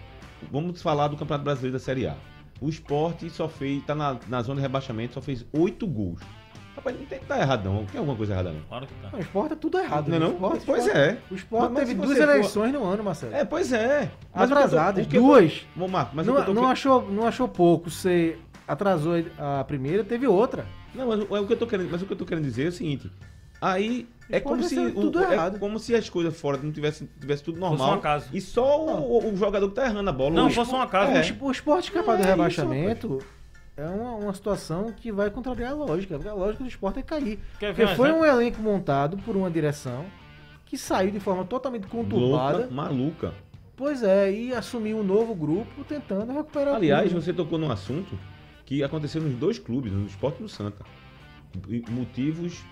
vamos 0.50 0.82
falar 0.82 1.08
do 1.08 1.16
Campeonato 1.16 1.44
Brasileiro 1.44 1.78
da 1.78 1.82
Série 1.82 2.06
A. 2.06 2.14
O 2.60 2.68
esporte 2.68 3.28
só 3.30 3.48
fez, 3.48 3.84
tá 3.84 3.94
na, 3.94 4.16
na 4.28 4.42
zona 4.42 4.56
de 4.56 4.62
rebaixamento, 4.62 5.14
só 5.14 5.20
fez 5.22 5.44
oito 5.52 5.86
gols. 5.86 6.20
Rapaz, 6.74 6.94
não 6.98 7.06
tem 7.06 7.18
que 7.18 7.24
estar 7.24 7.40
errado 7.40 7.64
não, 7.64 7.86
tem 7.86 7.98
alguma 7.98 8.16
coisa 8.16 8.34
errada 8.34 8.50
não. 8.52 8.60
Claro 8.68 8.86
que 8.86 8.94
tá. 8.94 9.08
Não, 9.10 9.18
o 9.18 9.22
esporte 9.22 9.52
é 9.52 9.56
tudo 9.56 9.78
errado. 9.78 10.08
Não 10.08 10.16
é 10.16 10.18
né? 10.20 10.24
não? 10.26 10.32
O 10.32 10.34
esporte, 10.36 10.62
Pois 10.66 10.86
esporte- 10.86 10.98
é. 11.00 11.18
O 11.30 11.34
esporte 11.34 11.62
Mas- 11.62 11.72
mas 11.72 11.88
teve 11.88 11.94
duas 11.94 12.08
você 12.18 12.24
for- 12.26 12.30
eleições 12.32 12.72
no 12.72 12.84
ano, 12.84 13.02
Marcelo. 13.04 13.34
É, 13.34 13.44
pois 13.46 13.72
é. 13.72 14.10
Mas 14.34 14.50
Atrasadas, 14.52 15.06
tô- 15.06 15.18
duas. 15.18 15.66
Ô, 15.78 15.88
Marco, 15.88 16.14
mas 16.14 16.26
não, 16.26 16.44
tô 16.44 16.52
não 16.52 16.66
achou, 16.68 17.10
não 17.10 17.26
achou 17.26 17.48
pouco. 17.48 17.90
Você 17.90 18.38
atrasou 18.68 19.14
a 19.38 19.64
primeira, 19.64 20.04
teve 20.04 20.26
outra. 20.26 20.66
Não, 20.94 21.08
mas, 21.08 21.20
o- 21.30 21.36
é 21.36 21.40
o 21.40 21.46
que 21.46 21.52
eu 21.54 21.58
tô 21.58 21.66
querendo, 21.66 21.90
mas 21.90 22.02
o 22.02 22.06
que 22.06 22.12
eu 22.12 22.16
tô 22.16 22.24
querendo 22.26 22.44
dizer 22.44 22.64
é 22.66 22.68
o 22.68 22.72
seguinte. 22.72 23.10
Aí 23.72 24.08
é 24.30 24.38
como 24.40 24.62
se 24.62 24.78
o- 24.78 25.20
é 25.22 25.58
como 25.58 25.78
se 25.78 25.94
as 25.94 26.08
coisas 26.08 26.38
fora 26.38 26.56
não 26.58 26.70
tivesse, 26.72 27.08
tivesse 27.20 27.42
tudo 27.42 27.58
Fosse 27.58 27.74
um 27.74 27.76
normal. 27.78 27.94
acaso. 27.98 28.28
E 28.32 28.40
só 28.40 28.84
o, 28.84 29.32
o 29.32 29.36
jogador 29.36 29.68
que 29.68 29.74
tá 29.74 29.86
errando 29.86 30.08
a 30.10 30.12
bola. 30.12 30.34
Não, 30.34 30.50
fosse 30.50 30.72
um 30.74 30.80
acaso. 30.80 31.12
É. 31.12 31.18
O 31.18 31.20
espo- 31.20 31.46
O 31.46 31.50
esporte 31.50 31.84
escapar 31.86 32.12
Não 32.16 32.22
do 32.22 32.26
é 32.26 32.30
rebaixamento 32.30 33.18
é 33.76 33.84
uma, 33.86 34.12
uma 34.16 34.34
situação 34.34 34.92
que 34.96 35.10
vai 35.12 35.30
contrariar 35.30 35.72
a 35.72 35.74
lógica. 35.74 36.14
Porque 36.16 36.28
a 36.28 36.34
lógica 36.34 36.62
do 36.64 36.68
esporte 36.68 36.98
é 36.98 37.02
cair. 37.02 37.38
Quer 37.58 37.72
ver 37.72 37.82
Porque 37.84 37.96
foi 37.96 38.12
um 38.12 38.24
elenco 38.24 38.60
montado 38.62 39.16
por 39.18 39.36
uma 39.36 39.50
direção 39.50 40.04
que 40.64 40.76
saiu 40.78 41.10
de 41.10 41.20
forma 41.20 41.44
totalmente 41.44 41.86
conturbada. 41.86 42.58
Louca, 42.58 42.74
maluca. 42.74 43.34
Pois 43.76 44.02
é, 44.02 44.32
e 44.32 44.54
assumiu 44.54 44.98
um 44.98 45.02
novo 45.04 45.34
grupo 45.34 45.84
tentando 45.84 46.32
recuperar 46.32 46.72
o 46.72 46.76
Aliás, 46.76 47.12
você 47.12 47.32
tocou 47.32 47.58
num 47.58 47.70
assunto 47.70 48.18
que 48.64 48.82
aconteceu 48.82 49.20
nos 49.20 49.34
dois 49.34 49.58
clubes, 49.58 49.92
no 49.92 50.06
Esporte 50.06 50.38
e 50.40 50.42
no 50.42 50.48
Santa. 50.48 50.84
Motivos 51.90 52.62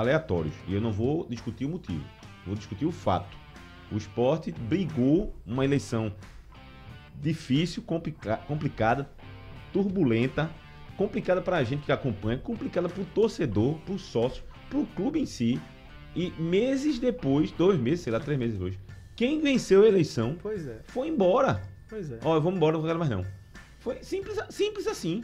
aleatórios. 0.00 0.54
E 0.66 0.74
eu 0.74 0.80
não 0.80 0.92
vou 0.92 1.26
discutir 1.28 1.64
o 1.64 1.68
motivo. 1.68 2.04
Vou 2.46 2.54
discutir 2.54 2.86
o 2.86 2.92
fato. 2.92 3.36
O 3.92 3.96
esporte 3.96 4.50
brigou 4.52 5.34
uma 5.46 5.64
eleição 5.64 6.12
difícil, 7.20 7.82
complica- 7.82 8.38
complicada, 8.46 9.10
turbulenta, 9.72 10.50
complicada 10.96 11.40
para 11.40 11.56
a 11.58 11.64
gente 11.64 11.84
que 11.84 11.92
acompanha, 11.92 12.38
complicada 12.38 12.88
para 12.88 13.02
o 13.02 13.06
torcedor, 13.06 13.74
para 13.80 13.94
o 13.94 13.98
sócio, 13.98 14.42
para 14.68 14.78
o 14.78 14.86
clube 14.86 15.18
em 15.20 15.26
si. 15.26 15.60
E 16.14 16.30
meses 16.40 16.98
depois, 16.98 17.52
dois 17.52 17.78
meses, 17.78 18.00
sei 18.00 18.12
lá, 18.12 18.18
três 18.20 18.38
meses 18.38 18.54
depois, 18.54 18.78
quem 19.14 19.40
venceu 19.40 19.84
a 19.84 19.88
eleição 19.88 20.36
é, 20.66 20.80
foi 20.84 21.08
embora. 21.08 21.62
pois 21.88 22.10
é. 22.10 22.18
Ó, 22.24 22.38
vamos 22.40 22.56
embora, 22.56 22.76
não 22.76 22.84
quero 22.84 22.98
mais 22.98 23.10
não. 23.10 23.24
Foi 23.78 24.02
simples, 24.02 24.38
simples 24.50 24.86
assim. 24.86 25.22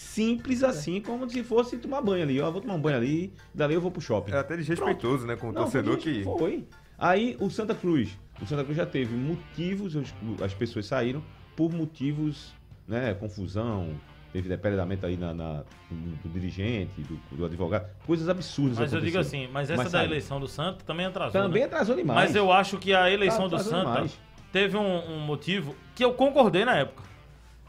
Simples 0.00 0.64
assim, 0.64 0.98
como 1.00 1.28
se 1.28 1.44
fosse 1.44 1.76
tomar 1.76 2.00
banho 2.00 2.22
ali. 2.22 2.40
Ó, 2.40 2.50
vou 2.50 2.62
tomar 2.62 2.74
um 2.74 2.80
banho 2.80 2.96
ali, 2.96 3.32
dali 3.54 3.74
eu 3.74 3.80
vou 3.82 3.90
pro 3.90 4.00
shopping. 4.00 4.32
É 4.32 4.38
até 4.38 4.56
desrespeitoso, 4.56 5.26
né, 5.26 5.36
com 5.36 5.50
o 5.50 5.52
Não, 5.52 5.62
torcedor 5.62 6.00
foi, 6.00 6.02
que... 6.02 6.22
Foi. 6.24 6.64
Aí 6.98 7.36
o 7.38 7.50
Santa 7.50 7.74
Cruz. 7.74 8.18
O 8.40 8.46
Santa 8.46 8.64
Cruz 8.64 8.76
já 8.78 8.86
teve 8.86 9.14
motivos, 9.14 9.94
os- 9.94 10.14
as 10.42 10.54
pessoas 10.54 10.86
saíram 10.86 11.22
por 11.54 11.70
motivos, 11.70 12.54
né? 12.88 13.12
Confusão, 13.12 13.90
teve 14.32 14.48
depredamento 14.48 15.04
aí 15.04 15.18
na, 15.18 15.34
na- 15.34 15.64
do, 15.90 16.16
do 16.22 16.28
dirigente, 16.30 17.02
do, 17.02 17.36
do 17.36 17.44
advogado, 17.44 17.86
coisas 18.06 18.26
absurdas. 18.28 18.78
Mas 18.78 18.92
eu 18.94 19.00
digo 19.02 19.18
assim, 19.18 19.48
mas 19.52 19.68
essa 19.68 19.82
Mas 19.82 19.92
da 19.92 19.98
sabe, 19.98 20.10
eleição 20.12 20.40
do 20.40 20.48
Santa 20.48 20.82
também 20.84 21.04
atrasou. 21.04 21.32
Também 21.42 21.60
né? 21.60 21.66
atrasou 21.66 21.94
demais. 21.94 22.18
Mas 22.28 22.34
eu 22.34 22.50
acho 22.50 22.78
que 22.78 22.94
a 22.94 23.10
eleição 23.10 23.48
do 23.50 23.56
Atrasou 23.56 23.72
Santa 23.72 23.92
demais. 23.92 24.18
teve 24.50 24.78
um, 24.78 25.12
um 25.12 25.20
motivo 25.20 25.76
que 25.94 26.02
eu 26.02 26.14
concordei 26.14 26.64
na 26.64 26.76
época. 26.76 27.09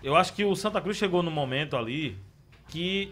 Eu 0.04 0.16
acho 0.16 0.34
que 0.34 0.44
o 0.44 0.56
Santa 0.56 0.82
Cruz 0.82 0.98
chegou 0.98 1.22
no 1.22 1.30
momento 1.32 1.76
ali 1.78 2.18
que 2.68 3.12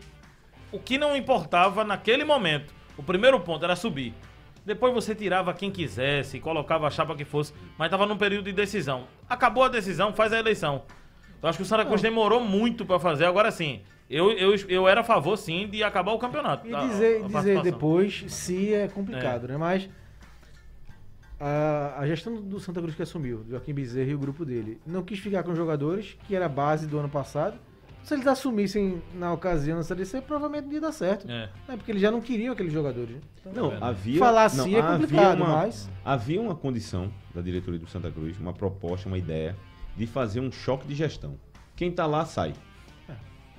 o 0.71 0.79
que 0.79 0.97
não 0.97 1.15
importava 1.15 1.83
naquele 1.83 2.23
momento, 2.23 2.73
o 2.97 3.03
primeiro 3.03 3.39
ponto 3.39 3.63
era 3.63 3.75
subir. 3.75 4.13
Depois 4.65 4.93
você 4.93 5.15
tirava 5.15 5.53
quem 5.53 5.71
quisesse, 5.71 6.39
colocava 6.39 6.87
a 6.87 6.91
chapa 6.91 7.15
que 7.15 7.25
fosse, 7.25 7.53
mas 7.77 7.87
estava 7.87 8.05
num 8.05 8.17
período 8.17 8.45
de 8.45 8.53
decisão. 8.53 9.07
Acabou 9.27 9.63
a 9.63 9.67
decisão, 9.69 10.13
faz 10.13 10.31
a 10.33 10.39
eleição. 10.39 10.83
Eu 11.41 11.47
acho 11.49 11.57
que 11.57 11.63
o 11.63 11.65
Santa 11.65 11.85
Cruz 11.85 12.01
demorou 12.01 12.39
muito 12.41 12.85
para 12.85 12.99
fazer. 12.99 13.25
Agora 13.25 13.49
sim, 13.49 13.81
eu, 14.09 14.31
eu, 14.33 14.53
eu 14.67 14.87
era 14.87 15.01
a 15.01 15.03
favor 15.03 15.37
sim 15.37 15.67
de 15.67 15.83
acabar 15.83 16.11
o 16.11 16.19
campeonato. 16.19 16.67
E 16.67 16.75
a- 16.75 16.79
dizer, 16.81 17.17
a 17.23 17.27
dizer 17.27 17.31
participação. 17.31 17.63
depois 17.63 18.25
se 18.27 18.73
é 18.73 18.87
complicado, 18.87 19.47
né? 19.47 19.57
Mas 19.57 19.89
a, 21.39 21.95
a 21.99 22.07
gestão 22.07 22.35
do 22.41 22.59
Santa 22.59 22.81
Cruz 22.81 22.95
que 22.95 23.01
assumiu, 23.01 23.45
Joaquim 23.49 23.73
Bezerra 23.73 24.09
e 24.11 24.15
o 24.15 24.19
grupo 24.19 24.43
dele, 24.45 24.79
não 24.85 25.03
quis 25.03 25.19
ficar 25.19 25.43
com 25.43 25.51
os 25.51 25.57
jogadores, 25.57 26.17
que 26.27 26.35
era 26.35 26.45
a 26.45 26.49
base 26.49 26.85
do 26.87 26.97
ano 26.99 27.09
passado. 27.09 27.57
Se 28.03 28.13
eles 28.13 28.25
assumissem 28.27 29.01
na 29.13 29.31
ocasião 29.33 29.77
da 29.77 29.83
Série 29.83 30.05
C, 30.05 30.21
provavelmente 30.21 30.65
não 30.65 30.73
ia 30.73 30.81
dar 30.81 30.91
certo. 30.91 31.29
É. 31.29 31.49
É 31.67 31.75
porque 31.75 31.91
eles 31.91 32.01
já 32.01 32.09
não 32.09 32.21
queriam 32.21 32.53
aqueles 32.53 32.71
jogadores. 32.73 33.15
né? 33.15 33.21
Então, 33.45 33.53
Não, 33.63 33.69
verdade. 33.71 33.91
havia. 33.91 34.19
Falar 34.19 34.53
não, 34.55 34.63
assim 34.63 34.75
é 34.75 34.79
havia 34.81 34.97
complicado, 34.99 35.37
uma- 35.41 35.47
mas- 35.57 35.89
Havia 36.03 36.41
uma 36.41 36.55
condição 36.55 37.11
da 37.35 37.41
diretoria 37.41 37.79
do 37.79 37.87
Santa 37.87 38.09
Cruz, 38.09 38.39
uma 38.39 38.53
proposta, 38.53 39.07
uma 39.07 39.17
ideia, 39.17 39.55
de 39.97 40.07
fazer 40.07 40.39
um 40.39 40.51
choque 40.51 40.87
de 40.87 40.95
gestão. 40.95 41.35
Quem 41.75 41.91
tá 41.91 42.05
lá 42.05 42.25
sai. 42.25 42.53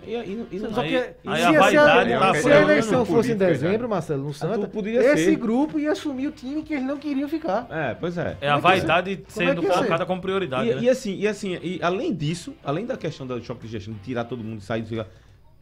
E, 0.06 0.14
e- 0.14 0.46
e 0.52 0.58
não- 0.58 0.72
Só 0.74 0.82
que 0.82 0.96
aí 0.96 1.14
se, 1.14 1.28
a 1.28 1.36
se 1.36 1.56
a- 1.56 1.60
vaidade 1.60 2.10
tá 2.10 2.34
se 2.34 2.52
a 2.52 2.62
eleição 2.62 3.04
fosse 3.04 3.32
em 3.32 3.36
política 3.36 3.46
dezembro. 3.46 3.88
Marcelo, 3.88 4.24
no 4.24 4.34
Santa, 4.34 4.70
esse 4.88 5.24
ser. 5.24 5.36
grupo 5.36 5.78
ia 5.78 5.92
assumir 5.92 6.28
o 6.28 6.32
time 6.32 6.62
que 6.62 6.74
eles 6.74 6.86
não 6.86 6.98
queriam 6.98 7.28
ficar. 7.28 7.66
É, 7.70 7.94
pois 7.94 8.16
é. 8.18 8.36
É 8.40 8.50
a 8.50 8.56
é 8.56 8.60
vaidade 8.60 9.12
é 9.12 9.30
sendo 9.30 9.62
ser? 9.62 9.68
colocada 9.68 10.06
como 10.06 10.20
prioridade. 10.20 10.68
E, 10.70 10.74
né? 10.74 10.82
e 10.82 10.88
assim, 10.88 11.16
e 11.16 11.26
assim, 11.28 11.58
e 11.62 11.78
além 11.82 12.14
disso, 12.14 12.54
além 12.64 12.86
da 12.86 12.96
questão 12.96 13.26
do 13.26 13.42
choque 13.42 13.66
de 13.66 13.72
gestão, 13.72 13.94
de 13.94 14.00
tirar 14.00 14.24
todo 14.24 14.42
mundo 14.42 14.60
e 14.60 14.64
sair, 14.64 14.84
ficar, 14.84 15.06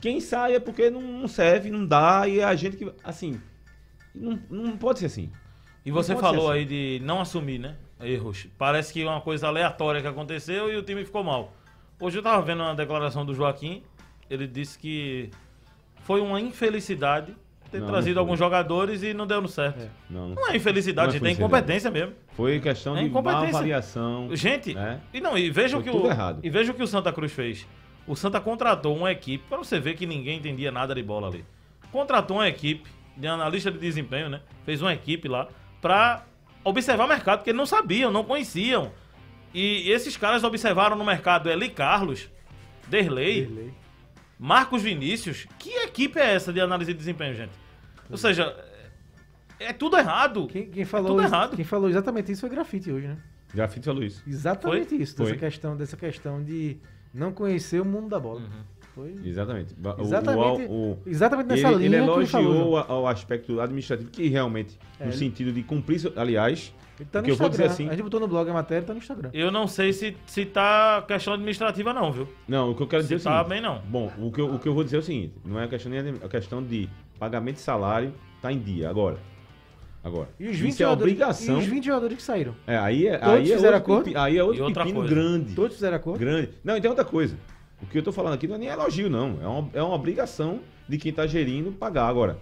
quem 0.01 0.21
sai 0.21 0.55
é 0.55 0.61
porque 0.61 0.91
não, 0.91 1.27
serve, 1.29 1.71
não 1.71 1.85
dá, 1.85 2.29
e 2.29 2.41
é 2.41 2.45
a 2.45 2.55
gente 2.55 2.77
que. 2.77 2.91
Assim. 3.03 3.41
Não, 4.15 4.39
não 4.51 4.77
pode 4.77 5.01
ser 5.01 5.07
assim. 5.07 5.31
E 5.85 5.91
você 5.91 6.15
falou 6.17 6.49
ser 6.49 6.59
aí 6.59 6.65
de 6.65 7.01
não 7.05 7.21
assumir, 7.21 7.59
né? 7.59 7.77
Erros. 8.01 8.47
Parece 8.57 8.93
que 8.93 9.03
é 9.03 9.07
uma 9.07 9.21
coisa 9.21 9.47
aleatória 9.47 10.01
que 10.01 10.07
aconteceu 10.07 10.73
e 10.73 10.77
o 10.77 10.83
time 10.83 11.05
ficou 11.05 11.25
mal. 11.25 11.53
Hoje 12.01 12.19
eu 12.19 12.23
tava 12.23 12.41
vendo 12.43 12.63
uma 12.63 12.75
declaração 12.75 13.25
do 13.27 13.35
Joaquim. 13.35 13.83
Ele 14.31 14.47
disse 14.47 14.79
que 14.79 15.31
foi 16.03 16.21
uma 16.21 16.41
infelicidade 16.41 17.35
ter 17.71 17.81
Não, 17.81 17.87
trazido 17.87 18.15
não 18.17 18.23
alguns 18.23 18.39
jogadores 18.39 19.03
e 19.03 19.13
não 19.13 19.27
deu 19.27 19.41
no 19.43 19.49
certo. 19.49 19.83
É. 19.83 19.89
Não, 20.09 20.29
não 20.29 20.35
Não 20.37 20.49
é 20.49 20.57
infelicidade, 20.57 21.21
Não 21.21 21.27
é 21.27 21.33
incompetência 21.33 21.91
mesmo. 21.91 22.15
Foi 22.33 22.59
questão 22.61 22.97
É 22.97 23.03
de 23.03 23.11
má 23.11 23.43
avaliação. 23.43 24.35
Gente, 24.35 24.75
né? 24.75 25.01
e 25.13 25.21
não, 25.21 25.37
e 25.37 25.51
veja 25.51 25.77
o 25.77 25.83
Foi 25.83 25.91
que 25.91 25.97
tudo 25.97 26.09
o 26.09 26.11
errado. 26.11 26.41
e 26.43 26.49
veja 26.51 26.73
o 26.73 26.75
que 26.75 26.83
o 26.83 26.87
Santa 26.87 27.13
Cruz 27.13 27.33
fez. 27.33 27.67
O 28.07 28.17
Santa 28.17 28.41
contratou 28.41 28.97
uma 28.97 29.13
equipe, 29.13 29.45
para 29.49 29.59
você 29.59 29.79
ver 29.79 29.95
que 29.95 30.07
ninguém 30.07 30.39
entendia 30.39 30.73
nada 30.73 30.95
de 30.95 31.03
bola 31.03 31.29
ali. 31.29 31.45
Contratou 31.93 32.39
uma 32.39 32.49
equipe 32.49 32.89
de 33.17 33.27
analista 33.27 33.71
de 33.71 33.79
desempenho, 33.79 34.31
né? 34.31 34.41
Fez 34.65 34.81
uma 34.81 34.95
equipe 34.95 35.29
lá 35.29 35.49
para 35.81 36.25
observar 36.65 37.05
o 37.05 37.09
mercado, 37.09 37.41
porque 37.41 37.51
eles 37.51 37.59
não 37.59 37.67
sabiam, 37.67 38.11
não 38.11 38.25
conheciam. 38.25 38.93
E 39.53 39.91
esses 39.91 40.17
caras 40.17 40.43
observaram 40.45 40.97
no 40.97 41.05
mercado 41.05 41.51
Eli 41.51 41.69
Carlos, 41.69 42.31
Derlei, 42.87 43.43
Derlei. 43.47 43.75
Marcos 44.39 44.83
Vinícius. 44.83 45.47
Que 45.59 45.71
equipe 45.85 46.19
é 46.19 46.35
essa 46.35 46.53
de 46.53 46.61
análise 46.61 46.93
de 46.93 46.99
desempenho, 46.99 47.35
gente? 47.35 47.53
Ou 48.11 48.17
seja, 48.17 48.55
é 49.59 49.67
é 49.67 49.73
tudo 49.73 49.97
errado. 49.97 50.47
Quem, 50.47 50.71
quem 50.71 50.85
falou, 50.85 51.17
tudo 51.17 51.23
errado. 51.23 51.57
quem 51.57 51.65
falou 51.65 51.89
exatamente 51.91 52.31
isso 52.31 52.43
foi 52.43 52.51
Grafite 52.51 52.93
hoje, 52.93 53.09
né? 53.09 53.17
Grafite 53.53 53.85
falou 53.87 54.03
isso. 54.05 54.23
Exatamente 54.27 54.95
isso, 54.95 55.17
dessa 55.17 55.31
Foi. 55.31 55.39
questão, 55.39 55.77
dessa 55.77 55.97
questão 55.97 56.45
de 56.45 56.77
não 57.13 57.33
conhecer 57.33 57.81
o 57.81 57.85
mundo 57.85 58.09
da 58.09 58.21
bola. 58.21 58.41
Uhum. 58.41 58.63
Foi 58.95 59.15
Exatamente. 59.25 59.75
O- 59.75 59.89
o- 59.89 60.01
exatamente, 60.03 60.67
o- 60.71 60.99
exatamente 61.07 61.53
ele, 61.53 61.63
nessa 61.63 61.75
ele 61.75 61.89
linha 61.89 62.05
que 62.05 62.11
ele 62.19 62.27
falou. 62.27 62.47
elogiou 62.53 62.71
João. 62.71 62.77
a- 62.77 62.87
ao 62.89 63.07
aspecto 63.09 63.61
administrativo, 63.61 64.11
que 64.11 64.29
realmente, 64.29 64.79
É, 65.01 65.05
no 65.05 65.11
ele- 65.11 65.17
sentido 65.19 65.53
de 65.53 65.63
cumprir, 65.63 66.01
aliás, 66.17 66.73
Ele 67.01 67.09
tá 67.11 67.19
no 67.21 67.25
que 67.25 67.31
eu 67.31 67.37
vou 67.37 67.47
Instagram. 67.47 67.69
dizer 67.69 67.83
assim- 67.83 67.89
A 67.89 67.93
gente 67.93 68.03
botou 68.03 68.19
no 68.21 68.27
blog 68.29 68.49
a 68.51 68.53
matéria, 68.53 68.83
tá 68.87 68.93
no 68.93 68.99
Instagram. 68.99 69.31
Eu 69.33 69.51
não 69.53 69.67
sei 69.69 69.93
se, 69.93 70.17
se 70.27 70.45
tá 70.45 71.03
questão 71.07 71.35
administrativa, 71.35 71.93
não, 71.93 72.11
viu? 72.13 72.29
Não, 72.49 72.71
o 72.71 72.75
que 72.75 72.83
eu 72.83 72.87
quero 72.89 73.03
Se 73.03 73.09
dizer 73.09 73.29
é 73.29 73.31
o 73.31 73.33
tá 73.33 73.39
seguinte. 73.45 73.49
bem, 73.51 73.61
não. 73.61 73.81
Bom, 73.89 74.13
o 74.19 74.33
que, 74.33 74.41
eu, 74.41 74.55
o 74.55 74.59
que 74.59 74.69
eu 74.69 74.75
vou 74.75 74.83
dizer 74.85 74.97
é 74.97 74.99
o 75.01 75.03
seguinte: 75.03 75.35
não 75.45 75.61
é 75.61 75.65
a 75.65 75.69
questão 75.69 75.91
nem 75.93 76.01
a 76.23 76.29
questão 76.29 76.63
de 76.63 76.89
pagamento 77.19 77.57
de 77.57 77.63
salário 77.63 78.13
tá 78.43 78.53
em 78.53 78.59
dia. 78.59 78.89
Agora, 78.91 79.17
Agora, 80.03 80.29
E 80.39 80.49
os 80.49 80.57
20 80.57 80.71
isso 80.75 80.83
é 80.83 80.89
obrigação. 80.89 81.57
E 81.57 81.59
os 81.59 81.67
20 81.67 81.85
jogadores 81.87 82.17
que 82.17 82.23
saíram. 82.23 82.55
É, 82.67 82.79
aí 82.79 83.07
é, 83.09 83.19
Todos 83.19 83.35
aí 83.35 83.53
é 83.53 83.57
fizeram 83.57 83.77
outro, 83.79 83.93
acordo? 83.93 84.17
aí 84.19 84.39
é 84.39 84.45
outro 84.45 84.65
outra 84.65 84.85
pepino 84.85 85.01
coisa. 85.01 85.15
grande. 85.15 85.55
Todos 85.55 85.75
fizeram 85.75 85.97
acordo? 85.97 86.19
Grande. 86.21 86.51
Não, 86.65 86.77
e 86.77 86.81
tem 86.81 86.89
outra 86.89 87.05
coisa. 87.05 87.37
O 87.83 87.87
que 87.87 87.99
eu 87.99 88.03
tô 88.03 88.13
falando 88.13 88.35
aqui 88.35 88.47
não 88.47 88.55
é 88.55 88.59
nem 88.59 88.69
elogio, 88.69 89.11
não. 89.11 89.39
É 89.43 89.47
uma, 89.47 89.71
é 89.75 89.83
uma 89.83 89.95
obrigação 89.95 90.61
de 90.89 90.97
quem 90.99 91.13
tá 91.13 91.27
gerindo 91.27 91.73
pagar. 91.73 92.07
Agora, 92.09 92.39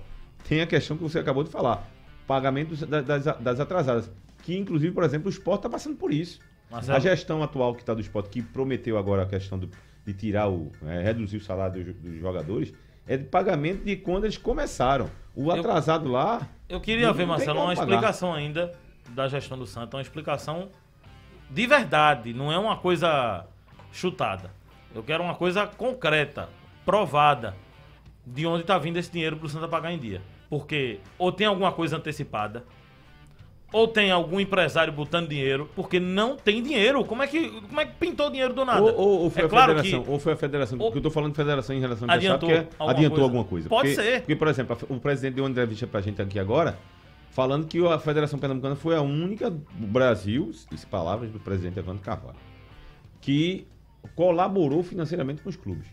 tem 0.46 0.60
a 0.60 0.66
questão 0.66 0.96
que 0.98 1.02
você 1.02 1.18
acabou 1.18 1.42
de 1.42 1.50
falar. 1.50 1.88
Pagamento 2.26 2.74
das, 2.86 3.24
das 3.40 3.58
atrasadas. 3.60 4.10
Que, 4.46 4.56
inclusive, 4.56 4.94
por 4.94 5.02
exemplo, 5.02 5.26
o 5.26 5.30
esporte 5.30 5.62
tá 5.62 5.68
passando 5.68 5.96
por 5.96 6.12
isso. 6.12 6.38
Marcelo, 6.70 6.96
A 6.96 7.00
gestão 7.00 7.42
atual 7.42 7.74
que 7.74 7.80
está 7.82 7.92
do 7.92 8.00
esporte, 8.00 8.28
que 8.30 8.40
prometeu 8.40 8.96
agora 8.96 9.22
a 9.24 9.26
questão 9.26 9.58
do- 9.58 9.68
de 10.06 10.14
tirar 10.14 10.48
o. 10.48 10.70
é, 10.86 11.02
reduzir 11.02 11.36
o 11.38 11.40
salário 11.40 11.84
dos, 11.84 11.94
dos 11.96 12.20
jogadores, 12.20 12.72
é 13.08 13.16
de 13.16 13.24
pagamento 13.24 13.84
de 13.84 13.96
quando 13.96 14.22
eles 14.24 14.36
começaram. 14.38 15.10
O 15.34 15.50
Eu- 15.52 15.58
atrasado 15.58 16.08
lá. 16.08 16.48
Eu 16.68 16.80
queria 16.80 17.08
Não 17.08 17.14
ver, 17.14 17.26
Marcelo, 17.26 17.58
uma 17.60 17.74
pagar. 17.74 17.82
explicação 17.82 18.32
ainda 18.32 18.72
da 19.10 19.26
gestão 19.26 19.58
do 19.58 19.66
Santa, 19.66 19.96
uma 19.96 20.02
explicação 20.02 20.68
de 21.50 21.66
verdade, 21.66 22.32
não 22.32 22.52
é 22.52 22.58
uma 22.58 22.76
coisa 22.76 23.44
chutada. 23.92 24.50
Eu 24.94 25.02
quero 25.02 25.22
uma 25.24 25.34
coisa 25.34 25.66
concreta, 25.66 26.48
provada, 26.84 27.54
de 28.24 28.46
onde 28.46 28.62
está 28.62 28.78
vindo 28.78 28.96
esse 28.96 29.10
dinheiro 29.10 29.36
para 29.36 29.46
o 29.46 29.48
Santa 29.48 29.66
pagar 29.68 29.92
em 29.92 29.98
dia. 29.98 30.22
Porque 30.48 31.00
ou 31.18 31.32
tem 31.32 31.46
alguma 31.48 31.72
coisa 31.72 31.96
antecipada, 31.96 32.64
ou 33.72 33.88
tem 33.88 34.10
algum 34.10 34.38
empresário 34.40 34.92
botando 34.92 35.28
dinheiro, 35.28 35.68
porque 35.74 35.98
não 36.00 36.36
tem 36.36 36.62
dinheiro. 36.62 37.04
Como 37.04 37.22
é 37.22 37.26
que, 37.26 37.50
como 37.62 37.80
é 37.80 37.84
que 37.86 37.92
pintou 37.94 38.30
dinheiro 38.30 38.54
do 38.54 38.64
nada? 38.64 38.80
Ou, 38.82 38.94
ou- 38.94 39.20
ou 39.24 39.30
foi 39.30 39.42
é 39.42 39.46
a 39.46 39.48
claro 39.48 39.74
federação, 39.76 40.02
que 40.04 40.10
ou 40.10 40.18
foi 40.18 40.32
a 40.32 40.36
federação, 40.36 40.78
porque 40.78 40.98
eu 40.98 41.02
tô 41.02 41.10
falando 41.10 41.32
de 41.32 41.36
federação 41.36 41.74
em 41.76 41.80
relação 41.80 42.08
a 42.08 42.14
Adiantou 42.14 42.48
porque 42.48 42.66
alguma 42.78 42.90
adiantou 42.90 43.10
coisa. 43.10 43.24
alguma 43.24 43.44
coisa. 43.44 43.68
Pode 43.68 43.88
Porque- 43.94 44.02
ser. 44.02 44.20
Porque, 44.20 44.36
por 44.36 44.48
exemplo, 44.48 44.78
a 44.90 44.92
o 44.94 45.00
presidente 45.00 45.34
deu 45.34 45.44
uma 45.44 45.50
entrevista 45.50 45.86
pra 45.86 46.00
gente 46.00 46.22
aqui 46.22 46.38
agora, 46.38 46.78
falando 47.30 47.66
que 47.66 47.84
a 47.86 47.98
Federação 47.98 48.38
Pernambucana 48.38 48.76
foi 48.76 48.94
a 48.96 49.02
única 49.02 49.50
do 49.50 49.86
Brasil, 49.86 50.50
isso 50.72 50.86
palavras 50.86 51.30
do 51.30 51.38
presidente 51.40 51.78
Evandro 51.78 52.02
Carvalho, 52.02 52.36
que 53.20 53.66
colaborou 54.14 54.82
financeiramente 54.82 55.42
com 55.42 55.48
os 55.48 55.56
clubes. 55.56 55.86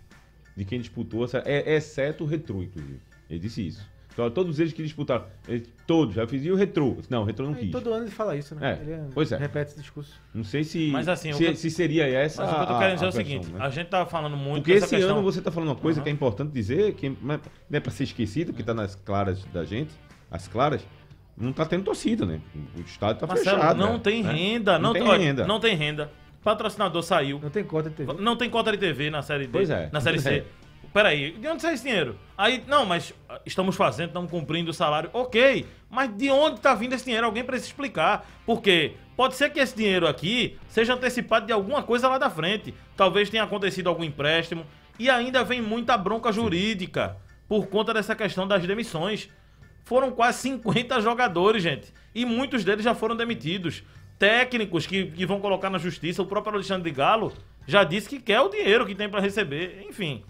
De 0.56 0.64
quem 0.64 0.80
disputou, 0.80 1.26
essa- 1.26 1.42
é- 1.46 1.74
exceto 1.76 2.24
o 2.24 2.28
Retrô, 2.28 2.62
inclusive. 2.62 3.00
Ele 3.30 3.40
disse 3.40 3.66
isso. 3.68 3.92
Então, 4.14 4.30
todos 4.30 4.60
eles 4.60 4.72
que 4.74 4.84
disputaram, 4.84 5.26
eles- 5.48 5.68
todos, 5.88 6.14
já 6.14 6.28
fiz, 6.28 6.46
e 6.46 6.52
o 6.52 6.56
Retrô? 6.56 6.98
Não, 7.10 7.24
o 7.24 7.26
Retrô 7.26 7.48
não 7.48 7.54
Aí 7.56 7.62
quis. 7.62 7.72
todo 7.72 7.92
ano 7.92 8.04
ele 8.06 8.12
fala 8.12 8.36
isso, 8.36 8.54
né? 8.54 8.80
É, 8.80 8.92
Ele 8.94 9.02
pois 9.14 9.32
é. 9.32 9.38
repete 9.38 9.72
esse 9.72 9.82
discurso. 9.82 10.14
Não 10.34 10.44
sei 10.44 10.64
se, 10.64 10.90
Mas 10.92 11.08
assim, 11.08 11.34
se, 11.34 11.44
eu- 11.44 11.56
se 11.56 11.70
seria 11.72 12.06
essa 12.08 12.44
Mas 12.44 12.52
o 12.52 12.56
que 12.56 12.62
eu 12.62 12.68
tô 12.68 12.74
a- 12.74 12.80
querendo 12.80 12.94
dizer 12.94 13.06
a 13.06 13.08
é 13.08 13.10
o 13.10 13.12
seguinte, 13.12 13.52
né? 13.52 13.60
a 13.60 13.70
gente 13.70 13.88
tá 13.88 14.06
falando 14.06 14.38
muito 14.38 14.58
Porque 14.64 14.74
esse 14.74 14.88
questão... 14.88 15.18
ano 15.18 15.24
você 15.24 15.40
está 15.40 15.52
falando 15.52 15.70
uma 15.70 15.76
coisa 15.76 16.00
Aham. 16.00 16.04
que 16.04 16.10
é 16.10 16.14
importante 16.14 16.52
dizer, 16.52 16.94
que 16.94 17.10
não 17.22 17.36
é, 17.36 17.40
é 17.72 17.80
para 17.80 17.92
ser 17.92 18.04
esquecido, 18.04 18.54
que 18.54 18.62
está 18.62 18.74
nas 18.74 18.94
claras 18.96 19.44
da 19.46 19.66
gente, 19.66 19.92
as 20.30 20.48
claras, 20.48 20.86
não 21.36 21.50
está 21.50 21.66
tendo 21.66 21.84
torcida, 21.84 22.24
né? 22.26 22.40
O 22.78 22.82
estádio 22.82 23.16
está 23.16 23.26
Marcelo, 23.28 23.58
fechado. 23.60 23.78
não 23.80 23.94
né? 23.94 24.00
tem 24.00 24.22
Né? 24.24 24.32
renda. 24.32 24.74
Não 24.78 24.82
Não, 24.90 24.94
tem 24.94 25.02
olha, 25.02 25.20
renda. 25.24 25.48
Não 25.48 25.60
tem 25.60 25.76
renda. 25.76 26.12
Patrocinador 26.44 27.02
saiu. 27.02 27.40
Não 27.42 27.50
tem 27.50 27.64
cota 27.64 27.90
de 27.90 27.96
TV. 27.96 28.14
Não 28.20 28.36
tem 28.36 28.50
cota 28.50 28.72
de 28.74 28.78
TV 28.78 29.10
na 29.10 29.22
série 29.24 29.46
D. 29.46 29.52
Pois 29.54 29.70
é. 29.70 29.90
Na 29.92 30.00
série 30.02 30.20
C. 30.20 30.44
Peraí, 30.94 31.32
de 31.32 31.48
onde 31.48 31.62
sai 31.62 31.74
esse 31.74 31.84
dinheiro? 31.84 32.20
Aí, 32.38 32.64
não, 32.68 32.86
mas 32.86 33.14
ah, 33.28 33.42
estamos 33.48 33.76
fazendo, 33.76 34.10
estamos 34.10 34.30
cumprindo 34.30 34.70
o 34.70 34.74
salário. 34.74 35.10
Ok, 35.12 35.66
mas 35.90 36.16
de 36.16 36.30
onde 36.30 36.58
está 36.58 36.76
vindo 36.76 36.94
esse 36.94 37.06
dinheiro? 37.06 37.26
Alguém 37.26 37.44
precisa 37.44 37.70
explicar. 37.70 38.30
Porque 38.46 38.94
pode 39.18 39.36
ser 39.36 39.50
que 39.50 39.60
esse 39.60 39.76
dinheiro 39.76 40.08
aqui 40.08 40.56
seja 40.68 40.94
antecipado 40.94 41.48
de 41.48 41.52
alguma 41.52 41.82
coisa 41.82 42.08
lá 42.08 42.20
da 42.20 42.30
frente. 42.30 42.76
Talvez 42.96 43.28
tenha 43.32 43.44
acontecido 43.44 43.88
algum 43.88 44.04
empréstimo. 44.04 44.68
E 45.00 45.10
ainda 45.10 45.44
vem 45.44 45.64
muita 45.64 45.98
bronca 45.98 46.32
jurídica 46.32 47.18
por 47.48 47.66
conta 47.66 47.92
dessa 47.92 48.16
questão 48.16 48.48
das 48.48 48.64
demissões. 48.66 49.30
Foram 49.86 50.12
quase 50.12 50.42
50 50.42 51.02
jogadores, 51.02 51.64
gente. 51.64 51.92
E 52.14 52.24
muitos 52.24 52.64
deles 52.64 52.84
já 52.86 52.94
foram 52.94 53.16
demitidos. 53.16 53.84
Técnicos 54.20 54.86
que, 54.86 55.08
que 55.08 55.26
vão 55.26 55.40
colocar 55.40 55.72
na 55.72 55.80
justiça. 55.80 56.22
O 56.22 56.28
próprio 56.28 56.54
Alexandre 56.54 56.92
de 56.92 56.96
Galo 56.96 57.34
já 57.66 57.84
disse 57.84 58.08
que 58.08 58.20
quer 58.20 58.42
o 58.42 58.50
dinheiro 58.50 58.86
que 58.86 58.94
tem 58.94 59.10
para 59.10 59.20
receber. 59.20 59.84
Enfim. 59.90 60.24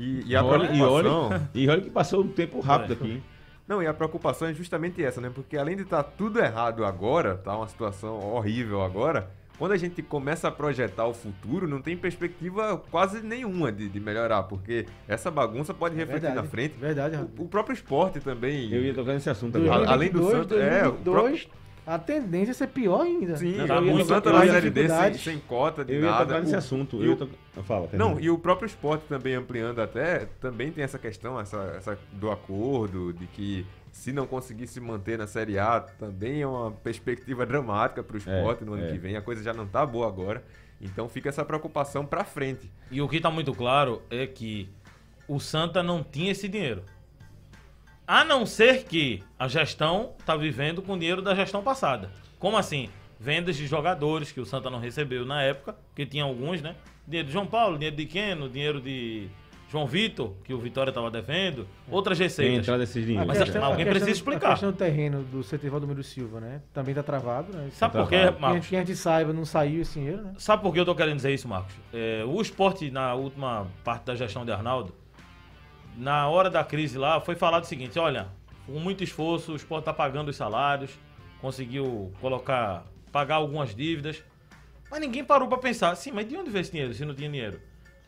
E, 0.00 0.24
e 0.30 0.34
a 0.34 0.42
olha, 0.42 0.64
e, 0.64 0.68
preocupação... 0.68 1.28
olha, 1.28 1.50
e 1.54 1.68
olha 1.68 1.82
que 1.82 1.90
passou 1.90 2.22
um 2.22 2.28
tempo 2.28 2.58
rápido 2.60 2.92
É. 2.92 2.94
aqui. 2.94 3.22
Não, 3.68 3.82
e 3.82 3.86
a 3.86 3.92
preocupação 3.94 4.48
é 4.48 4.54
justamente 4.54 5.04
essa, 5.04 5.20
né? 5.20 5.30
Porque 5.32 5.56
além 5.56 5.76
de 5.76 5.82
estar 5.82 6.02
tudo 6.02 6.40
errado 6.40 6.84
agora, 6.84 7.36
tá 7.36 7.56
uma 7.56 7.68
situação 7.68 8.18
horrível 8.34 8.82
agora, 8.82 9.30
quando 9.58 9.72
a 9.72 9.76
gente 9.76 10.02
começa 10.02 10.48
a 10.48 10.50
projetar 10.50 11.06
o 11.06 11.12
futuro, 11.12 11.68
não 11.68 11.82
tem 11.82 11.94
perspectiva 11.94 12.82
quase 12.90 13.20
nenhuma 13.20 13.70
de, 13.70 13.90
de 13.90 14.00
melhorar, 14.00 14.44
porque 14.44 14.86
essa 15.06 15.30
bagunça 15.30 15.74
pode 15.74 15.94
refletir 15.94 16.22
Verdade. 16.22 16.46
na 16.46 16.50
frente. 16.50 16.74
Verdade. 16.78 17.16
O, 17.38 17.42
o 17.42 17.46
próprio 17.46 17.74
esporte 17.74 18.18
também. 18.20 18.72
Eu 18.72 18.82
ia 18.82 18.94
tocar 18.94 19.12
nesse 19.12 19.28
assunto 19.28 19.58
agora. 19.58 19.88
além 19.88 20.10
do 20.10 20.18
2022, 20.20 20.32
Santos, 20.32 20.58
é, 20.58 20.88
o 20.88 20.92
2022, 20.92 21.48
a 21.86 21.98
tendência 21.98 22.50
é 22.52 22.54
ser 22.54 22.68
pior 22.68 23.02
ainda. 23.02 23.36
Sim, 23.36 23.56
Não, 23.56 23.66
tá 23.66 23.78
o 23.78 23.84
muito 23.84 24.06
Santa 24.06 24.32
na 24.32 24.40
Série 24.46 24.70
D 24.70 24.88
sem, 24.88 25.14
sem 25.14 25.38
cota 25.40 25.84
de 25.84 25.94
Eu 25.94 26.00
ia 26.02 26.10
nada. 26.10 26.26
tocar 26.26 26.40
nesse 26.40 26.54
O- 26.54 26.58
assunto. 26.58 27.02
Eu 27.02 27.10
ia 27.10 27.16
tocar- 27.16 27.36
Fala, 27.64 27.88
Não, 27.92 28.18
e 28.20 28.30
o 28.30 28.38
próprio 28.38 28.66
esporte 28.66 29.04
também 29.08 29.34
ampliando 29.34 29.80
até, 29.80 30.26
também 30.40 30.70
tem 30.72 30.82
essa 30.84 30.98
questão 30.98 31.38
essa, 31.38 31.58
essa 31.76 31.98
do 32.12 32.30
acordo, 32.30 33.12
de 33.12 33.26
que 33.26 33.66
se 33.92 34.12
não 34.12 34.26
conseguir 34.26 34.66
se 34.68 34.80
manter 34.80 35.18
na 35.18 35.26
Série 35.26 35.58
A, 35.58 35.80
também 35.80 36.40
é 36.42 36.46
uma 36.46 36.70
perspectiva 36.70 37.44
dramática 37.44 38.02
para 38.02 38.14
o 38.14 38.18
esporte 38.18 38.64
no 38.64 38.74
ano 38.74 38.84
é. 38.86 38.92
que 38.92 38.98
vem. 38.98 39.16
A 39.16 39.20
coisa 39.22 39.42
já 39.42 39.52
não 39.52 39.66
tá 39.66 39.84
boa 39.84 40.06
agora. 40.06 40.44
Então 40.80 41.08
fica 41.08 41.28
essa 41.28 41.44
preocupação 41.44 42.06
para 42.06 42.24
frente. 42.24 42.70
E 42.90 43.02
o 43.02 43.08
que 43.08 43.20
tá 43.20 43.30
muito 43.30 43.52
claro 43.52 44.00
é 44.08 44.26
que 44.26 44.68
o 45.28 45.38
Santa 45.40 45.82
não 45.82 46.02
tinha 46.02 46.30
esse 46.32 46.48
dinheiro. 46.48 46.82
A 48.12 48.24
não 48.24 48.44
ser 48.44 48.82
que 48.86 49.22
a 49.38 49.46
gestão 49.46 50.14
tá 50.26 50.34
vivendo 50.36 50.82
com 50.82 50.94
o 50.94 50.98
dinheiro 50.98 51.22
da 51.22 51.32
gestão 51.32 51.62
passada. 51.62 52.10
Como 52.40 52.56
assim? 52.56 52.88
Vendas 53.20 53.54
de 53.56 53.68
jogadores 53.68 54.32
que 54.32 54.40
o 54.40 54.44
Santa 54.44 54.68
não 54.68 54.80
recebeu 54.80 55.24
na 55.24 55.40
época, 55.44 55.76
que 55.94 56.04
tinha 56.04 56.24
alguns, 56.24 56.60
né? 56.60 56.74
Dinheiro 57.06 57.28
de 57.28 57.32
João 57.32 57.46
Paulo, 57.46 57.76
dinheiro 57.76 57.94
de 57.94 58.06
Queno, 58.06 58.48
dinheiro 58.48 58.80
de 58.80 59.28
João 59.70 59.86
Vitor, 59.86 60.32
que 60.42 60.52
o 60.52 60.58
Vitória 60.58 60.92
tava 60.92 61.08
devendo, 61.08 61.68
outras 61.88 62.18
Tem 62.18 62.26
receitas. 62.26 62.58
entrada 62.58 62.80
desses 62.80 63.06
dinheiros. 63.06 63.28
Mas 63.28 63.54
a- 63.56 63.64
alguém 63.64 63.86
precisa 63.86 64.10
explicar. 64.10 64.48
A 64.48 64.50
questão 64.54 64.72
do 64.72 64.76
terreno 64.76 65.22
do 65.22 65.44
CT 65.44 65.68
Valdomiro 65.70 66.02
Silva, 66.02 66.40
né? 66.40 66.62
Também 66.74 66.92
tá 66.92 67.04
travado, 67.04 67.52
né? 67.56 67.68
Sabe 67.70 67.96
por 67.96 68.08
quê, 68.08 68.28
Marcos? 68.40 68.66
que 68.66 68.74
a 68.74 68.80
gente 68.80 68.96
saiba, 68.96 69.32
não 69.32 69.44
saiu 69.44 69.82
esse 69.82 70.00
dinheiro, 70.00 70.22
né? 70.24 70.32
Sabe 70.36 70.64
por 70.64 70.72
que 70.74 70.80
eu 70.80 70.84
tô 70.84 70.96
querendo 70.96 71.14
dizer 71.14 71.32
isso, 71.32 71.46
Marcos? 71.46 71.76
É, 71.92 72.24
o 72.26 72.42
esporte, 72.42 72.90
na 72.90 73.14
última 73.14 73.68
parte 73.84 74.06
da 74.06 74.16
gestão 74.16 74.44
de 74.44 74.50
Arnaldo, 74.50 74.92
na 76.00 76.26
hora 76.26 76.48
da 76.48 76.64
crise 76.64 76.96
lá, 76.96 77.20
foi 77.20 77.36
falado 77.36 77.64
o 77.64 77.66
seguinte: 77.66 77.98
olha, 77.98 78.28
com 78.66 78.72
muito 78.80 79.04
esforço, 79.04 79.52
o 79.52 79.56
esporte 79.56 79.84
tá 79.84 79.92
pagando 79.92 80.30
os 80.30 80.36
salários, 80.36 80.90
conseguiu 81.42 82.10
colocar, 82.20 82.86
pagar 83.12 83.34
algumas 83.36 83.74
dívidas, 83.74 84.24
mas 84.90 84.98
ninguém 84.98 85.22
parou 85.22 85.46
pra 85.46 85.58
pensar, 85.58 85.94
sim, 85.94 86.10
mas 86.10 86.26
de 86.26 86.36
onde 86.36 86.50
veio 86.50 86.62
esse 86.62 86.72
dinheiro 86.72 86.94
se 86.94 87.04
não 87.04 87.14
tinha 87.14 87.28
dinheiro? 87.28 87.60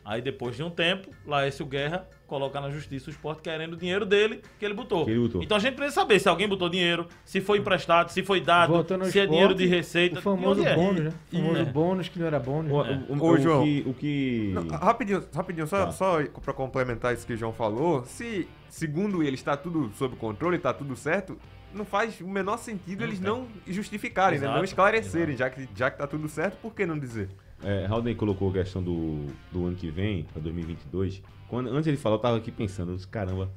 Aí 0.03 0.21
depois 0.21 0.55
de 0.55 0.63
um 0.63 0.71
tempo, 0.71 1.11
lá 1.25 1.47
esse 1.47 1.61
o 1.61 1.65
Guerra 1.67 2.09
coloca 2.33 2.59
na 2.59 2.71
justiça 2.71 3.09
o 3.09 3.13
esporte 3.13 3.43
querendo 3.43 3.73
o 3.73 3.77
dinheiro 3.77 4.07
dele 4.07 4.41
que 4.57 4.65
ele 4.65 4.73
botou. 4.73 5.05
Que 5.05 5.11
ele 5.11 5.19
botou. 5.19 5.43
Então 5.43 5.55
a 5.55 5.59
gente 5.59 5.75
precisa 5.75 6.01
saber 6.01 6.19
se 6.19 6.27
alguém 6.27 6.47
botou 6.47 6.67
dinheiro, 6.67 7.07
se 7.23 7.39
foi 7.39 7.59
emprestado, 7.59 8.09
se 8.09 8.23
foi 8.23 8.41
dado, 8.41 8.73
se 8.73 9.19
é 9.19 9.21
esporte, 9.21 9.27
dinheiro 9.29 9.53
de 9.53 9.67
receita. 9.67 10.17
O 10.17 10.21
famoso 10.23 10.65
é? 10.65 10.73
bônus, 10.75 11.01
né? 11.01 11.13
O 11.31 11.35
famoso 11.35 11.59
É. 11.59 11.65
bônus 11.65 12.09
que 12.09 12.17
não 12.17 12.25
era 12.25 12.39
bônus. 12.39 12.71
O, 12.71 12.83
né? 12.83 13.05
o- 13.07 13.13
o- 13.13 13.23
Ô, 13.23 13.31
o 13.33 13.37
João. 13.37 13.63
que, 13.63 13.83
o 13.85 13.93
que... 13.93 14.51
Não, 14.55 14.67
rapidinho, 14.69 15.23
rapidinho, 15.31 15.67
só, 15.67 15.85
Tá. 15.85 15.91
só 15.91 16.17
para 16.43 16.53
complementar 16.53 17.13
isso 17.13 17.27
que 17.27 17.33
o 17.33 17.37
João 17.37 17.53
falou, 17.53 18.03
se 18.05 18.47
segundo 18.67 19.21
ele 19.21 19.35
está 19.35 19.55
tudo 19.55 19.91
sob 19.95 20.15
controle, 20.15 20.57
está 20.57 20.73
tudo 20.73 20.95
certo, 20.95 21.37
não 21.71 21.85
faz 21.85 22.19
o 22.19 22.27
menor 22.27 22.57
sentido 22.57 23.01
Não 23.01 23.07
eles 23.07 23.19
tem. 23.19 23.27
não 23.29 23.47
justificarem, 23.67 24.39
né? 24.39 24.47
Não 24.47 24.63
esclarecerem, 24.63 25.37
já 25.37 25.51
que 25.51 25.69
já 25.75 25.91
que 25.91 25.99
tá 25.99 26.07
tudo 26.07 26.27
certo, 26.27 26.57
por 26.61 26.73
que 26.73 26.83
não 26.83 26.97
dizer? 26.97 27.29
É, 27.63 27.85
Haldane 27.85 28.15
colocou 28.15 28.49
a 28.49 28.53
questão 28.53 28.83
do, 28.83 29.25
do 29.51 29.65
ano 29.65 29.75
que 29.75 29.89
vem, 29.89 30.23
para 30.25 30.41
2022. 30.41 31.21
Quando, 31.47 31.69
antes 31.69 31.87
ele 31.87 31.97
falou, 31.97 32.17
eu 32.17 32.21
tava 32.21 32.37
aqui 32.37 32.51
pensando, 32.51 32.95
disse, 32.95 33.07
caramba, 33.07 33.49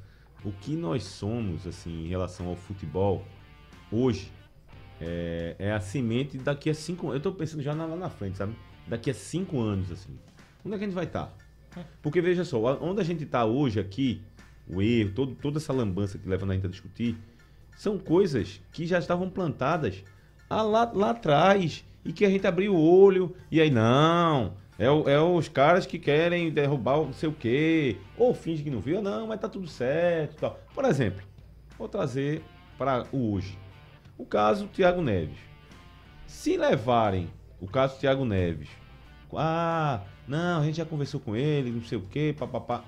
o 0.45 0.51
que 0.51 0.75
nós 0.75 1.03
somos, 1.03 1.67
assim, 1.67 2.05
em 2.05 2.07
relação 2.07 2.47
ao 2.47 2.55
futebol, 2.55 3.25
hoje, 3.91 4.31
é, 5.01 5.55
é 5.59 5.71
a 5.71 5.79
semente 5.79 6.37
daqui 6.37 6.69
a 6.69 6.73
cinco 6.73 7.07
anos. 7.07 7.15
Eu 7.17 7.31
tô 7.31 7.37
pensando 7.37 7.61
já 7.61 7.75
na- 7.75 7.85
lá 7.85 7.95
na 7.95 8.09
frente, 8.09 8.37
sabe? 8.37 8.55
Daqui 8.87 9.09
a 9.09 9.13
cinco 9.13 9.59
anos, 9.59 9.91
assim. 9.91 10.17
Onde 10.63 10.75
é 10.75 10.77
que 10.77 10.83
a 10.85 10.87
gente 10.87 10.95
vai 10.95 11.05
estar? 11.05 11.35
Porque 12.01 12.21
veja 12.21 12.45
só, 12.45 12.59
onde 12.81 13.01
a 13.01 13.03
gente 13.03 13.25
tá 13.25 13.45
hoje 13.45 13.79
aqui, 13.79 14.21
o 14.67 14.81
erro, 14.81 15.11
todo, 15.13 15.35
toda 15.35 15.57
essa 15.57 15.73
lambança 15.73 16.17
que 16.17 16.27
leva 16.27 16.45
a 16.45 16.53
gente 16.53 16.65
a 16.65 16.69
discutir, 16.69 17.17
são 17.75 17.97
coisas 17.99 18.61
que 18.71 18.85
já 18.85 18.97
estavam 18.99 19.29
plantadas 19.29 20.03
lá, 20.49 20.91
lá 20.93 21.09
atrás 21.11 21.85
e 22.07 22.13
que 22.13 22.25
a 22.25 22.29
gente 22.29 22.47
abriu 22.47 22.73
o 22.73 22.81
olho 22.81 23.35
e 23.51 23.59
aí 23.59 23.69
não, 23.69 24.53
é, 24.79 24.85
é 24.85 25.19
os 25.19 25.49
caras 25.49 25.85
que 25.85 25.99
querem 25.99 26.49
derrubar 26.49 26.97
não 27.01 27.11
sei 27.11 27.27
o 27.27 27.33
quê, 27.33 27.97
ou 28.17 28.33
finge 28.33 28.63
que 28.63 28.71
não 28.71 28.79
viu, 28.79 29.01
não, 29.01 29.27
mas 29.27 29.41
tá 29.41 29.49
tudo 29.49 29.67
certo 29.67 30.39
tal. 30.39 30.59
Por 30.73 30.85
exemplo, 30.85 31.21
vou 31.77 31.89
trazer 31.89 32.41
para 32.77 33.05
o 33.11 33.33
hoje. 33.33 33.59
O 34.17 34.25
caso 34.25 34.67
Thiago 34.67 35.01
Neves. 35.01 35.37
Se 36.25 36.57
levarem 36.57 37.27
o 37.59 37.67
caso 37.67 37.99
Thiago 37.99 38.23
Neves, 38.23 38.69
ah, 39.33 40.01
não, 40.25 40.61
a 40.61 40.65
gente 40.65 40.77
já 40.77 40.85
conversou 40.85 41.19
com 41.19 41.35
ele, 41.35 41.71
não 41.71 41.83
sei 41.83 41.97
o 41.97 42.01
quê, 42.01 42.33
papapá. 42.37 42.85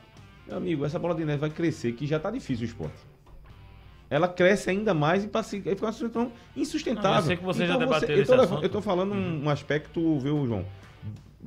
Meu 0.47 0.55
amigo, 0.55 0.86
essa 0.86 0.97
bola 0.97 1.13
de 1.13 1.25
neve 1.25 1.39
vai 1.39 1.49
crescer, 1.49 1.91
que 1.91 2.08
já 2.08 2.19
tá 2.19 2.32
difícil 2.32 2.65
o 2.65 2.69
esporte. 2.69 3.08
Ela 4.09 4.27
cresce 4.27 4.69
ainda 4.69 4.93
mais 4.93 5.23
e 5.23 5.27
passa, 5.27 5.51
fica 5.51 5.69
uma 5.85 5.91
situação 5.91 6.23
Não, 6.23 6.31
insustentável. 6.55 7.19
eu 7.19 7.21
sei 7.23 7.37
que 7.37 7.43
você 7.43 7.67
já 7.67 7.77
debateu 7.77 8.41
assunto. 8.41 8.63
eu 8.63 8.69
tô 8.69 8.81
falando 8.81 9.13
um, 9.13 9.43
um 9.45 9.49
aspecto, 9.49 10.19
viu, 10.19 10.45
João? 10.47 10.65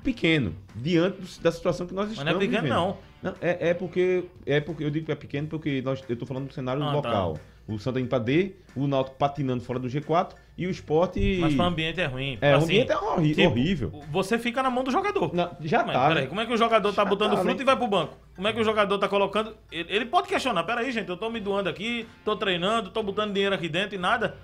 Pequeno, 0.03 0.55
diante 0.75 1.41
da 1.41 1.53
situação 1.53 1.87
que 1.87 1.95
nós 1.95 2.09
Mas 2.09 2.19
estamos 2.19 2.33
não 2.33 2.41
é 2.41 2.45
pequeno, 2.45 2.63
vivendo. 2.63 2.75
não. 2.79 2.97
Não, 3.23 3.35
é, 3.41 3.69
é 3.71 3.75
porque 3.75 4.25
é 4.45 4.61
porque 4.61 4.83
eu 4.83 4.91
digo 4.91 5.07
que 5.07 5.13
é 5.13 5.15
pequeno 5.15 5.47
porque 5.47 5.81
nós, 5.83 6.03
eu 6.09 6.17
tô 6.17 6.27
falando 6.27 6.49
do 6.49 6.53
cenário 6.53 6.83
Ah, 6.83 7.01
tá. 7.03 7.35
O 7.67 7.79
Santa 7.79 8.01
indo 8.01 8.09
pra 8.09 8.19
D, 8.19 8.53
o 8.75 8.87
Náutico 8.87 9.17
patinando 9.17 9.63
fora 9.63 9.79
do 9.79 9.87
G4 9.89 10.35
e 10.59 10.67
o 10.67 10.71
esporte. 10.71 11.39
Mas 11.41 11.55
o 11.57 11.63
ambiente 11.63 12.01
é 12.01 12.07
ruim. 12.07 12.37
É, 12.41 12.55
o 12.55 12.59
Assim, 12.59 12.65
ambiente 12.67 12.93
é 12.93 12.99
horri- 12.99 13.35
tipo, 13.35 13.49
horrível. 13.49 13.93
Você 14.11 14.39
fica 14.39 14.63
na 14.63 14.69
mão 14.71 14.83
do 14.83 14.91
jogador. 14.91 15.33
Não, 15.35 15.51
já 15.61 15.85
Mas, 15.85 15.93
tá. 15.97 16.09
peraí, 16.09 16.23
né? 16.25 16.29
como 16.29 16.41
é 16.41 16.47
que 16.47 16.53
o 16.53 16.57
jogador 16.57 16.93
tá 16.93 17.05
botando 17.05 17.31
tá, 17.31 17.37
fruta 17.39 17.55
né? 17.57 17.63
e 17.63 17.65
vai 17.65 17.77
pro 17.77 17.87
banco? 17.87 18.17
Como 18.35 18.49
é 18.49 18.53
que 18.53 18.61
o 18.61 18.65
jogador 18.65 18.99
tá 18.99 19.09
colocando. 19.09 19.55
Ele, 19.71 19.87
ele 19.95 20.07
pode 20.07 20.29
questionar, 20.29 20.65
peraí, 20.65 20.91
gente, 20.91 21.09
eu 21.09 21.17
tô 21.17 21.31
me 21.31 21.39
doando 21.41 21.69
aqui, 21.69 22.07
tô 22.25 22.35
treinando, 22.37 22.91
tô 22.91 23.03
botando 23.03 23.33
dinheiro 23.33 23.55
aqui 23.55 23.69
dentro 23.69 23.95
e 23.95 23.99
nada. 23.99 24.37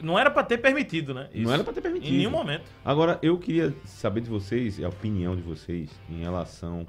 Não 0.00 0.18
era 0.18 0.30
pra 0.30 0.42
ter 0.42 0.58
permitido, 0.58 1.14
né? 1.14 1.28
Não 1.34 1.52
era 1.52 1.62
pra 1.64 1.72
ter 1.72 1.80
permitido. 1.80 2.12
Em 2.12 2.18
nenhum 2.18 2.30
momento. 2.30 2.64
Agora, 2.84 3.18
eu 3.22 3.38
queria 3.38 3.72
saber 3.84 4.20
de 4.20 4.28
vocês, 4.28 4.82
a 4.82 4.88
opinião 4.88 5.34
de 5.36 5.42
vocês 5.42 5.88
em 6.10 6.20
relação 6.22 6.86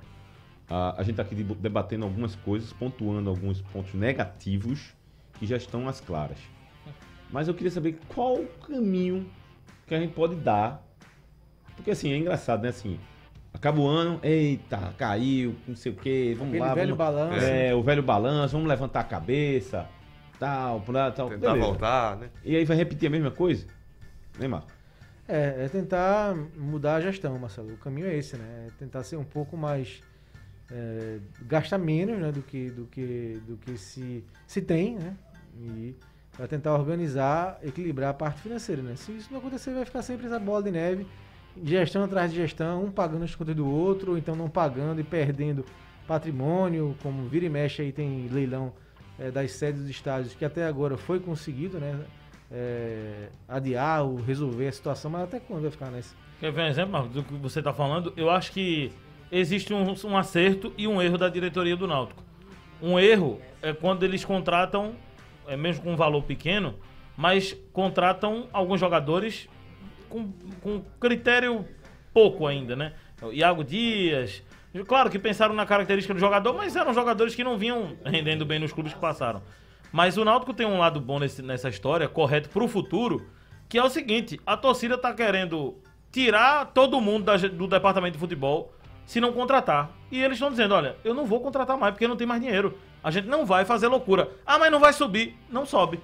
a. 0.70 1.00
A 1.00 1.04
gente 1.04 1.16
tá 1.16 1.22
aqui 1.22 1.36
deb- 1.36 1.58
debatendo 1.60 2.06
algumas 2.06 2.36
coisas, 2.36 2.74
pontuando 2.74 3.30
alguns 3.30 3.62
pontos 3.62 3.94
negativos 3.94 4.94
que 5.40 5.46
já 5.46 5.58
estão 5.58 5.88
às 5.88 6.00
claras. 6.00 6.38
Mas 7.32 7.48
eu 7.48 7.54
queria 7.54 7.72
saber 7.72 8.00
qual 8.14 8.36
o 8.36 8.48
caminho 8.68 9.28
que 9.88 9.96
a 9.96 10.00
gente 10.00 10.14
pode 10.14 10.36
dar. 10.36 10.82
Porque 11.76 11.92
assim, 11.92 12.12
é 12.14 12.18
engraçado, 12.18 12.62
né? 12.62 12.70
Assim, 12.70 13.00
acaba 13.54 13.80
o 13.80 13.88
ano, 13.88 14.20
eita, 14.24 14.94
caiu, 14.98 15.56
não 15.68 15.76
sei 15.76 15.92
o 15.92 15.96
quê, 15.96 16.36
vamos 16.38 16.54
Aquele 16.54 16.68
lá. 16.68 16.76
velho 16.76 16.96
vamos, 16.96 17.16
balanço. 17.16 17.46
É, 17.46 17.74
o 17.74 17.82
velho 17.82 18.04
balanço, 18.04 18.54
vamos 18.54 18.68
levantar 18.70 19.00
a 19.00 19.04
cabeça, 19.04 19.88
tal, 20.40 20.82
pra- 20.82 21.12
tal. 21.12 21.30
Tentar 21.30 21.54
beleza. 21.54 21.66
voltar, 21.68 22.18
né? 22.18 22.30
E 22.44 22.56
aí 22.56 22.66
vai 22.66 22.78
repetir 22.78 23.08
a 23.08 23.10
mesma 23.10 23.32
coisa? 23.32 23.66
Né, 24.38 24.48
Marco? 24.48 24.72
É, 25.28 25.66
é 25.66 25.70
tentar 25.70 26.36
mudar 26.58 26.96
a 26.96 27.02
gestão, 27.02 27.38
Marcelo. 27.40 27.74
O 27.74 27.78
caminho 27.78 28.06
é 28.08 28.16
esse, 28.16 28.36
né? 28.38 28.68
É 28.68 28.72
tentar 28.78 29.04
ser 29.04 29.16
um 29.16 29.24
pouco 29.24 29.58
mais. 29.58 30.02
É, 30.74 31.20
gastar 31.44 31.78
menos 31.78 32.18
né, 32.18 32.32
do 32.32 32.42
que, 32.42 32.70
do 32.72 32.86
que, 32.86 33.40
do 33.48 33.58
que 33.58 33.78
se, 33.78 34.24
se 34.48 34.62
tem, 34.62 34.96
né? 34.96 35.16
E 35.56 35.96
para 36.36 36.48
tentar 36.48 36.74
organizar, 36.74 37.60
equilibrar 37.62 38.10
a 38.10 38.14
parte 38.14 38.42
financeira, 38.42 38.82
né? 38.82 38.96
Se 38.96 39.12
isso 39.12 39.32
não 39.32 39.40
acontecer, 39.40 39.72
vai 39.74 39.86
ficar 39.86 40.02
sempre 40.02 40.26
essa 40.26 40.40
bola 40.40 40.64
de 40.64 40.72
neve, 40.72 41.06
gestão 41.64 42.04
atrás 42.04 42.32
de 42.32 42.38
gestão, 42.38 42.86
um 42.86 42.92
pagando 42.92 43.24
as 43.24 43.36
contas 43.36 43.56
do 43.56 43.68
outro, 43.68 44.14
ou 44.14 44.18
então 44.18 44.36
não 44.36 44.50
pagando 44.50 45.00
e 45.00 45.04
perdendo 45.04 45.64
patrimônio, 46.08 46.96
como 47.04 47.28
vira 47.30 47.46
e 47.46 47.50
mexe 47.50 47.84
aí 47.84 47.92
tem 47.92 48.28
leilão 48.30 48.74
é, 49.20 49.30
das 49.30 49.52
sedes 49.52 49.82
dos 49.82 49.90
estádios, 49.90 50.34
que 50.34 50.44
até 50.44 50.66
agora 50.66 50.98
foi 50.98 51.20
conseguido, 51.20 51.80
né? 51.80 52.04
é, 52.54 53.30
adiar 53.48 54.04
ou 54.06 54.18
resolver 54.18 54.68
a 54.68 54.72
situação, 54.72 55.10
mas 55.10 55.24
até 55.24 55.40
quando 55.40 55.64
vai 55.64 55.72
ficar 55.72 55.90
nesse? 55.90 56.16
Quer 56.40 56.52
ver 56.52 56.62
um 56.62 56.68
exemplo, 56.68 56.92
Marcos, 56.92 57.12
do 57.12 57.24
que 57.24 57.34
você 57.34 57.62
tá 57.62 57.74
falando? 57.74 58.14
Eu 58.16 58.30
acho 58.30 58.52
que 58.52 58.92
existe 59.38 59.74
um, 59.74 59.94
um 60.06 60.18
acerto 60.18 60.74
e 60.78 60.88
um 60.88 61.02
erro 61.02 61.18
da 61.18 61.28
diretoria 61.30 61.76
do 61.76 61.88
Náutico. 61.88 62.24
Um 62.82 63.00
erro 63.00 63.40
é 63.62 63.74
quando 63.74 64.04
eles 64.04 64.24
contratam, 64.24 64.96
é 65.48 65.56
mesmo 65.58 65.84
com 65.84 65.94
um 65.94 65.96
valor 65.96 66.24
pequeno, 66.24 66.76
mas 67.18 67.56
contratam 67.72 68.48
alguns 68.54 68.80
jogadores 68.80 69.48
com, 70.10 70.32
com 70.62 70.82
critério 71.00 71.66
pouco 72.14 72.46
ainda, 72.46 72.76
né? 72.76 72.94
O 73.22 73.32
Iago 73.32 73.64
Dias. 73.64 74.44
Claro 74.88 75.10
que 75.10 75.18
pensaram 75.20 75.54
na 75.54 75.66
característica 75.66 76.14
do 76.14 76.20
jogador, 76.20 76.54
mas 76.54 76.76
eram 76.76 76.94
jogadores 76.94 77.36
que 77.36 77.44
não 77.44 77.58
vinham 77.58 77.96
rendendo 78.06 78.46
bem 78.46 78.60
nos 78.60 78.74
clubes 78.74 78.94
que 78.94 79.00
passaram. 79.00 79.42
Mas 79.92 80.18
o 80.18 80.26
Náutico 80.26 80.54
tem 80.54 80.66
um 80.66 80.80
lado 80.80 81.00
bom 81.00 81.20
nesse- 81.20 81.42
nessa 81.44 81.70
história, 81.70 82.08
correto 82.08 82.50
pro 82.50 82.68
futuro, 82.68 83.26
que 83.70 83.78
é 83.78 83.84
o 83.84 83.90
seguinte: 83.90 84.40
a 84.46 84.58
torcida 84.58 84.98
tá 84.98 85.14
querendo 85.14 85.76
tirar 86.12 86.66
todo 86.74 87.00
mundo 87.00 87.24
da 87.26 87.38
do 87.38 87.68
departamento 87.68 88.14
de 88.14 88.20
futebol 88.20 88.74
se 89.06 89.20
não 89.22 89.32
contratar. 89.34 89.92
E 90.12 90.22
eles 90.22 90.34
estão 90.38 90.50
dizendo: 90.50 90.74
olha, 90.76 90.96
eu 91.04 91.14
não 91.14 91.26
vou 91.26 91.40
contratar 91.40 91.78
mais 91.78 91.94
porque 91.94 92.08
não 92.08 92.16
tem 92.18 92.28
mais 92.28 92.42
dinheiro. 92.42 92.78
A 93.04 93.12
gente 93.12 93.28
não 93.28 93.46
vai 93.46 93.66
fazer 93.66 93.88
loucura. 93.88 94.30
Ah, 94.46 94.58
mas 94.58 94.72
não 94.72 94.80
vai 94.80 94.94
subir. 94.94 95.38
Não 95.50 95.66
sobe. 95.66 96.00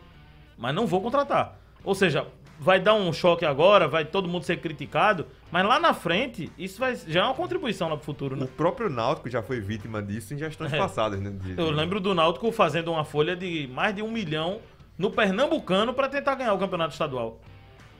Mas 0.57 0.75
não 0.75 0.85
vou 0.85 0.99
contratar. 1.01 1.57
Ou 1.83 1.95
seja, 1.95 2.27
vai 2.59 2.77
dar 2.79 2.93
um 2.93 3.13
choque 3.13 3.45
agora, 3.45 3.87
vai 3.87 4.03
todo 4.03 4.27
mundo 4.27 4.43
ser 4.43 4.57
criticado, 4.59 5.25
mas 5.49 5.65
lá 5.65 5.79
na 5.79 5.93
frente, 5.93 6.51
isso 6.57 6.77
vai, 6.77 6.93
já 7.07 7.21
é 7.21 7.23
uma 7.23 7.33
contribuição 7.33 7.87
lá 7.87 7.95
pro 7.95 8.03
futuro, 8.05 8.35
O 8.35 8.39
né? 8.39 8.49
próprio 8.57 8.89
Náutico 8.89 9.29
já 9.29 9.41
foi 9.41 9.61
vítima 9.61 10.01
disso 10.01 10.33
em 10.33 10.37
gestões 10.37 10.73
É. 10.73 10.77
passadas, 10.77 11.21
né? 11.21 11.29
De- 11.29 11.51
Eu 11.57 11.67
de- 11.67 11.71
lembro 11.73 12.01
do 12.01 12.13
Náutico 12.13 12.51
fazendo 12.51 12.91
uma 12.91 13.05
folha 13.05 13.33
de 13.33 13.69
mais 13.73 13.95
de 13.95 14.01
um 14.01 14.11
milhão 14.11 14.59
no 14.97 15.09
Pernambucano 15.09 15.93
para 15.93 16.09
tentar 16.09 16.35
ganhar 16.35 16.53
o 16.53 16.57
campeonato 16.59 16.91
estadual. 16.91 17.39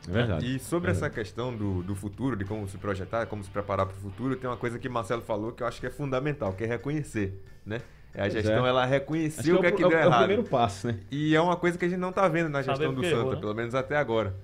É 0.08 0.12
verdade. 0.12 0.56
E 0.56 0.60
sobre 0.60 0.92
essa 0.92 1.10
questão 1.10 1.56
do, 1.56 1.84
do 1.84 1.96
futuro, 1.96 2.36
de 2.36 2.46
como 2.46 2.68
se 2.68 2.78
projetar, 2.78 3.26
como 3.28 3.44
se 3.44 3.50
preparar 3.50 3.86
para 3.86 3.96
o 3.98 4.00
futuro, 4.00 4.36
tem 4.36 4.50
uma 4.50 4.58
coisa 4.58 4.80
que 4.80 4.88
Marcelo 4.90 5.22
falou 5.22 5.52
que 5.52 5.62
eu 5.64 5.68
acho 5.68 5.80
que 5.80 5.88
é 5.88 5.90
fundamental, 5.90 6.54
que 6.54 6.64
é 6.64 6.68
reconhecer, 6.68 7.34
né? 7.66 7.82
É 8.14 8.22
a 8.22 8.24
Pois 8.24 8.34
gestão, 8.34 8.66
é. 8.66 8.70
ela 8.70 8.82
Acho 8.84 8.92
reconhecer 8.92 9.54
o 9.54 9.60
que 9.60 9.66
é 9.68 9.70
o, 9.70 9.76
que 9.76 9.84
é 9.84 9.86
o- 9.86 9.90
deu 9.90 10.00
é 10.00 10.04
o 10.04 10.08
errado. 10.08 10.20
primeiro 10.20 10.44
passo, 10.44 10.88
né? 10.88 11.00
E 11.12 11.36
é 11.36 11.42
uma 11.42 11.56
coisa 11.56 11.78
que 11.78 11.86
a 11.86 11.90
gente 11.90 12.00
não 12.00 12.12
tá 12.12 12.28
vendo 12.28 12.50
na 12.50 12.64
Saber 12.64 12.78
gestão 12.78 12.94
do 12.94 13.04
Santa, 13.04 13.16
errou, 13.18 13.34
né? 13.36 13.40
pelo 13.40 13.54
menos 13.54 13.76
até 13.76 13.98
agora. 13.98 14.36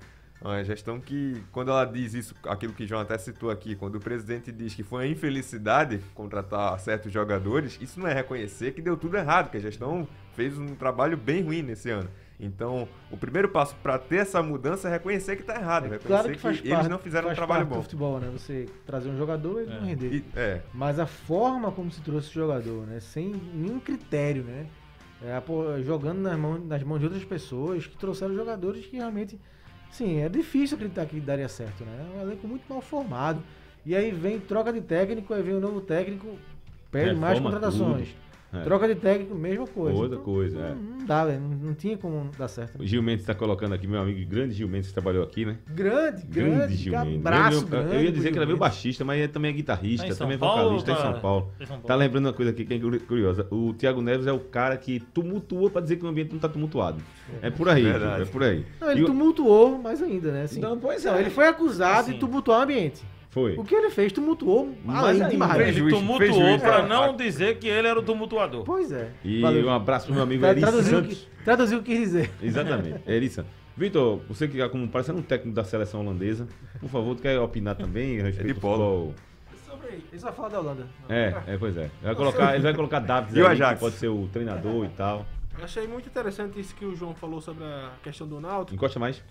É 0.43 0.47
Uma 0.47 0.63
gestão 0.63 0.99
que, 0.99 1.41
quando 1.51 1.71
ela 1.71 1.83
diz 1.85 2.13
isso, 2.13 2.35
aquilo 2.45 2.73
que 2.73 2.83
o 2.83 2.87
João 2.87 3.01
até 3.01 3.17
citou 3.17 3.49
aqui, 3.49 3.73
quando 3.75 3.95
o 3.95 3.99
presidente 3.99 4.51
diz 4.51 4.75
que 4.75 4.83
foi 4.83 5.05
uma 5.05 5.11
infelicidade 5.11 5.99
contratar 6.13 6.77
certos 6.79 7.11
jogadores, 7.11 7.79
isso 7.81 7.99
não 7.99 8.07
é 8.07 8.13
reconhecer 8.13 8.73
que 8.73 8.81
deu 8.81 8.95
tudo 8.95 9.17
errado, 9.17 9.49
que 9.49 9.57
a 9.57 9.61
gestão 9.61 10.07
fez 10.35 10.55
um 10.59 10.75
trabalho 10.75 11.17
bem 11.17 11.41
ruim 11.41 11.63
nesse 11.63 11.89
ano. 11.89 12.07
Então, 12.39 12.87
o 13.09 13.15
primeiro 13.15 13.47
passo 13.49 13.75
para 13.81 13.97
ter 13.97 14.17
essa 14.17 14.43
mudança 14.43 14.89
é 14.89 14.91
reconhecer 14.91 15.37
que 15.37 15.43
tá 15.43 15.55
errado, 15.55 15.83
reconhecer 15.83 16.07
Claro 16.07 16.31
que 16.31 16.37
faz 16.37 16.57
eles 16.59 16.69
parte, 16.69 16.89
não 16.89 16.99
fizeram 16.99 17.29
um 17.29 17.33
trabalho 17.33 17.61
parte 17.61 17.69
bom. 17.69 17.79
do 17.79 17.83
futebol, 17.83 18.19
né? 18.19 18.29
Você 18.33 18.67
trazer 18.85 19.09
um 19.09 19.17
jogador 19.17 19.59
e 19.59 19.63
ele 19.63 19.73
não 19.75 19.85
render. 19.85 20.13
E- 20.13 20.25
é, 20.35 20.61
Mas 20.73 20.99
a 20.99 21.05
forma 21.05 21.71
como 21.71 21.89
se 21.89 22.01
trouxe 22.01 22.29
o 22.29 22.33
jogador, 22.33 22.85
né? 22.87 22.99
Sem 22.99 23.29
nenhum 23.53 23.79
critério, 23.79 24.43
né? 24.43 24.65
É, 25.23 25.39
pô, 25.39 25.81
jogando 25.81 26.19
nas 26.19 26.37
mãos, 26.37 26.67
nas 26.67 26.83
mãos 26.83 26.99
de 26.99 27.05
outras 27.05 27.23
pessoas 27.23 27.87
que 27.87 27.95
trouxeram 27.97 28.35
jogadores 28.35 28.85
que 28.85 28.97
realmente. 28.97 29.39
Sim, 29.89 30.19
é 30.19 30.27
difícil 30.27 30.75
acreditar 30.75 31.05
que 31.05 31.17
daria 31.21 31.47
certo, 31.47 31.85
né? 31.85 32.05
É 32.13 32.17
um 32.17 32.21
elenco 32.21 32.45
muito 32.45 32.63
mal 32.67 32.81
formado. 32.81 33.41
E 33.85 33.95
aí 33.95 34.11
vem 34.11 34.41
troca 34.41 34.73
de 34.73 34.81
técnico, 34.81 35.33
aí 35.33 35.41
vem 35.41 35.55
um 35.55 35.59
novo 35.61 35.79
técnico, 35.79 36.37
perde 36.91 37.15
mais 37.15 37.37
Reforma 37.37 37.51
contratações. 37.59 38.09
tudo. 38.09 38.24
É. 38.59 38.63
Troca 38.63 38.87
de 38.87 38.95
técnico, 38.95 39.35
mesma 39.35 39.67
coisa. 39.67 39.97
Outra 39.97 40.15
Então, 40.17 40.23
coisa, 40.23 40.57
não, 40.59 40.65
é. 40.67 40.75
não 40.99 41.05
dá, 41.05 41.25
velho. 41.25 41.41
Não, 41.41 41.49
não 41.49 41.73
tinha 41.73 41.97
como 41.97 42.29
dar 42.37 42.47
certo. 42.47 42.81
O 42.81 42.85
Gil 42.85 43.01
Mendes 43.03 43.21
está 43.21 43.33
colocando 43.35 43.73
aqui, 43.73 43.87
meu 43.87 43.99
amigo 44.01 44.29
grande 44.29 44.53
Gil 44.53 44.67
Mendes 44.67 44.87
que 44.89 44.93
trabalhou 44.93 45.23
aqui, 45.23 45.45
né? 45.45 45.57
Grande, 45.67 46.23
Grande 46.25 46.49
grande, 46.57 46.75
Gil 46.75 46.93
Mendes. 46.99 47.17
abraço 47.19 47.65
Grande, 47.65 47.85
grande. 47.87 47.95
eu 47.95 48.01
ia 48.03 48.11
dizer 48.11 48.31
que 48.31 48.37
era 48.37 48.45
Mendes. 48.45 48.59
baixista, 48.59 49.03
mas 49.05 49.19
ele 49.19 49.27
também 49.27 49.51
é 49.51 49.53
guitarrista, 49.53 50.07
Tá 50.07 50.13
em 50.13 50.15
também 50.17 50.35
é 50.35 50.39
Paulo, 50.39 50.63
vocalista 50.63 50.91
em 50.91 50.95
tá- 50.95 51.01
São 51.01 51.19
Paulo. 51.19 51.51
em 51.59 51.65
São 51.65 51.75
Paulo. 51.75 51.87
Tá 51.87 51.95
lembrando 51.95 52.25
uma 52.27 52.33
coisa 52.33 52.51
aqui 52.51 52.65
que 52.65 52.73
é 52.73 52.79
curi- 52.79 52.99
curiosa. 52.99 53.47
O 53.51 53.73
Thiago 53.73 54.01
Neves 54.01 54.27
é 54.27 54.31
o 54.31 54.39
cara 54.39 54.77
que 54.77 54.99
tumultua 54.99 55.69
pra 55.69 55.81
dizer 55.81 55.97
que 55.97 56.05
o 56.05 56.07
ambiente 56.07 56.31
não 56.31 56.39
tá 56.39 56.47
tumultuado. 56.49 57.01
É 57.41 57.49
por 57.49 57.67
aí, 57.69 57.85
é 57.85 58.25
por 58.25 58.43
aí. 58.43 58.65
Não, 58.79 58.91
ele 58.91 59.01
E 59.01 59.05
tumultuou 59.05 59.77
mais 59.81 60.01
ainda, 60.01 60.31
né? 60.31 60.43
Assim, 60.43 60.59
Não, 60.59 60.77
pois 60.77 61.05
é. 61.05 61.19
ele 61.19 61.29
foi 61.29 61.47
acusado 61.47 61.99
Assim. 62.01 62.13
de 62.13 62.19
tumultuar 62.19 62.59
o 62.59 62.63
ambiente. 62.63 63.03
Foi. 63.35 63.57
O 63.57 63.65
que 63.65 63.75
ele 63.75 63.89
fez 63.89 64.13
tumultuou 64.13 64.73
Mas 64.85 64.95
além 64.95 65.11
ainda, 65.15 65.29
demais. 65.29 65.57
fez 65.57 65.75
juiz, 65.75 65.93
tumultuou 65.93 66.17
fez 66.19 66.33
juiz, 66.33 66.61
pra 66.61 66.79
é. 66.79 66.87
não 66.87 67.17
dizer 67.17 67.57
que 67.59 67.67
ele 67.67 67.85
era 67.85 67.99
o 67.99 68.01
tumultuador. 68.01 68.63
Pois 68.63 68.93
é. 68.93 69.11
E 69.25 69.41
Valeu. 69.41 69.67
um 69.67 69.73
abraço 69.73 70.05
pro 70.05 70.15
meu 70.15 70.23
amigo 70.23 70.45
Eri 70.45 70.61
traduziu, 70.61 70.99
o 70.99 71.01
Santos. 71.01 71.17
que, 71.17 71.43
traduziu 71.43 71.79
o 71.79 71.83
que 71.83 71.91
quis 71.91 71.99
dizer. 71.99 72.31
Exatamente, 72.41 73.01
Eri 73.05 73.27
Santos. 73.27 73.51
Vitor, 73.75 74.21
você 74.29 74.47
que 74.47 74.61
é 74.61 74.69
como 74.69 74.87
parecendo 74.87 75.19
um 75.19 75.21
técnico 75.21 75.53
da 75.53 75.65
seleção 75.65 75.99
holandesa, 75.99 76.47
por 76.79 76.89
favor, 76.89 77.13
tu 77.13 77.23
quer 77.23 77.37
opinar 77.37 77.75
também 77.75 78.21
a 78.21 78.23
respeito 78.23 78.47
de 78.47 78.53
do 78.53 78.61
polo. 78.61 79.13
futebol? 79.13 79.15
Sobre 79.67 79.95
ele 80.13 80.19
só 80.21 80.31
fala 80.31 80.49
da 80.51 80.59
Holanda. 80.61 80.87
É, 81.09 81.35
é, 81.45 81.57
pois 81.57 81.75
é. 81.75 81.81
Ele 81.81 81.91
vai 82.03 82.15
colocar, 82.15 82.53
ele 82.53 82.63
vai 82.63 82.73
colocar 82.73 82.99
Davis 82.99 83.35
o 83.35 83.45
aí, 83.45 83.57
que 83.57 83.79
pode 83.81 83.95
ser 83.95 84.07
o 84.07 84.29
treinador 84.31 84.85
e 84.85 84.89
tal. 84.95 85.25
Eu 85.57 85.65
achei 85.65 85.85
muito 85.85 86.07
interessante 86.07 86.57
isso 86.57 86.73
que 86.73 86.85
o 86.85 86.95
João 86.95 87.13
falou 87.13 87.41
sobre 87.41 87.65
a 87.65 87.91
questão 88.01 88.25
do 88.25 88.39
Náutico. 88.39 88.75
Encosta 88.75 88.97
mais. 88.97 89.21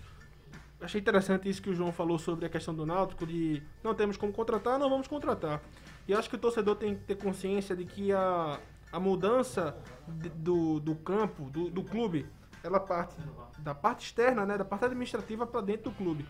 Achei 0.85 1.01
interessante 1.01 1.49
isso 1.49 1.61
que 1.61 1.69
o 1.69 1.73
João 1.75 1.91
falou 1.91 2.19
sobre 2.19 2.45
a 2.45 2.49
questão 2.49 2.73
do 2.75 2.85
Náutico, 2.85 3.25
de 3.25 3.61
não 3.83 3.95
temos 3.95 4.17
como 4.17 4.31
contratar, 4.31 4.77
não 4.77 4.87
vamos 4.89 5.07
contratar. 5.07 5.59
E 6.07 6.13
acho 6.13 6.29
que 6.29 6.35
o 6.35 6.39
torcedor 6.39 6.75
tem 6.75 6.93
que 6.95 7.01
ter 7.01 7.15
consciência 7.15 7.75
de 7.75 7.85
que 7.85 8.11
a, 8.13 8.59
a 8.91 8.99
mudança 8.99 9.75
de- 10.07 10.29
do, 10.29 10.79
do 10.79 10.93
campo, 10.95 11.49
do, 11.49 11.69
do 11.71 11.83
clube, 11.83 12.27
ela 12.63 12.79
parte 12.79 13.15
da 13.59 13.73
parte 13.73 14.05
externa, 14.05 14.45
né, 14.45 14.57
da 14.59 14.65
parte 14.65 14.85
administrativa 14.85 15.47
para 15.47 15.61
dentro 15.61 15.89
do 15.89 15.91
clube, 15.97 16.23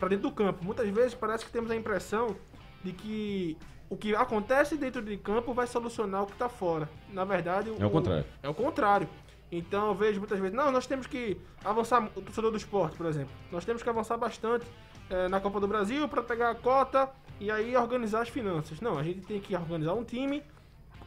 para 0.00 0.08
dentro 0.08 0.28
do 0.28 0.34
campo. 0.34 0.64
Muitas 0.64 0.88
vezes 0.88 1.14
parece 1.14 1.44
que 1.46 1.52
temos 1.52 1.70
a 1.70 1.76
impressão 1.76 2.34
de 2.82 2.92
que 2.92 3.56
o 3.88 3.96
que 3.96 4.12
acontece 4.16 4.76
dentro 4.76 5.02
de 5.02 5.16
campo 5.16 5.54
vai 5.54 5.68
solucionar 5.68 6.24
o 6.24 6.26
que 6.26 6.32
está 6.32 6.48
fora. 6.48 6.88
Na 7.12 7.24
verdade, 7.24 7.70
É 7.78 7.86
o 7.86 7.90
contrário. 7.90 8.24
É 8.42 8.48
o 8.48 8.54
contrário. 8.54 9.08
Então 9.56 9.88
eu 9.88 9.94
vejo 9.94 10.18
muitas 10.18 10.38
vezes, 10.38 10.54
não, 10.54 10.72
nós 10.72 10.86
temos 10.86 11.06
que 11.06 11.36
avançar, 11.64 12.04
o 12.16 12.20
torcedor 12.20 12.50
do 12.50 12.56
esporte, 12.56 12.96
por 12.96 13.06
exemplo, 13.06 13.30
nós 13.52 13.64
temos 13.64 13.82
que 13.82 13.88
avançar 13.88 14.16
bastante 14.16 14.66
eh, 15.08 15.28
na 15.28 15.40
Copa 15.40 15.60
do 15.60 15.68
Brasil 15.68 16.08
para 16.08 16.22
pegar 16.22 16.50
a 16.50 16.54
cota 16.56 17.08
e 17.38 17.50
aí 17.50 17.76
organizar 17.76 18.22
as 18.22 18.28
finanças. 18.28 18.80
Não, 18.80 18.98
a 18.98 19.02
gente 19.04 19.20
tem 19.20 19.40
que 19.40 19.54
organizar 19.54 19.94
um 19.94 20.02
time 20.02 20.42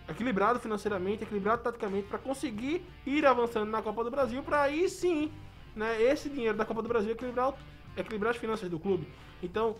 equilibrado 0.07 0.59
financeiramente, 0.59 1.23
equilibrado 1.23 1.61
taticamente, 1.61 2.07
para 2.07 2.17
conseguir 2.17 2.85
ir 3.05 3.25
avançando 3.25 3.69
na 3.69 3.81
Copa 3.81 4.03
do 4.03 4.09
Brasil, 4.09 4.41
para 4.41 4.61
aí 4.61 4.87
sim, 4.87 5.29
né, 5.75 6.01
esse 6.01 6.29
dinheiro 6.29 6.57
da 6.57 6.63
Copa 6.63 6.81
do 6.81 6.87
Brasil 6.87 7.11
equilibrar, 7.11 7.53
equilibrar 7.97 8.31
as 8.31 8.37
finanças 8.37 8.69
do 8.69 8.79
clube. 8.79 9.07
Então, 9.43 9.75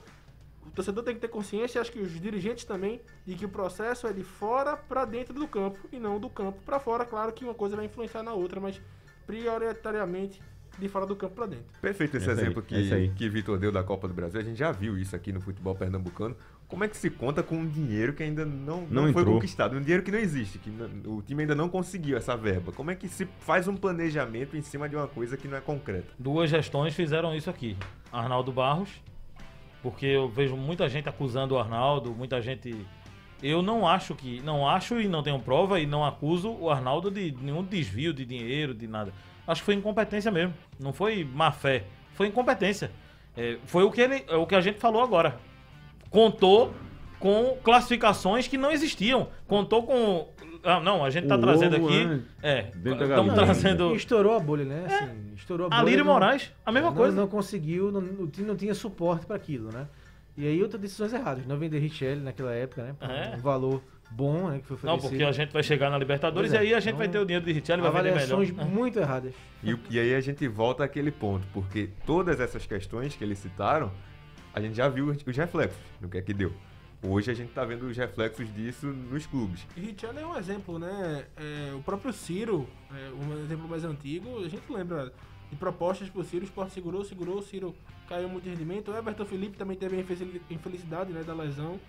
o 0.68 0.72
torcedor 0.72 1.04
tem 1.04 1.16
que 1.16 1.22
ter 1.22 1.28
consciência, 1.28 1.82
acho 1.82 1.92
que 1.92 2.00
os 2.00 2.20
dirigentes 2.20 2.64
também, 2.66 3.02
de 3.26 3.36
que 3.36 3.46
o 3.46 3.50
processo 3.50 4.08
é 4.08 4.14
de 4.14 4.24
fora 4.24 4.76
para 4.78 5.06
dentro 5.06 5.34
do 5.34 5.48
campo 5.48 5.80
e 5.92 6.00
não 6.00 6.20
do 6.20 6.30
campo 6.30 6.62
para 6.64 6.80
fora. 6.80 7.06
Claro 7.06 7.32
que 7.34 7.44
uma 7.44 7.54
coisa 7.54 7.76
vai 7.76 7.86
influenciar 7.86 8.24
na 8.24 8.34
outra, 8.34 8.60
mas 8.60 8.80
prioritariamente 9.26 10.42
de 10.78 10.88
fora 10.88 11.06
do 11.06 11.16
campo 11.16 11.34
para 11.36 11.48
dentro. 11.48 11.66
Perfeito 11.82 12.18
esse 12.18 12.30
É 12.30 12.34
isso 12.34 12.40
aí, 12.40 12.46
exemplo 12.46 12.64
é 12.70 13.08
que, 13.08 13.10
que 13.16 13.30
Vitor 13.30 13.58
deu 13.58 13.72
da 13.72 13.84
Copa 13.84 14.08
do 14.08 14.14
Brasil. 14.14 14.40
A 14.40 14.44
gente 14.44 14.58
já 14.58 14.72
viu 14.72 14.98
isso 14.98 15.16
aqui 15.16 15.32
no 15.32 15.42
futebol 15.42 15.74
pernambucano. 15.76 16.36
Como 16.68 16.84
é 16.84 16.88
que 16.88 16.98
se 16.98 17.10
conta 17.10 17.42
com 17.42 17.56
um 17.56 17.66
dinheiro 17.68 18.14
que 18.14 18.22
ainda 18.22 18.46
não, 18.46 18.82
não, 18.82 19.06
Não 19.06 19.14
foi 19.14 19.24
conquistado? 19.24 19.76
Um 19.76 19.82
dinheiro 19.82 20.04
que 20.04 20.12
não 20.12 20.20
existe, 20.20 20.60
que 20.60 20.70
não- 20.70 21.16
o 21.16 21.22
time 21.22 21.44
ainda 21.44 21.56
não 21.56 21.70
conseguiu 21.70 22.18
essa 22.18 22.36
verba. 22.36 22.72
Como 22.74 22.92
é 22.92 22.96
que 22.96 23.08
se 23.08 23.26
faz 23.40 23.68
um 23.68 23.76
planejamento 23.76 24.56
em 24.58 24.62
cima 24.62 24.88
de 24.90 24.96
uma 24.96 25.08
coisa 25.08 25.38
que 25.38 25.48
não 25.48 25.58
é 25.58 25.62
concreta? 25.62 26.08
Duas 26.20 26.50
gestões 26.50 26.94
fizeram 26.94 27.34
isso 27.34 27.50
aqui. 27.50 27.78
Arnaldo 28.12 28.52
Barros, 28.52 28.90
porque 29.88 30.06
eu 30.06 30.28
vejo 30.28 30.58
muita 30.58 30.90
gente 30.90 31.08
acusando 31.08 31.56
o 31.56 31.58
Arnaldo, 31.58 32.14
muita 32.14 32.42
gente. 32.42 32.86
Eu 33.42 33.62
não 33.62 33.88
acho 33.88 34.14
que. 34.16 34.42
Não 34.42 34.68
acho 34.68 35.00
e 35.00 35.08
não 35.08 35.24
tenho 35.24 35.40
prova 35.40 35.80
e 35.80 35.86
não 35.86 36.04
acuso 36.04 36.52
o 36.52 36.70
Arnaldo 36.70 37.10
de 37.10 37.34
nenhum 37.42 37.64
desvio 37.64 38.14
de 38.14 38.26
dinheiro, 38.26 38.74
de 38.74 38.86
nada. 38.86 39.14
Acho 39.48 39.62
que 39.62 39.66
foi 39.66 39.76
incompetência 39.76 40.30
mesmo. 40.30 40.54
Não 40.78 40.92
foi 40.92 41.24
má 41.24 41.54
fé. 41.54 41.86
Foi 42.16 42.28
incompetência. 42.28 42.92
É, 43.38 43.60
foi 43.66 43.86
o 43.86 43.92
que, 43.92 44.02
ele, 44.02 44.26
é 44.28 44.36
o 44.36 44.46
que 44.46 44.56
a 44.56 44.60
gente 44.60 44.78
falou 44.78 45.02
agora. 45.02 45.40
Contou 46.10 46.74
com 47.18 47.58
classificações 47.64 48.46
que 48.46 48.58
não 48.58 48.70
existiam. 48.70 49.30
Contou 49.48 49.84
com. 49.84 50.28
Ah, 50.70 50.80
não, 50.82 51.04
a 51.06 51.10
gente 51.10 51.28
tá 51.28 51.36
O 51.36 51.40
trazendo 51.40 51.78
ovo, 51.78 51.88
aqui. 51.88 52.06
né? 52.06 52.22
É, 52.44 52.72
estamos 52.76 53.34
trazendo. 53.34 53.96
Estourou 53.96 54.36
a 54.36 54.40
bolha, 54.40 54.66
né? 54.66 54.86
Assim, 54.86 55.34
estourou 55.36 55.68
a 55.68 55.70
bolha. 55.70 55.82
Alírio 55.82 56.04
não- 56.04 56.14
Moraes, 56.14 56.52
a 56.66 56.72
mesma 56.72 56.90
não, 56.90 56.98
coisa. 56.98 57.16
Não 57.16 57.28
conseguiu, 57.28 57.92
não, 57.92 58.02
o 58.02 58.28
time 58.28 58.46
não 58.48 58.56
tinha 58.56 58.74
suporte 58.76 59.26
para 59.26 59.36
aquilo, 59.36 59.72
né? 59.72 59.88
E 60.36 60.46
aí 60.46 60.62
outras 60.62 60.82
decisões 60.82 61.14
erradas. 61.14 61.46
Não 61.48 61.58
vender 61.58 61.80
Richelli 61.80 62.22
naquela 62.22 62.54
época, 62.54 62.84
né? 62.84 62.96
Por 63.00 63.10
É. 63.10 63.36
Um 63.38 63.42
valor 63.42 63.82
bom, 64.12 64.50
né? 64.50 64.60
Que 64.60 64.76
foi 64.76 64.88
Não, 64.90 64.98
porque 65.00 65.24
a 65.24 65.32
gente 65.32 65.52
vai 65.52 65.64
chegar 65.64 65.90
na 65.90 65.98
Libertadores 65.98 66.54
é, 66.54 66.58
e 66.58 66.60
aí 66.60 66.74
a 66.76 66.80
gente 66.80 66.96
vai 66.96 67.08
então, 67.08 67.22
ter 67.22 67.24
o 67.24 67.26
dinheiro 67.26 67.46
de 67.46 67.52
Richelli, 67.54 67.82
vai 67.82 67.92
vender 67.92 68.14
melhor. 68.16 68.66
Muito 68.68 69.00
erradas. 69.00 69.34
E, 69.64 69.76
e 69.90 70.00
aí 70.00 70.14
a 70.14 70.22
gente 70.22 70.48
volta 70.48 70.84
àquele 70.84 71.12
ponto, 71.12 71.48
porque 71.54 71.90
todas 72.06 72.40
essas 72.40 72.66
questões 72.66 73.16
que 73.16 73.24
eles 73.24 73.40
citaram, 73.40 73.92
a 74.54 74.62
gente 74.62 74.76
já 74.76 74.88
viu 74.90 75.08
os 75.08 75.38
reflexos 75.38 75.80
no 76.02 76.08
que 76.08 76.18
é 76.18 76.22
que 76.22 76.34
deu. 76.34 76.54
Hoje 77.04 77.30
a 77.30 77.34
gente 77.34 77.54
tá 77.54 77.64
vendo 77.64 77.84
os 77.84 77.96
reflexos 77.96 78.52
disso 78.54 78.88
nos 78.88 79.26
clubes. 79.28 79.66
E 79.76 79.80
Richelli 79.82 80.20
é 80.20 80.26
um 80.26 80.36
exemplo, 80.36 80.80
né? 80.80 81.28
É, 81.38 81.74
o 81.76 81.82
próprio 81.84 82.12
Ciro, 82.12 82.68
é, 82.92 83.12
um 83.12 83.44
exemplo 83.44 83.68
mais 83.68 83.84
antigo, 83.86 84.44
a 84.44 84.50
gente 84.50 84.64
lembra 84.72 85.14
de 85.50 85.56
propostas 85.56 86.10
pro 86.10 86.24
Ciro, 86.24 86.44
o 86.44 86.48
Sport 86.48 86.72
segurou, 86.72 87.06
segurou, 87.06 87.38
o 87.38 87.44
Ciro 87.44 87.76
caiu 88.10 88.28
muito 88.28 88.46
de 88.46 88.50
rendimento. 88.50 88.92
O 88.92 88.98
Everton 88.98 89.26
Felipe 89.26 89.58
também 89.58 89.78
teve 89.78 89.96
a 89.96 90.00
infelici- 90.00 90.42
infelicidade 90.50 91.14
né, 91.14 91.24
da 91.24 91.34
lesão. 91.36 91.80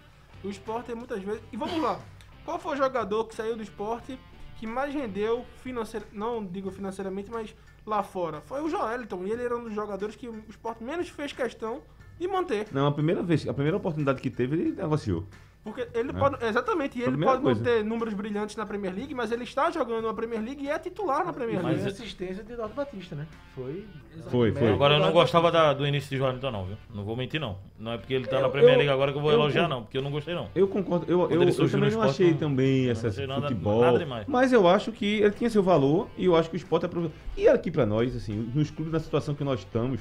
O 0.45 0.51
Sport 0.51 0.89
é 0.91 0.95
muitas 0.95 1.23
vezes. 1.23 1.43
E 1.51 1.57
vamos 1.57 1.81
lá, 1.81 1.99
qual 2.45 2.59
foi 2.59 2.75
o 2.75 2.77
jogador 2.77 3.25
que 3.25 3.35
saiu 3.35 3.57
do 3.57 3.63
esporte 3.63 4.19
que 4.59 4.67
mais 4.67 4.93
rendeu 4.93 5.47
financeiramente, 5.63 6.17
não 6.19 6.45
digo 6.45 6.71
financeiramente, 6.71 7.31
mas 7.31 7.55
lá 7.87 8.03
fora? 8.03 8.43
Foi 8.43 8.61
o 8.61 8.69
Joeliton, 8.69 9.25
e 9.25 9.31
ele 9.31 9.43
era 9.43 9.57
um 9.57 9.65
dos 9.65 9.75
jogadores 9.75 10.15
que 10.17 10.29
o 10.29 10.45
Sport 10.51 10.81
menos 10.83 11.09
fez 11.09 11.33
questão 11.33 11.83
de 12.19 12.29
manter. 12.29 12.67
Não, 12.73 12.87
a 12.87 12.93
primeira 12.93 13.23
vez, 13.23 13.47
a 13.49 13.53
primeira 13.55 13.77
oportunidade 13.77 14.21
que 14.21 14.31
teve, 14.31 14.57
ele 14.57 14.73
negociou. 14.73 15.25
Porque 15.65 15.87
ele 15.93 16.13
pode. 16.15 16.43
Exatamente, 16.43 16.99
e 16.99 17.03
ele 17.03 17.19
pode 17.19 17.37
não 17.39 17.43
coisa. 17.43 17.63
ter 17.63 17.85
números 17.85 18.15
brilhantes 18.15 18.57
na 18.57 18.65
Premier 18.65 18.95
League, 18.95 19.13
mas 19.15 19.31
ele 19.33 19.43
está 19.45 19.71
jogando 19.71 20.07
na 20.07 20.15
Premier 20.15 20.41
League 20.43 20.65
e 20.65 20.71
é 20.71 20.79
titular 20.79 21.27
na 21.27 21.33
Premier 21.33 21.57
Mas 21.57 21.65
Mas 21.65 21.75
League. 21.85 21.89
a 21.91 21.93
assistência 21.93 22.43
de 22.45 22.53
Eduardo 22.53 22.75
Batista, 22.75 23.15
né? 23.17 23.27
Foi. 23.55 23.85
Foi, 24.31 24.53
foi. 24.53 24.73
Agora 24.73 24.95
eu 24.95 25.01
não 25.01 25.13
gostava 25.13 25.51
da- 25.51 25.75
do 25.75 25.87
início 25.87 26.09
de 26.09 26.17
Joelito 26.17 26.51
não, 26.51 26.65
viu? 26.65 26.77
Não 26.95 27.05
vou 27.05 27.15
mentir 27.17 27.39
não. 27.41 27.59
Não 27.79 27.93
é 27.93 27.99
porque 27.99 28.15
ele 28.15 28.27
tá 28.27 28.37
Eu- 28.37 28.43
na 28.43 28.49
Premier 28.49 28.75
eu- 28.75 28.79
League 28.79 28.93
agora 28.93 29.13
que 29.13 29.19
eu 29.19 29.23
vou 29.23 29.31
eu- 29.31 29.39
elogiar 29.39 29.69
não, 29.69 29.83
porque 29.83 29.99
eu 29.99 30.03
não 30.03 30.11
gostei 30.11 30.35
não. 30.35 30.49
Eu 30.55 30.69
concordo, 30.69 31.05
eu, 31.07 31.21
eu, 31.31 31.43
eu 31.43 31.69
também 31.71 31.91
não 31.91 32.03
achei 32.03 32.31
não- 32.31 32.39
também 32.39 32.85
não 32.85 32.93
essa 32.93 33.27
nada- 33.27 33.43
futebol. 33.49 33.81
nada 33.83 33.99
demais. 33.99 34.25
Mas 34.27 34.53
eu 34.55 34.67
acho 34.67 34.91
que 34.91 35.21
ele 35.21 35.33
tinha 35.33 35.51
seu 35.51 35.63
valor 35.63 36.09
e 36.17 36.25
eu 36.25 36.35
acho 36.37 36.49
que 36.49 36.57
o 36.57 36.59
esporte 36.59 36.87
aproveitou. 36.87 37.19
E 37.37 37.47
aqui 37.47 37.71
pra 37.71 37.85
nós, 37.85 38.17
assim, 38.17 38.51
nos 38.55 38.71
clubes 38.71 38.93
na 38.93 39.01
situação 39.01 39.35
que 39.35 39.45
nós 39.45 39.59
estamos, 39.61 40.01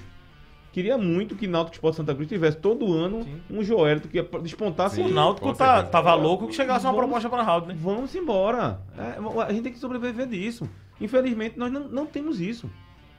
queria 0.77 0.95
muito 0.95 1.35
que 1.35 1.47
Náutico 1.47 1.73
Esporte 1.73 1.97
Santa 1.97 2.13
Cruz 2.13 2.29
tivesse 2.29 2.55
todo 2.57 2.93
ano 2.93 3.23
Sim. 3.23 3.41
um 3.49 3.63
Joelito 3.63 4.07
que 4.07 4.21
despontasse. 4.43 5.01
O 5.01 5.07
Sim. 5.07 5.11
Náutico 5.11 5.47
com 5.47 5.53
tá, 5.55 5.81
tava 5.81 6.13
louco 6.13 6.45
que 6.47 6.53
chegasse 6.53 6.85
uma 6.85 6.91
Vamos- 6.91 7.07
proposta 7.07 7.29
para 7.29 7.39
Arnaldo, 7.39 7.65
né? 7.65 7.75
Vamos 7.79 8.13
embora. 8.13 8.79
É, 8.95 9.41
a 9.41 9.51
gente 9.51 9.63
tem 9.63 9.73
que 9.73 9.79
sobreviver 9.79 10.27
disso. 10.27 10.69
Infelizmente, 11.01 11.57
nós 11.57 11.71
não, 11.71 11.87
não 11.87 12.05
temos 12.05 12.39
isso. 12.39 12.69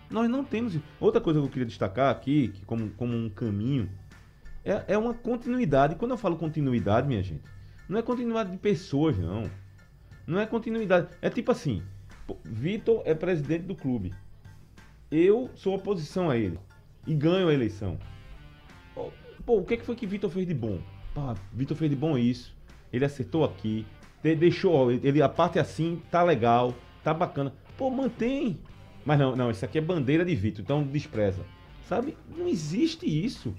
Nós 0.09 0.31
não 0.31 0.45
temos 0.45 0.77
isso. 0.77 0.85
Outra 1.01 1.21
coisa 1.21 1.41
que 1.41 1.47
eu 1.47 1.51
queria 1.51 1.67
destacar 1.67 2.13
aqui, 2.13 2.47
que 2.47 2.65
como, 2.65 2.91
como 2.91 3.17
um 3.17 3.29
caminho, 3.29 3.91
é, 4.65 4.85
é 4.95 4.97
uma 4.97 5.13
continuidade. 5.13 5.97
Quando 5.97 6.13
eu 6.13 6.17
falo 6.17 6.37
continuidade, 6.37 7.09
minha 7.09 7.25
gente, 7.25 7.43
não 7.89 7.99
é 7.99 8.03
continuidade 8.03 8.53
de 8.53 8.59
pessoas, 8.59 9.19
não. 9.19 9.51
Não 10.25 10.39
é 10.39 10.47
continuidade. 10.47 11.09
É 11.21 11.29
tipo 11.29 11.51
assim: 11.51 11.83
Vitor 12.45 13.03
é 13.05 13.15
presidente 13.15 13.65
do 13.65 13.75
clube. 13.75 14.15
Eu 15.11 15.51
sou 15.57 15.75
oposição 15.75 16.31
a 16.31 16.37
ele. 16.37 16.61
E 17.09 17.15
ganho 17.15 17.49
a 17.49 17.55
eleição. 17.55 17.99
Pô, 19.45 19.57
o 19.61 19.65
que, 19.65 19.79
que 19.79 19.85
foi 19.85 19.97
que 19.97 20.07
Vitor 20.07 20.29
fez 20.31 20.47
de 20.47 20.53
bom? 20.53 20.79
Pá, 21.15 21.35
Vitor 21.55 21.75
fez 21.77 21.91
de 21.91 21.97
bom 21.97 22.19
isso. 22.19 22.55
Ele 22.93 23.05
acertou 23.05 23.45
aqui. 23.45 23.87
de- 24.23 24.35
deixou, 24.37 24.75
ó, 24.75 24.91
ele, 24.91 25.23
a 25.23 25.29
parte 25.29 25.59
assim, 25.59 26.03
tá 26.11 26.23
legal, 26.23 26.75
tá 27.03 27.15
bacana. 27.15 27.53
Pô, 27.79 27.89
mantém. 27.89 28.59
Mas 29.07 29.19
não, 29.19 29.35
não, 29.35 29.51
isso 29.51 29.65
aqui 29.65 29.79
é 29.79 29.81
bandeira 29.81 30.23
de 30.25 30.35
Vitor, 30.35 30.61
então 30.63 30.83
despreza. 30.83 31.43
Sabe? 31.89 32.15
Não 32.37 32.47
existe 32.47 33.07
isso. 33.07 33.55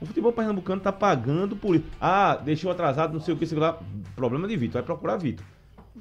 O 0.00 0.06
futebol 0.06 0.32
pernambucano 0.32 0.80
tá 0.80 0.92
pagando 0.92 1.56
por 1.56 1.74
isso. 1.74 1.86
Ah, 2.00 2.36
deixou 2.36 2.70
atrasado, 2.70 3.12
não 3.12 3.20
sei 3.20 3.34
o 3.34 3.36
que, 3.36 3.44
sei 3.46 3.58
lá. 3.58 3.80
Problema 4.14 4.46
de 4.46 4.56
Vitor, 4.56 4.74
vai 4.74 4.82
procurar 4.84 5.16
Vitor. 5.16 5.44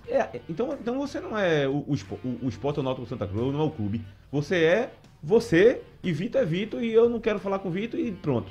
É, 0.07 0.39
então, 0.47 0.77
então 0.79 0.95
você 0.99 1.19
não 1.19 1.35
é 1.35 1.67
o, 1.67 1.77
o, 1.77 1.93
o, 2.23 2.45
o 2.45 2.49
Sport 2.49 2.77
ou 2.77 2.83
Náutico 2.83 3.07
Santa 3.07 3.25
Cruz, 3.25 3.51
não 3.51 3.61
é 3.61 3.63
o 3.63 3.71
clube. 3.71 4.03
Você 4.31 4.57
é 4.63 4.93
você 5.27 5.81
e 6.01 6.13
Vitor 6.13 6.41
é 6.41 6.45
Vitor 6.45 6.81
e 6.81 6.93
eu 6.93 7.09
não 7.09 7.19
quero 7.19 7.37
falar 7.37 7.59
com 7.59 7.69
Vitor 7.69 7.99
e 7.99 8.13
pronto. 8.13 8.49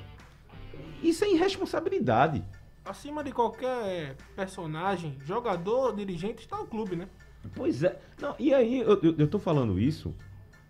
Isso 1.03 1.25
é 1.25 1.33
irresponsabilidade. 1.33 2.45
Acima 2.85 3.25
de 3.25 3.33
qualquer 3.33 4.15
personagem, 4.37 5.17
jogador, 5.25 5.97
dirigente, 5.97 6.43
está 6.43 6.61
o 6.61 6.67
clube, 6.67 6.95
né? 6.95 7.09
Pois 7.55 7.83
é. 7.83 7.99
Não, 8.21 8.35
e 8.39 8.53
aí, 8.53 8.81
eu, 8.81 9.01
eu, 9.03 9.15
eu 9.17 9.27
tô 9.27 9.39
falando 9.39 9.81
isso, 9.81 10.15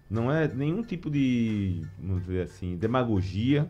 não 0.09 0.31
é 0.31 0.47
nenhum 0.47 0.81
tipo 0.81 1.11
de, 1.11 1.83
vamos 1.99 2.25
dizer 2.25 2.43
assim, 2.43 2.77
demagogia, 2.77 3.69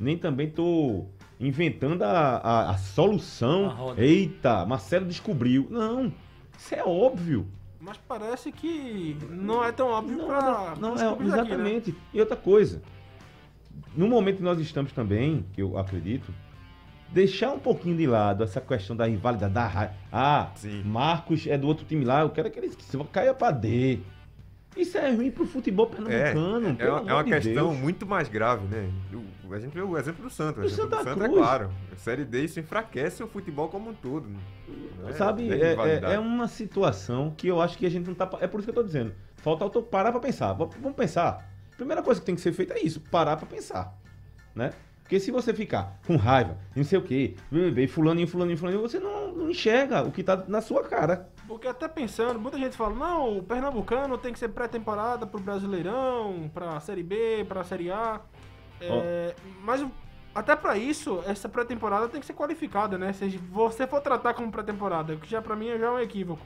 nem 0.00 0.18
também 0.18 0.50
tô 0.50 1.06
inventando 1.38 2.02
a, 2.02 2.38
a, 2.38 2.70
a 2.70 2.76
solução. 2.76 3.92
A. 3.92 4.00
Eita, 4.02 4.66
Marcelo 4.66 5.06
descobriu. 5.06 5.68
Não, 5.70 6.12
isso 6.58 6.74
é 6.74 6.82
óbvio. 6.84 7.46
Mas 7.80 7.96
parece 7.96 8.50
que 8.50 9.16
não 9.30 9.64
é 9.64 9.70
tão 9.70 9.88
óbvio 9.88 10.18
Não, 10.18 10.26
para 10.26 10.74
não, 10.80 10.94
não, 10.94 11.20
é, 11.20 11.24
exatamente. 11.24 11.94
E 12.12 12.20
outra 12.20 12.36
coisa, 12.36 12.82
no 13.96 14.08
momento 14.08 14.38
que 14.38 14.42
nós 14.42 14.58
estamos 14.58 14.92
também, 14.92 15.46
que 15.52 15.62
eu 15.62 15.78
acredito, 15.78 16.34
deixar 17.10 17.52
um 17.52 17.58
pouquinho 17.58 17.96
de 17.96 18.06
lado 18.06 18.42
essa 18.42 18.60
questão 18.60 18.96
da 18.96 19.06
rivalidade, 19.06 19.52
da 19.52 19.66
raiva. 19.66 19.94
Ah, 20.12 20.50
Sim. 20.56 20.82
Marcos 20.82 21.46
é 21.46 21.56
do 21.56 21.66
outro 21.66 21.84
time 21.84 22.04
lá, 22.04 22.22
eu 22.22 22.30
quero 22.30 22.50
que 22.50 22.58
ele 22.58 22.68
que 22.68 23.04
caia 23.12 23.32
pra 23.32 23.50
D. 23.50 24.00
Isso 24.78 24.96
é 24.96 25.10
ruim 25.10 25.30
pro 25.30 25.44
futebol 25.46 25.86
pernambucano. 25.86 26.68
É 26.70 26.74
pelo 26.74 27.00
uma, 27.00 27.10
é 27.10 27.14
uma 27.14 27.24
de 27.24 27.30
questão 27.32 27.68
Deus. 27.70 27.76
muito 27.76 28.06
mais 28.06 28.28
grave, 28.28 28.66
né? 28.66 28.90
O- 29.12 29.52
a 29.54 29.58
gente 29.58 29.72
vê 29.72 29.80
o 29.82 29.96
exemplo 29.98 30.22
do 30.22 30.30
Santos. 30.30 30.62
O 30.62 30.66
exemplo 30.66 30.84
Santa 30.84 30.96
do 30.98 31.04
Santos 31.04 31.22
é 31.22 31.28
Cruz. 31.28 31.38
claro. 31.40 31.70
A 31.92 31.96
Série 31.96 32.24
D 32.24 32.44
isso 32.44 32.60
enfraquece 32.60 33.22
o 33.22 33.26
futebol 33.26 33.68
como 33.68 33.90
um 33.90 33.94
todo. 33.94 34.28
né? 34.28 34.38
Sabe, 35.16 35.48
Tem 35.48 35.60
é, 35.60 35.74
é, 35.74 36.14
é 36.14 36.18
uma 36.18 36.46
situação 36.48 37.32
que 37.36 37.48
eu 37.48 37.60
acho 37.60 37.76
que 37.78 37.86
a 37.86 37.90
gente 37.90 38.06
não 38.06 38.14
tá. 38.14 38.28
É 38.40 38.46
por 38.46 38.58
isso 38.60 38.66
que 38.66 38.70
eu 38.70 38.82
tô 38.82 38.82
dizendo. 38.82 39.12
Falta 39.36 39.64
auto 39.64 39.82
parar 39.82 40.12
pra 40.12 40.20
pensar. 40.20 40.52
Vamos 40.52 40.94
pensar. 40.96 41.48
Primeira 41.76 42.02
coisa 42.02 42.20
que 42.20 42.26
tem 42.26 42.34
que 42.34 42.40
ser 42.40 42.52
feita 42.52 42.74
é 42.74 42.80
isso, 42.82 43.00
parar 43.00 43.36
pra 43.36 43.46
pensar. 43.46 43.96
Né? 44.54 44.72
Porque 45.08 45.18
se 45.20 45.30
você 45.30 45.54
ficar 45.54 45.98
com 46.06 46.16
raiva, 46.16 46.58
não 46.76 46.84
sei 46.84 46.98
o 46.98 47.02
quê, 47.02 47.34
e 47.50 47.86
fulaninho, 47.88 48.28
fulaninho, 48.28 48.58
fulaninho, 48.58 48.82
você 48.82 49.00
não, 49.00 49.32
não 49.32 49.50
enxerga 49.50 50.02
o 50.02 50.12
que 50.12 50.22
tá 50.22 50.44
na 50.46 50.60
sua 50.60 50.82
cara. 50.84 51.30
Porque 51.46 51.66
até 51.66 51.88
pensando, 51.88 52.38
muita 52.38 52.58
gente 52.58 52.76
fala, 52.76 52.94
não, 52.94 53.38
o 53.38 53.42
Pernambucano 53.42 54.18
tem 54.18 54.34
que 54.34 54.38
ser 54.38 54.50
pré-temporada 54.50 55.26
pro 55.26 55.40
Brasileirão, 55.40 56.50
pra 56.52 56.78
Série 56.80 57.02
B, 57.02 57.46
pra 57.48 57.64
Série 57.64 57.90
A. 57.90 58.20
É, 58.82 59.34
Mas 59.64 59.80
o- 59.80 59.90
até 60.34 60.54
pra 60.54 60.76
isso, 60.76 61.22
essa 61.26 61.48
pré-temporada 61.48 62.06
tem 62.10 62.20
que 62.20 62.26
ser 62.26 62.34
qualificada, 62.34 62.98
né? 62.98 63.14
Se 63.14 63.28
você 63.50 63.86
for 63.86 64.02
tratar 64.02 64.34
como 64.34 64.52
pré-temporada, 64.52 65.16
que 65.16 65.26
já 65.26 65.40
pra 65.40 65.56
mim 65.56 65.68
já 65.68 65.86
é 65.86 65.90
um 65.90 65.98
equívoco. 65.98 66.42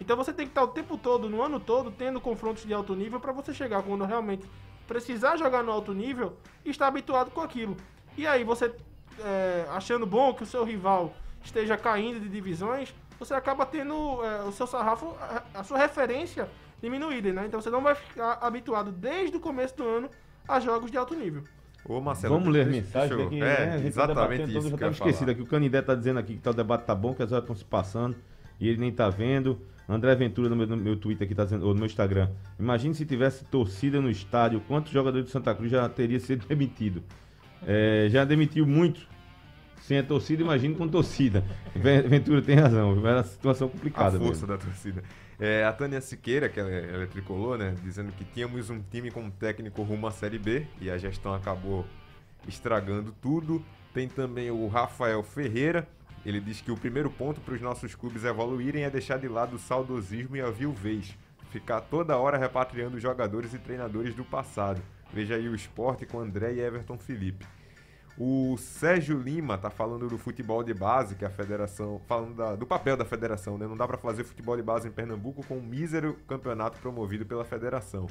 Então 0.00 0.16
você 0.16 0.32
tem 0.32 0.46
que 0.46 0.52
estar 0.52 0.62
o 0.64 0.68
tempo 0.68 0.96
todo, 0.96 1.28
no 1.28 1.42
ano 1.42 1.60
todo, 1.60 1.90
tendo 1.90 2.18
confrontos 2.18 2.64
de 2.64 2.72
alto 2.72 2.94
nível 2.96 3.20
pra 3.20 3.32
você 3.32 3.52
chegar 3.52 3.82
quando 3.82 4.06
realmente 4.06 4.48
precisar 4.88 5.36
jogar 5.36 5.62
no 5.62 5.70
alto 5.70 5.92
nível 5.92 6.38
e 6.64 6.70
estar 6.70 6.86
habituado 6.86 7.30
com 7.30 7.42
aquilo. 7.42 7.76
E 8.16 8.26
aí 8.26 8.44
você 8.44 8.72
é, 9.20 9.66
achando 9.70 10.06
bom 10.06 10.32
que 10.34 10.42
o 10.42 10.46
seu 10.46 10.64
rival 10.64 11.14
esteja 11.44 11.76
caindo 11.76 12.20
de 12.20 12.28
divisões, 12.28 12.94
você 13.18 13.34
acaba 13.34 13.64
tendo 13.64 13.94
é, 14.24 14.42
o 14.44 14.52
seu 14.52 14.66
sarrafo, 14.66 15.14
a, 15.20 15.42
a 15.60 15.64
sua 15.64 15.78
referência 15.78 16.48
diminuída, 16.82 17.32
né? 17.32 17.46
Então 17.46 17.60
você 17.60 17.70
não 17.70 17.82
vai 17.82 17.94
ficar 17.94 18.38
habituado 18.40 18.90
desde 18.92 19.36
o 19.36 19.40
começo 19.40 19.76
do 19.76 19.84
ano 19.84 20.10
a 20.46 20.60
jogos 20.60 20.90
de 20.90 20.96
alto 20.98 21.14
nível. 21.14 21.42
Ô, 21.88 22.00
Marcelo, 22.00 22.34
Vamos 22.34 22.52
ler 22.52 22.66
eu- 22.66 23.26
aqui. 23.26 23.40
É, 23.40 23.66
né? 23.66 23.78
Gente 23.78 23.82
tá 23.82 24.04
exatamente 24.04 24.38
debatendo 24.46 24.58
isso 24.58 24.76
que 24.76 24.82
eu 24.84 24.88
ia 24.88 24.92
esquecido 24.92 25.30
aqui. 25.30 25.42
O 25.42 25.46
Canindé 25.46 25.82
tá 25.82 25.94
dizendo 25.94 26.18
aqui 26.18 26.34
que 26.34 26.40
tá, 26.40 26.50
o 26.50 26.54
debate 26.54 26.84
tá 26.84 26.94
bom, 26.94 27.14
que 27.14 27.22
as 27.22 27.30
horas 27.30 27.44
estão 27.44 27.54
se 27.54 27.64
passando 27.64 28.16
e 28.60 28.68
ele 28.68 28.78
nem 28.78 28.90
tá 28.92 29.08
vendo. 29.08 29.60
André 29.88 30.14
Ventura 30.16 30.48
no 30.48 30.56
meu, 30.56 30.66
no 30.66 30.76
meu 30.76 30.96
Twitter 30.96 31.24
aqui 31.24 31.34
tá 31.34 31.44
dizendo, 31.44 31.64
ou 31.64 31.72
no 31.72 31.76
meu 31.78 31.86
Instagram. 31.86 32.28
Imagine 32.58 32.92
se 32.92 33.06
tivesse 33.06 33.44
torcida 33.44 34.00
no 34.00 34.10
estádio, 34.10 34.60
quantos 34.66 34.90
jogadores 34.90 35.26
do 35.26 35.30
Santa 35.30 35.54
Cruz 35.54 35.70
já 35.70 35.88
teria 35.88 36.18
sido 36.18 36.44
demitido? 36.48 37.04
É, 37.66 38.08
já 38.10 38.24
demitiu 38.24 38.66
muito. 38.66 39.06
Sem 39.82 39.98
a 39.98 40.02
torcida, 40.02 40.42
imagine 40.42 40.74
com 40.74 40.88
torcida. 40.88 41.44
Ven- 41.74 42.02
Ventura 42.02 42.42
tem 42.42 42.56
razão, 42.56 42.92
era 43.06 43.18
uma 43.18 43.22
situação 43.22 43.68
A 43.68 43.70
complicada. 43.70 44.18
força 44.18 44.24
mesmo. 44.32 44.46
da 44.48 44.58
torcida. 44.58 45.04
É, 45.38 45.64
a 45.64 45.72
Tânia 45.72 46.00
Siqueira, 46.00 46.48
que 46.48 46.58
ela, 46.58 46.70
ela 46.70 47.02
é 47.04 47.06
tricolor, 47.06 47.56
né? 47.58 47.74
Dizendo 47.84 48.10
que 48.12 48.24
tínhamos 48.24 48.68
um 48.70 48.80
time 48.90 49.10
com 49.12 49.20
um 49.22 49.30
técnico 49.30 49.82
rumo 49.82 50.06
à 50.06 50.10
Série 50.10 50.38
B 50.38 50.66
e 50.80 50.90
a 50.90 50.98
gestão 50.98 51.32
acabou 51.34 51.84
estragando 52.48 53.14
tudo. 53.22 53.62
Tem 53.94 54.08
também 54.08 54.50
o 54.50 54.66
Rafael 54.66 55.22
Ferreira. 55.22 55.86
Ele 56.24 56.40
diz 56.40 56.60
que 56.60 56.72
o 56.72 56.76
primeiro 56.76 57.08
ponto 57.10 57.40
para 57.40 57.54
os 57.54 57.60
nossos 57.60 57.94
clubes 57.94 58.24
evoluírem 58.24 58.82
é 58.82 58.90
deixar 58.90 59.18
de 59.18 59.28
lado 59.28 59.54
o 59.56 59.58
saudosismo 59.58 60.36
e 60.36 60.40
a 60.40 60.50
viuvez. 60.50 61.16
Ficar 61.50 61.80
toda 61.82 62.16
hora 62.16 62.36
repatriando 62.36 62.98
jogadores 62.98 63.54
e 63.54 63.58
treinadores 63.58 64.14
do 64.14 64.24
passado. 64.24 64.80
Veja 65.12 65.34
aí 65.36 65.48
o 65.48 65.54
esporte 65.54 66.04
com 66.06 66.18
André 66.20 66.54
e 66.54 66.60
Everton 66.60 66.98
Felipe. 66.98 67.46
O 68.18 68.56
Sérgio 68.56 69.18
Lima 69.20 69.58
tá 69.58 69.68
falando 69.68 70.08
do 70.08 70.16
futebol 70.16 70.62
de 70.62 70.72
base, 70.72 71.14
que 71.16 71.24
a 71.24 71.30
federação. 71.30 72.00
falando 72.06 72.34
da- 72.34 72.56
do 72.56 72.66
papel 72.66 72.96
da 72.96 73.04
federação, 73.04 73.58
né? 73.58 73.66
Não 73.66 73.76
dá 73.76 73.86
para 73.86 73.98
fazer 73.98 74.24
futebol 74.24 74.56
de 74.56 74.62
base 74.62 74.88
em 74.88 74.90
Pernambuco 74.90 75.44
com 75.46 75.58
um 75.58 75.62
mísero 75.62 76.14
campeonato 76.26 76.78
promovido 76.80 77.26
pela 77.26 77.44
federação. 77.44 78.06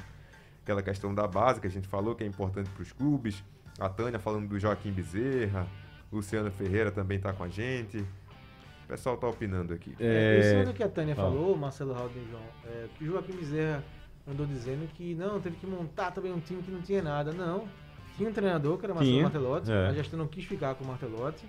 Aquela 0.62 0.82
questão 0.82 1.12
da 1.14 1.26
base 1.26 1.60
que 1.60 1.66
a 1.66 1.70
gente 1.70 1.88
falou, 1.88 2.14
que 2.14 2.22
é 2.22 2.26
importante 2.26 2.70
para 2.70 2.82
os 2.82 2.92
clubes. 2.92 3.42
A 3.80 3.88
Tânia 3.88 4.18
falando 4.18 4.48
do 4.48 4.58
Joaquim 4.58 4.92
Bezerra. 4.92 5.66
Luciano 6.12 6.50
Ferreira 6.52 6.90
também 6.92 7.18
tá 7.18 7.32
com 7.32 7.42
a 7.42 7.48
gente. 7.48 7.98
O 7.98 8.86
pessoal 8.88 9.16
tá 9.16 9.26
opinando 9.26 9.74
aqui. 9.74 9.96
É, 9.98 10.04
É, 10.06 10.38
em 10.38 10.42
cima 10.52 10.64
do 10.66 10.72
que 10.72 10.82
a 10.84 10.88
Tânia 10.88 11.16
fala. 11.16 11.30
falou, 11.32 11.56
Marcelo 11.56 11.92
e 11.92 12.30
João, 12.30 12.42
é, 12.64 12.86
que 12.96 13.04
Joaquim 13.04 13.32
Bezerra 13.36 13.82
andou 14.28 14.46
dizendo 14.46 14.88
que 14.94 15.14
não, 15.14 15.40
teve 15.40 15.56
que 15.56 15.66
montar 15.66 16.10
também 16.10 16.32
um 16.32 16.40
time 16.40 16.62
que 16.62 16.70
não 16.70 16.80
tinha 16.82 17.02
nada. 17.02 17.32
Não. 17.32 17.68
Tinha 18.16 18.28
um 18.28 18.32
treinador, 18.32 18.78
que 18.78 18.86
era 18.86 18.94
Marcelo 18.94 19.22
Martelotti, 19.22 19.70
é. 19.70 19.86
a 19.88 19.92
gestão 19.92 20.18
não 20.18 20.26
quis 20.26 20.44
ficar 20.44 20.74
com 20.74 20.84
o 20.84 20.86
Martelotti. 20.86 21.44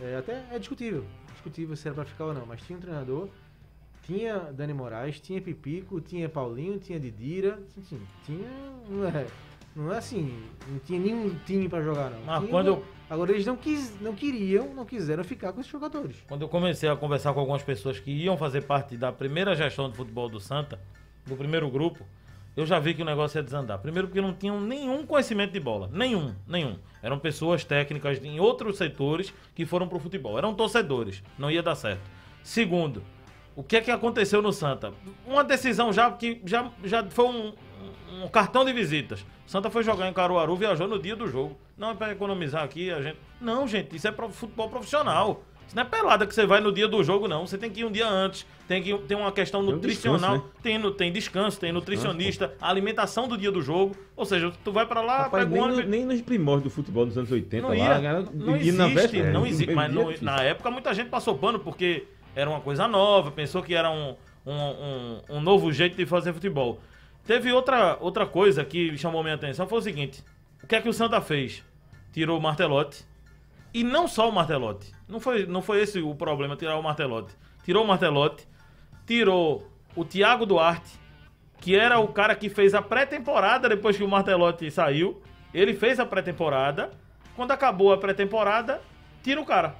É, 0.00 0.16
até 0.16 0.44
é 0.50 0.58
discutível, 0.58 1.04
discutível 1.32 1.76
se 1.76 1.86
era 1.86 1.94
pra 1.94 2.04
ficar 2.04 2.24
ou 2.26 2.34
não, 2.34 2.44
mas 2.44 2.60
tinha 2.62 2.76
um 2.76 2.80
treinador, 2.80 3.28
tinha 4.02 4.38
Dani 4.52 4.74
Moraes, 4.74 5.20
tinha 5.20 5.40
Pipico, 5.40 6.00
tinha 6.00 6.28
Paulinho, 6.28 6.80
tinha 6.80 6.98
Didira, 6.98 7.60
tinha, 7.88 8.00
tinha 8.24 8.48
não, 8.88 9.06
é, 9.06 9.26
não 9.76 9.92
é 9.92 9.98
assim, 9.98 10.36
não 10.68 10.80
tinha 10.80 10.98
nenhum 10.98 11.32
time 11.46 11.68
pra 11.68 11.80
jogar 11.80 12.10
não. 12.10 12.20
Mas 12.24 12.38
Tinha- 12.40 12.50
quando 12.50 12.66
eu- 12.66 12.84
Agora 13.08 13.32
eles 13.32 13.44
não, 13.44 13.54
quis, 13.54 14.00
não 14.00 14.14
queriam, 14.14 14.72
não 14.74 14.84
quiseram 14.86 15.22
ficar 15.22 15.52
com 15.52 15.60
esses 15.60 15.70
jogadores. 15.70 16.16
Quando 16.26 16.40
eu 16.42 16.48
comecei 16.48 16.88
a 16.88 16.96
conversar 16.96 17.34
com 17.34 17.40
algumas 17.40 17.62
pessoas 17.62 18.00
que 18.00 18.10
iam 18.10 18.36
fazer 18.36 18.62
parte 18.62 18.96
da 18.96 19.12
primeira 19.12 19.54
gestão 19.54 19.90
de 19.90 19.96
futebol 19.96 20.28
do 20.28 20.40
Santa, 20.40 20.80
do 21.26 21.36
primeiro 21.36 21.70
grupo, 21.70 22.04
eu 22.56 22.64
já 22.64 22.78
vi 22.78 22.94
que 22.94 23.02
o 23.02 23.04
negócio 23.04 23.38
ia 23.38 23.42
desandar. 23.42 23.78
Primeiro 23.78 24.06
porque 24.08 24.20
não 24.20 24.32
tinham 24.32 24.60
nenhum 24.60 25.04
conhecimento 25.04 25.52
de 25.52 25.60
bola. 25.60 25.90
Nenhum, 25.92 26.34
nenhum. 26.46 26.78
Eram 27.02 27.18
pessoas 27.18 27.64
técnicas 27.64 28.22
em 28.22 28.38
outros 28.38 28.78
setores 28.78 29.34
que 29.54 29.66
foram 29.66 29.88
pro 29.88 29.98
futebol. 29.98 30.38
Eram 30.38 30.54
torcedores. 30.54 31.22
Não 31.36 31.50
ia 31.50 31.62
dar 31.62 31.74
certo. 31.74 32.02
Segundo, 32.44 33.02
o 33.56 33.62
que 33.62 33.76
é 33.76 33.80
que 33.80 33.90
aconteceu 33.90 34.40
no 34.40 34.52
Santa? 34.52 34.92
Uma 35.26 35.42
decisão 35.42 35.92
já 35.92 36.10
que 36.12 36.40
já, 36.44 36.70
já 36.84 37.04
foi 37.10 37.26
um, 37.26 37.52
um 38.22 38.28
cartão 38.28 38.64
de 38.64 38.72
visitas. 38.72 39.26
Santa 39.46 39.68
foi 39.68 39.82
jogar 39.82 40.08
em 40.08 40.12
Caruaru, 40.12 40.54
viajou 40.56 40.86
no 40.86 40.98
dia 40.98 41.16
do 41.16 41.26
jogo. 41.26 41.58
Não 41.76 41.90
é 41.90 41.94
pra 41.94 42.12
economizar 42.12 42.62
aqui 42.62 42.90
a 42.90 43.02
gente. 43.02 43.18
Não, 43.40 43.66
gente, 43.66 43.96
isso 43.96 44.06
é 44.06 44.12
futebol 44.12 44.68
profissional. 44.68 45.42
Isso 45.66 45.74
não 45.74 45.82
é 45.82 45.86
pelada 45.86 46.26
que 46.26 46.34
você 46.34 46.44
vai 46.46 46.60
no 46.60 46.70
dia 46.72 46.86
do 46.86 47.02
jogo, 47.02 47.26
não. 47.28 47.46
Você 47.46 47.56
tem 47.58 47.70
que 47.70 47.80
ir 47.80 47.84
um 47.84 47.90
dia 47.90 48.08
antes. 48.08 48.46
Tem 48.68 48.82
que 48.82 48.96
tem 48.98 49.16
uma 49.16 49.30
questão 49.32 49.62
Tem 49.64 49.74
nutricional. 49.74 50.18
descanso, 50.32 50.44
né? 50.44 50.50
tem, 50.62 50.92
tem 50.92 51.12
descanso, 51.12 51.60
tem 51.60 51.72
nutricionista, 51.72 52.54
a 52.60 52.68
alimentação 52.68 53.28
do 53.28 53.36
dia 53.36 53.50
do 53.52 53.60
jogo. 53.60 53.94
Ou 54.16 54.24
seja, 54.24 54.52
tu 54.64 54.72
vai 54.72 54.86
pra 54.86 55.00
lá, 55.00 55.22
Rapaz, 55.24 55.44
pega 55.44 55.54
nem, 55.54 55.62
um 55.62 55.76
no- 55.76 55.82
nem 55.82 56.04
nos 56.04 56.20
primórdios 56.22 56.64
do 56.64 56.70
futebol 56.70 57.04
dos 57.06 57.16
anos 57.18 57.30
80 57.30 57.62
Não 57.62 57.68
lá, 57.70 57.76
ia, 57.76 57.94
a 57.96 58.00
galera 58.00 58.26
não 58.32 58.56
ia 58.56 58.72
na 58.72 58.84
existe, 58.86 58.94
véspera, 58.94 59.30
não 59.32 59.46
existe. 59.46 59.66
primeiro 59.66 59.94
Mas 59.94 60.04
no- 60.04 60.10
é 60.12 60.16
na 60.20 60.42
época 60.42 60.70
muita 60.70 60.94
gente 60.94 61.08
passou 61.10 61.36
pano 61.36 61.58
porque 61.58 62.04
era 62.34 62.48
uma 62.48 62.60
coisa 62.60 62.88
nova, 62.88 63.30
pensou 63.30 63.62
que 63.62 63.74
era 63.74 63.90
um, 63.90 64.14
um, 64.46 64.52
um, 64.52 65.20
um 65.36 65.40
novo 65.40 65.72
jeito 65.72 65.96
de 65.96 66.06
fazer 66.06 66.32
futebol. 66.32 66.80
Teve 67.26 67.52
outra, 67.52 67.96
outra 68.00 68.26
coisa 68.26 68.64
que 68.64 68.96
chamou 68.98 69.22
minha 69.22 69.34
atenção, 69.34 69.66
foi 69.66 69.78
o 69.78 69.82
seguinte, 69.82 70.22
o 70.62 70.66
que 70.66 70.74
é 70.76 70.80
que 70.80 70.88
o 70.88 70.92
Santa 70.92 71.20
fez? 71.20 71.62
Tirou 72.12 72.38
o 72.38 72.42
Martelotti, 72.42 73.04
e 73.74 73.82
não 73.84 74.06
só 74.08 74.28
o 74.28 74.32
Martelotti, 74.32 74.92
não 75.08 75.18
foi, 75.20 75.44
não 75.46 75.60
foi 75.60 75.82
esse 75.82 76.00
o 76.00 76.14
problema, 76.14 76.56
tirar 76.56 76.78
o 76.78 76.82
Martelotti. 76.82 77.34
Tirou 77.64 77.84
o 77.84 77.86
Martelotti, 77.86 78.46
tirou 79.06 79.68
o 79.96 80.04
Thiago 80.04 80.46
Duarte, 80.46 80.90
que 81.60 81.74
era 81.76 81.98
o 81.98 82.08
cara 82.08 82.34
que 82.34 82.48
fez 82.48 82.74
a 82.74 82.80
pré-temporada 82.82 83.68
depois 83.68 83.96
que 83.96 84.04
o 84.04 84.08
Martelotti 84.08 84.70
saiu. 84.70 85.20
Ele 85.52 85.74
fez 85.74 85.98
a 85.98 86.06
pré-temporada. 86.06 86.90
Quando 87.36 87.50
acabou 87.50 87.92
a 87.92 87.96
pré-temporada, 87.98 88.80
tira 89.22 89.40
o 89.40 89.44
cara. 89.46 89.74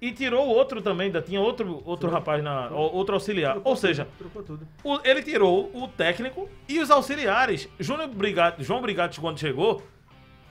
E 0.00 0.12
tirou 0.12 0.46
o 0.46 0.50
outro 0.50 0.80
também, 0.80 1.06
ainda 1.06 1.20
tinha 1.20 1.40
outro, 1.40 1.82
outro 1.84 2.08
rapaz, 2.08 2.42
na, 2.42 2.68
outro 2.70 3.14
auxiliar. 3.14 3.54
Trocou 3.54 3.72
Ou 3.72 3.76
seja, 3.76 4.06
tudo, 4.46 4.66
o- 4.84 5.00
ele 5.02 5.22
tirou 5.22 5.70
o 5.74 5.88
técnico 5.88 6.48
e 6.68 6.78
os 6.78 6.88
auxiliares. 6.90 7.68
Júnior 7.80 8.06
Brigatti, 8.08 8.62
João 8.62 8.80
Brigatti, 8.80 9.20
quando 9.20 9.40
chegou, 9.40 9.82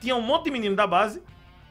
tinha 0.00 0.14
um 0.14 0.20
monte 0.20 0.44
de 0.44 0.50
menino 0.50 0.76
da 0.76 0.86
base 0.86 1.22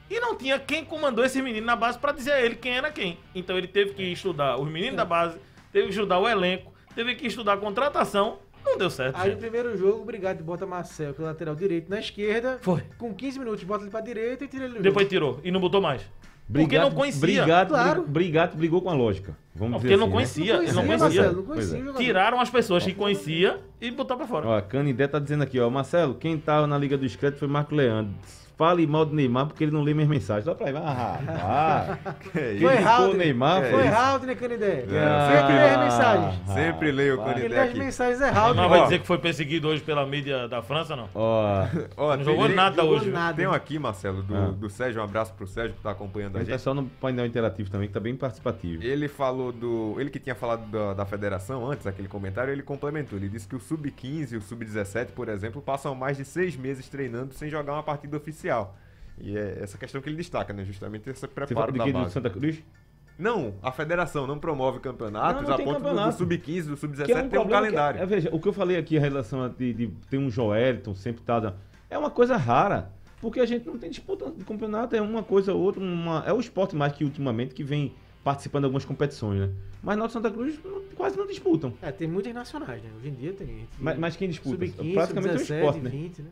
e 0.10 0.20
não 0.20 0.36
tinha 0.36 0.58
quem 0.60 0.84
comandou 0.86 1.24
esse 1.26 1.41
menino 1.41 1.66
na 1.66 1.76
base 1.76 1.97
pra 1.99 2.12
dizer 2.12 2.32
a 2.34 2.41
ele 2.41 2.55
quem 2.55 2.74
era 2.78 2.91
quem. 2.91 3.18
Então 3.36 3.58
ele 3.58 3.68
teve 3.68 3.93
que 3.93 4.03
estudar 4.03 4.58
os 4.58 4.70
meninos 4.70 4.95
da 4.97 5.05
base, 5.05 5.38
teve 5.72 5.86
que 5.88 5.93
estudar 5.93 6.20
o 6.20 6.28
elenco, 6.28 6.74
teve 6.95 7.16
que 7.16 7.28
estudar 7.28 7.53
a 7.53 7.58
contratação. 7.58 8.39
Não 8.66 8.78
deu 8.78 8.89
certo. 8.89 9.16
Aí 9.18 9.32
no 9.32 9.38
primeiro 9.38 9.78
jogo, 9.78 10.01
o 10.01 10.05
Brigado 10.05 10.43
bota 10.43 10.66
Marcel 10.66 11.14
pelo 11.14 11.28
lateral 11.28 11.55
direito 11.55 11.89
na 11.89 11.99
esquerda. 11.99 12.58
Foi. 12.62 12.84
Com 12.97 13.14
15 13.14 13.39
minutos, 13.39 13.64
bota 13.64 13.84
ele 13.84 13.91
pra 13.91 14.01
direita 14.01 14.43
e 14.43 14.47
tira 14.47 14.66
ele 14.66 14.74
do 14.76 14.82
Depois 14.82 15.05
jogo. 15.05 15.10
tirou 15.10 15.39
e 15.43 15.51
não 15.51 15.60
botou 15.62 15.82
mais. 15.82 16.01
porque 16.01 16.66
Brigato- 16.66 16.89
não 16.89 16.95
conhecia. 16.95 17.20
Brigato, 17.22 17.70
Claro. 17.74 18.03
Brigato 18.08 18.58
brigou 18.58 18.82
com 18.82 18.89
a 18.89 18.93
lógica. 18.93 19.38
Vamos 19.55 19.72
Não, 19.74 19.80
dizer 19.80 19.97
porque 19.97 19.99
não 19.99 20.05
assim, 20.05 20.14
conhecia. 20.41 20.53
Não 20.55 20.64
ele 20.64 20.72
não 20.72 20.86
conhecia, 20.86 20.97
conhecia. 20.99 21.22
Marcelo, 21.24 21.38
não 21.41 21.45
Pois 21.55 21.70
conhecia 21.70 21.89
é. 21.91 22.05
Tiraram 22.05 22.39
as 22.41 22.49
pessoas 22.49 22.84
que 22.86 22.93
conhecia 22.93 23.60
e 23.82 23.91
botou 23.91 24.16
pra 24.18 24.28
fora. 24.28 24.47
Ó, 24.47 24.58
a 24.58 24.62
Canidé 24.62 25.08
tá 25.08 25.20
dizendo 25.20 25.43
aqui, 25.43 25.60
ó, 25.60 25.70
Marcelo, 25.70 26.16
quem 26.16 26.38
tava 26.38 26.66
na 26.68 26.78
Liga 26.78 26.97
do 26.97 27.05
Discreto 27.05 27.38
foi 27.38 27.47
Marco 27.49 27.74
Leandro. 27.76 28.14
Fale 28.58 28.88
mal 28.88 29.05
do 29.05 29.14
Neymar 29.16 29.45
porque 29.45 29.64
ele 29.64 29.72
não 29.72 29.84
lê 29.84 29.93
minhas 29.93 30.10
mensagens. 30.10 30.45
Dá 30.45 30.55
pra 30.55 30.72
ir, 30.72 30.76
ah, 30.78 31.97
isso? 32.55 32.62
Foi 32.62 32.74
errado, 32.74 33.12
o 33.12 33.14
Neymar 33.14 33.62
Foi 33.70 33.84
errado, 33.86 34.26
né, 34.26 34.34
Canidé? 34.36 34.82
Que 34.88 34.91
lê 34.93 34.99
as 34.99 35.78
Ah, 35.78 35.84
mensagens? 35.84 36.49
Sempre 36.53 36.91
leio 36.91 37.22
o 37.22 37.24
Canidé 37.24 37.47
lê 37.49 37.60
as 37.60 37.74
mensagens 37.76 38.20
erradas. 38.20 38.55
Neymar 38.55 38.66
Ó. 38.66 38.70
vai 38.70 38.84
dizer 38.86 38.99
que 38.99 39.05
foi 39.08 39.18
perseguido 39.20 39.68
hoje 39.68 39.82
pela 39.84 40.05
mídia 40.08 40.47
da 40.47 40.62
França, 40.64 40.95
não? 40.95 41.08
Ó, 41.14 41.68
Ó, 41.95 42.18
Não 42.18 42.24
jogou 42.24 42.47
tem- 42.47 42.55
nada 42.55 42.82
Jogou 42.82 42.97
hoje. 42.97 43.12
nada. 43.12 43.38
Tem 43.38 43.45
um 43.47 43.51
aqui, 43.53 43.78
Marcelo, 43.78 44.24
do, 44.24 44.36
Ah. 44.36 44.51
do 44.58 44.70
Sérgio. 44.72 45.01
Um 45.01 45.03
abraço 45.03 45.34
pro 45.34 45.45
Sérgio 45.45 45.76
que 45.76 45.82
tá 45.84 45.91
acompanhando 45.91 46.32
a 46.32 46.39
tem 46.39 46.45
gente. 46.45 46.53
pessoal 46.53 46.74
no 46.76 46.86
painel 46.86 47.26
interativo 47.28 47.70
também 47.70 47.88
que 47.88 47.93
tá 47.93 47.99
bem 47.99 48.16
participativo. 48.16 48.82
Ele 48.84 49.08
falou 49.08 49.51
do. 49.51 49.95
Ele 49.99 50.10
que 50.10 50.20
tinha 50.20 50.34
falado 50.36 50.66
da, 50.72 50.93
da 50.95 51.05
federação 51.05 51.70
antes, 51.70 51.86
aquele 51.86 52.08
comentário, 52.08 52.51
ele 52.51 52.64
complementou. 52.64 53.20
Ele 53.20 53.30
disse 53.30 53.47
que 53.47 53.55
o 53.55 53.60
Sub-15 53.60 54.32
e 54.34 54.38
o 54.38 54.41
Sub-17, 54.41 55.10
por 55.16 55.30
exemplo, 55.30 55.62
passam 55.62 55.93
mais 55.93 56.18
de 56.18 56.26
seis 56.26 56.55
meses 56.55 56.89
treinando 56.89 57.34
sem 57.36 57.49
jogar 57.49 57.74
uma 57.74 57.84
partida 57.84 58.18
oficial. 58.18 58.47
E 59.20 59.36
é 59.38 59.60
essa 59.62 59.78
questão 59.78 60.00
que 60.02 60.10
ele 60.10 60.16
destaca, 60.18 60.54
né? 60.54 60.64
Justamente 60.64 61.10
esse 61.10 61.20
Você 61.22 61.28
preparo 61.28 61.72
de 61.72 61.78
da 61.80 61.84
quem 61.86 61.93
do 61.93 62.00
base. 62.00 62.12
Santa 62.14 62.30
Cruz? 62.30 62.62
Não, 63.18 63.56
a 63.64 63.72
federação 63.72 64.28
não 64.28 64.38
promove 64.38 64.80
campeonatos 64.80 65.41
Não, 65.41 65.48
não 65.50 65.54
a 65.56 65.58
tem 65.58 65.66
ponto 65.66 65.78
do- 65.78 65.82
do, 65.82 65.86
campeonato. 65.89 66.18
Sub-15, 66.20 66.64
do 66.68 66.74
Que 66.76 66.78
Sub-17 66.82 67.10
é 67.10 67.24
tem 67.24 67.39
um 67.39 67.43
que- 67.45 67.50
calendário. 67.50 68.00
é, 68.00 68.06
veja, 68.06 68.30
o 68.32 68.39
que 68.39 68.48
eu 68.48 68.54
falei 68.54 68.78
aqui 68.78 68.95
em 68.95 69.00
relação 69.00 69.41
a 69.43 69.48
de, 69.48 69.74
de 69.74 69.88
ter 70.10 70.20
um 70.20 70.30
Joelton 70.30 70.93
sempre 70.93 71.24
tá. 71.24 71.56
É 71.89 71.98
uma 71.98 72.12
coisa 72.12 72.38
rara. 72.38 72.91
Porque 73.20 73.39
a 73.39 73.45
gente 73.48 73.66
não 73.66 73.80
tem 73.80 73.89
disputa 73.89 74.30
de 74.30 74.43
campeonato, 74.45 74.95
é 74.95 75.02
uma 75.02 75.24
coisa 75.24 75.52
ou 75.52 75.60
outra. 75.60 75.82
Uma, 75.82 76.24
é 76.28 76.32
o 76.32 76.39
esporte 76.39 76.76
mais 76.76 76.93
que 76.93 77.04
ultimamente 77.04 77.56
que 77.56 77.64
vem 77.64 77.91
participando 78.24 78.62
de 78.62 78.66
algumas 78.66 78.86
competições, 78.86 79.39
né? 79.39 79.50
Mas 79.82 79.98
nós 79.98 80.12
Santa 80.12 80.30
Cruz 80.30 80.60
não- 80.64 80.84
quase 80.95 81.18
não 81.18 81.26
disputam. 81.26 81.74
É, 81.82 81.91
tem 81.91 82.08
muitas 82.08 82.32
nacionais, 82.36 82.84
né? 82.84 82.89
Hoje 82.95 83.10
em 83.10 83.14
dia 83.16 83.34
tem. 83.34 83.48
gente- 83.48 83.70
Mas, 83.80 83.98
mas 83.98 84.16
quem 84.16 84.30
disputa? 84.30 84.64
Sub-15, 84.68 84.93
Praticamente 84.93 85.30
é 85.30 85.36
o 85.36 85.39
sub-17, 85.39 85.58
esporte, 85.58 85.80
né? 85.80 85.89
20, 85.89 86.22
né? 86.22 86.30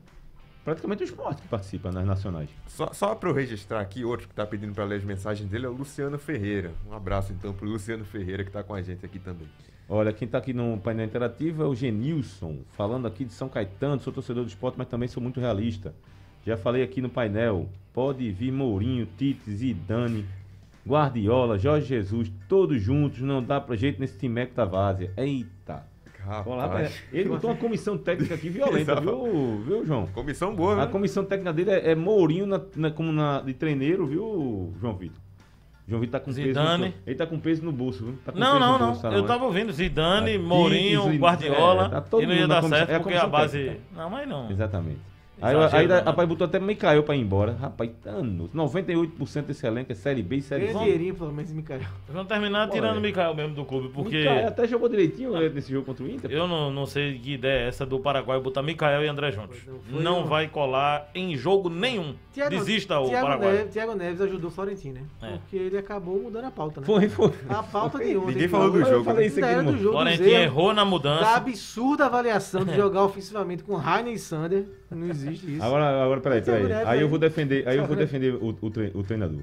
Praticamente 0.65 1.03
o 1.03 1.05
esporte 1.05 1.43
que 1.43 1.47
participa 1.47 1.91
nas 1.91 2.07
nacionais. 2.07 2.49
Só, 2.65 2.91
só 2.91 3.13
para 3.13 3.29
eu 3.29 3.33
registrar 3.35 3.79
aqui, 3.79 4.03
outro 4.03 4.27
que 4.27 4.33
tá 4.33 4.47
pedindo 4.47 4.73
para 4.73 4.83
ler 4.83 4.95
as 4.95 5.03
mensagens 5.03 5.47
dele 5.47 5.67
é 5.67 5.69
o 5.69 5.73
Luciano 5.73 6.17
Ferreira. 6.17 6.71
Um 6.89 6.93
abraço 6.93 7.31
então 7.31 7.53
pro 7.53 7.69
Luciano 7.69 8.03
Ferreira 8.03 8.43
que 8.43 8.49
tá 8.49 8.63
com 8.63 8.73
a 8.73 8.81
gente 8.81 9.05
aqui 9.05 9.19
também. 9.19 9.47
Olha, 9.87 10.11
quem 10.11 10.27
tá 10.27 10.39
aqui 10.39 10.53
no 10.53 10.75
painel 10.79 11.05
interativo 11.05 11.61
é 11.61 11.67
o 11.67 11.75
Genilson, 11.75 12.61
falando 12.71 13.05
aqui 13.05 13.23
de 13.23 13.31
São 13.31 13.47
Caetano, 13.47 14.01
sou 14.01 14.11
torcedor 14.11 14.43
do 14.43 14.49
esporte, 14.49 14.75
mas 14.75 14.87
também 14.87 15.07
sou 15.07 15.21
muito 15.21 15.39
realista. 15.39 15.93
Já 16.43 16.57
falei 16.57 16.81
aqui 16.81 16.99
no 16.99 17.09
painel, 17.09 17.69
pode 17.93 18.31
vir 18.31 18.51
Mourinho, 18.51 19.07
Tite, 19.15 19.51
Zidane, 19.51 20.25
Guardiola, 20.87 21.59
Jorge 21.59 21.85
Jesus, 21.85 22.31
todos 22.49 22.81
juntos, 22.81 23.21
não 23.21 23.43
dá 23.43 23.61
pra 23.61 23.75
jeito 23.75 23.99
nesse 23.99 24.17
time 24.17 24.47
da 24.47 24.65
Várzea. 24.65 25.13
Eita. 25.15 25.85
Vamos 26.25 26.57
lá, 26.57 26.63
Rapaz. 26.67 27.03
ele 27.13 27.29
botou 27.29 27.49
uma 27.51 27.55
comissão 27.57 27.97
técnica 27.97 28.35
aqui 28.35 28.49
violenta, 28.49 28.99
viu, 28.99 29.61
viu, 29.65 29.85
João? 29.85 30.07
Comissão 30.07 30.55
boa, 30.55 30.73
A 30.73 30.85
né? 30.85 30.87
comissão 30.91 31.23
técnica 31.23 31.53
dele 31.53 31.71
é, 31.71 31.91
é 31.91 31.95
Mourinho 31.95 32.45
na, 32.45 32.59
na- 32.75 32.91
como 32.91 33.11
na, 33.11 33.41
de 33.41 33.53
treineiro, 33.53 34.05
viu, 34.07 34.73
João 34.81 34.95
Vitor? 34.95 35.21
João 35.87 36.01
Vitor 36.01 36.19
tá 36.19 36.25
com 36.25 36.31
Zidane. 36.31 36.83
peso. 36.85 36.95
No, 36.97 37.03
ele 37.05 37.15
tá 37.15 37.27
com 37.27 37.39
peso 37.39 37.63
no 37.63 37.71
bolso, 37.71 38.05
viu? 38.05 38.15
Tá 38.25 38.31
com 38.31 38.39
Não, 38.39 38.53
peso 38.53 38.59
não, 38.59 38.79
não. 38.79 38.85
bolso, 38.87 39.01
tá 39.03 39.11
Eu 39.11 39.21
né? 39.21 39.27
tava 39.27 39.45
ouvindo 39.45 39.71
Zidane, 39.71 40.31
Aqui, 40.35 40.39
Mourinho, 40.43 41.01
Zidane, 41.01 41.17
Guardiola. 41.19 41.85
é, 41.85 41.89
tá 41.89 42.01
todo 42.01 42.23
e 42.23 42.25
não 42.25 42.33
ia 42.33 42.47
dar 42.47 42.63
certo 42.63 42.89
é 42.89 42.95
a 42.95 42.99
porque 42.99 43.15
a 43.15 43.27
base. 43.27 43.57
técnica. 43.59 43.81
Não, 43.95 44.09
mas 44.09 44.27
não. 44.27 44.49
Exatamente. 44.51 44.99
Aí, 45.41 45.55
aí 45.73 45.87
né? 45.87 45.99
rapaz, 45.99 46.27
botou 46.27 46.45
até 46.45 46.59
Micael 46.59 47.03
pra 47.03 47.15
ir 47.15 47.21
embora. 47.21 47.53
Rapaz, 47.59 47.89
dano. 48.03 48.49
98% 48.53 49.41
desse 49.43 49.65
elenco 49.67 49.91
é 49.91 49.95
Série 49.95 50.23
B 50.23 50.37
e 50.37 50.41
Série 50.41 50.67
C. 50.67 50.73
dinheirinho, 50.73 51.15
pelo 51.15 51.33
menos, 51.33 51.51
Micael. 51.51 51.81
Vamos 52.09 52.27
terminar 52.27 52.67
Pô, 52.67 52.73
tirando 52.73 52.95
é. 52.95 52.99
o 52.99 53.01
Mikael 53.01 53.35
mesmo 53.35 53.53
do 53.55 53.65
clube, 53.65 53.89
porque 53.89 54.17
Micael 54.19 54.47
até 54.47 54.67
jogou 54.67 54.87
direitinho 54.89 55.31
né, 55.33 55.49
nesse 55.49 55.71
jogo 55.71 55.85
contra 55.85 56.03
o 56.03 56.09
Inter. 56.09 56.31
eu 56.31 56.47
não, 56.47 56.71
não 56.71 56.85
sei 56.85 57.19
que 57.19 57.33
ideia 57.33 57.65
é 57.65 57.67
essa 57.67 57.85
do 57.85 57.99
Paraguai 57.99 58.39
botar 58.39 58.61
Mikael 58.63 59.03
e 59.03 59.07
André 59.07 59.31
juntos. 59.31 59.57
Não, 59.67 59.79
foi 59.79 60.03
Não 60.03 60.19
um- 60.21 60.25
vai 60.25 60.47
colar 60.47 61.09
em 61.13 61.35
jogo 61.35 61.69
nenhum. 61.69 62.15
Desista 62.49 62.99
o 62.99 63.07
Thiago 63.07 63.27
Paraguai. 63.27 63.51
Neves, 63.53 63.73
Thiago 63.73 63.95
Neves 63.95 64.21
ajudou 64.21 64.49
o 64.49 64.53
Florentino, 64.53 64.95
né? 64.95 65.01
É. 65.21 65.37
Porque 65.37 65.55
ele 65.55 65.77
acabou 65.77 66.21
mudando 66.21 66.45
a 66.45 66.51
pauta, 66.51 66.81
né? 66.81 66.85
Foi, 66.85 67.07
foi. 67.07 67.31
A 67.47 67.63
pauta 67.63 67.97
de 67.97 68.17
ontem. 68.17 68.33
Ninguém 68.33 68.47
falou 68.49 68.71
do 68.71 68.79
Eu 68.81 68.85
jogo. 68.85 69.03
falei 69.05 69.21
né? 69.21 69.27
isso 69.27 69.43
aqui 69.45 69.55
no 69.61 69.71
do 69.71 69.77
jogo. 69.77 69.93
Florentino 69.95 70.29
Zé, 70.29 70.43
errou 70.43 70.73
na 70.73 70.83
Da 70.83 70.85
mudança. 70.85 71.29
absurda 71.35 72.05
avaliação 72.05 72.65
de 72.65 72.75
jogar 72.75 73.03
ofensivamente 73.05 73.63
com 73.63 73.75
Rainer 73.75 74.13
e 74.13 74.19
Sander. 74.19 74.65
Não 74.91 75.07
existe 75.27 75.55
isso. 75.55 75.63
Agora, 75.63 76.03
agora 76.03 76.21
peraí, 76.21 76.41
Thiago 76.41 76.67
peraí. 76.67 76.85
Aí 76.87 76.99
eu 76.99 77.05
aí. 77.05 77.09
vou 77.09 77.19
defender, 77.19 77.67
aí 77.67 77.77
eu 77.77 77.85
vou 77.85 77.95
defender 77.95 78.33
o, 78.35 78.55
o, 78.61 78.69
tre- 78.69 78.91
o 78.93 79.03
treinador. 79.03 79.41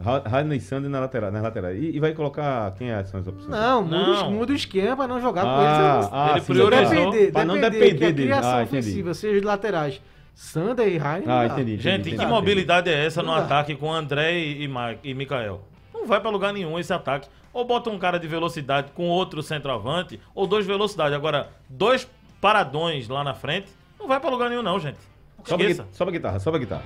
Ra- 0.00 0.22
Radney 0.24 0.60
Sander 0.60 0.88
na 0.88 1.00
lateral, 1.00 1.32
na 1.32 1.40
lateral. 1.40 1.74
E, 1.74 1.96
e 1.96 1.98
vai 1.98 2.12
colocar 2.12 2.70
quem 2.76 2.90
é, 2.90 3.02
são 3.02 3.18
as 3.18 3.26
opções? 3.26 3.48
Não, 3.50 3.82
muda, 3.82 3.96
Não. 3.96 4.28
o- 4.28 4.30
muda 4.30 4.52
o 4.52 4.56
esquema 4.56 4.96
pra 4.96 5.08
não 5.08 5.20
jogar 5.20 5.42
com 5.42 5.48
Ah, 5.48 5.94
eles. 5.96 6.08
ah, 6.12 6.28
Ele 6.32 6.40
sim. 6.40 6.52
priorizou. 6.52 7.10
depender, 7.10 7.32
Pra 7.32 7.44
não 7.44 7.54
depender, 7.56 7.70
depender 7.78 7.98
que 7.98 8.04
a 8.04 8.10
dele. 8.12 8.22
criação 8.28 8.58
Ah, 8.58 8.62
ofensiva 8.62 9.14
seja 9.14 9.40
de 9.40 9.46
laterais 9.46 10.00
Sander 10.34 10.86
e 10.86 10.98
Rainer. 10.98 11.28
Ah, 11.28 11.38
não 11.38 11.44
entendi. 11.46 11.60
entendi, 11.72 11.82
Gente, 11.82 12.00
entendi, 12.02 12.16
que 12.16 12.26
mobilidade 12.26 12.88
é 12.88 13.06
essa 13.06 13.22
no 13.22 13.28
Não 13.32 13.34
ataque 13.34 13.74
com 13.74 13.92
André 13.92 14.38
e, 14.38 14.62
e, 14.62 14.68
Ma- 14.68 14.94
e 15.02 15.12
Mikael? 15.14 15.62
Não 15.92 16.06
vai 16.06 16.20
pra 16.20 16.30
lugar 16.30 16.52
nenhum 16.52 16.78
esse 16.78 16.92
ataque. 16.92 17.28
Ou 17.52 17.64
bota 17.64 17.90
um 17.90 17.98
cara 17.98 18.18
de 18.20 18.28
velocidade 18.28 18.92
com 18.94 19.08
outro 19.08 19.42
centroavante, 19.42 20.20
ou 20.32 20.46
dois 20.46 20.64
velocidade. 20.64 21.12
Agora, 21.12 21.48
dois 21.68 22.08
paradões 22.40 23.08
lá 23.08 23.24
na 23.24 23.34
frente, 23.34 23.66
não 23.98 24.06
vai 24.06 24.20
pra 24.20 24.30
lugar 24.30 24.48
nenhum 24.48 24.62
não, 24.62 24.78
gente. 24.78 24.98
Sobe 25.44 25.66
a, 25.72 25.84
sobe 25.92 26.10
a 26.10 26.12
guitarra, 26.12 26.38
sobe 26.38 26.56
a 26.56 26.60
guitarra. 26.60 26.84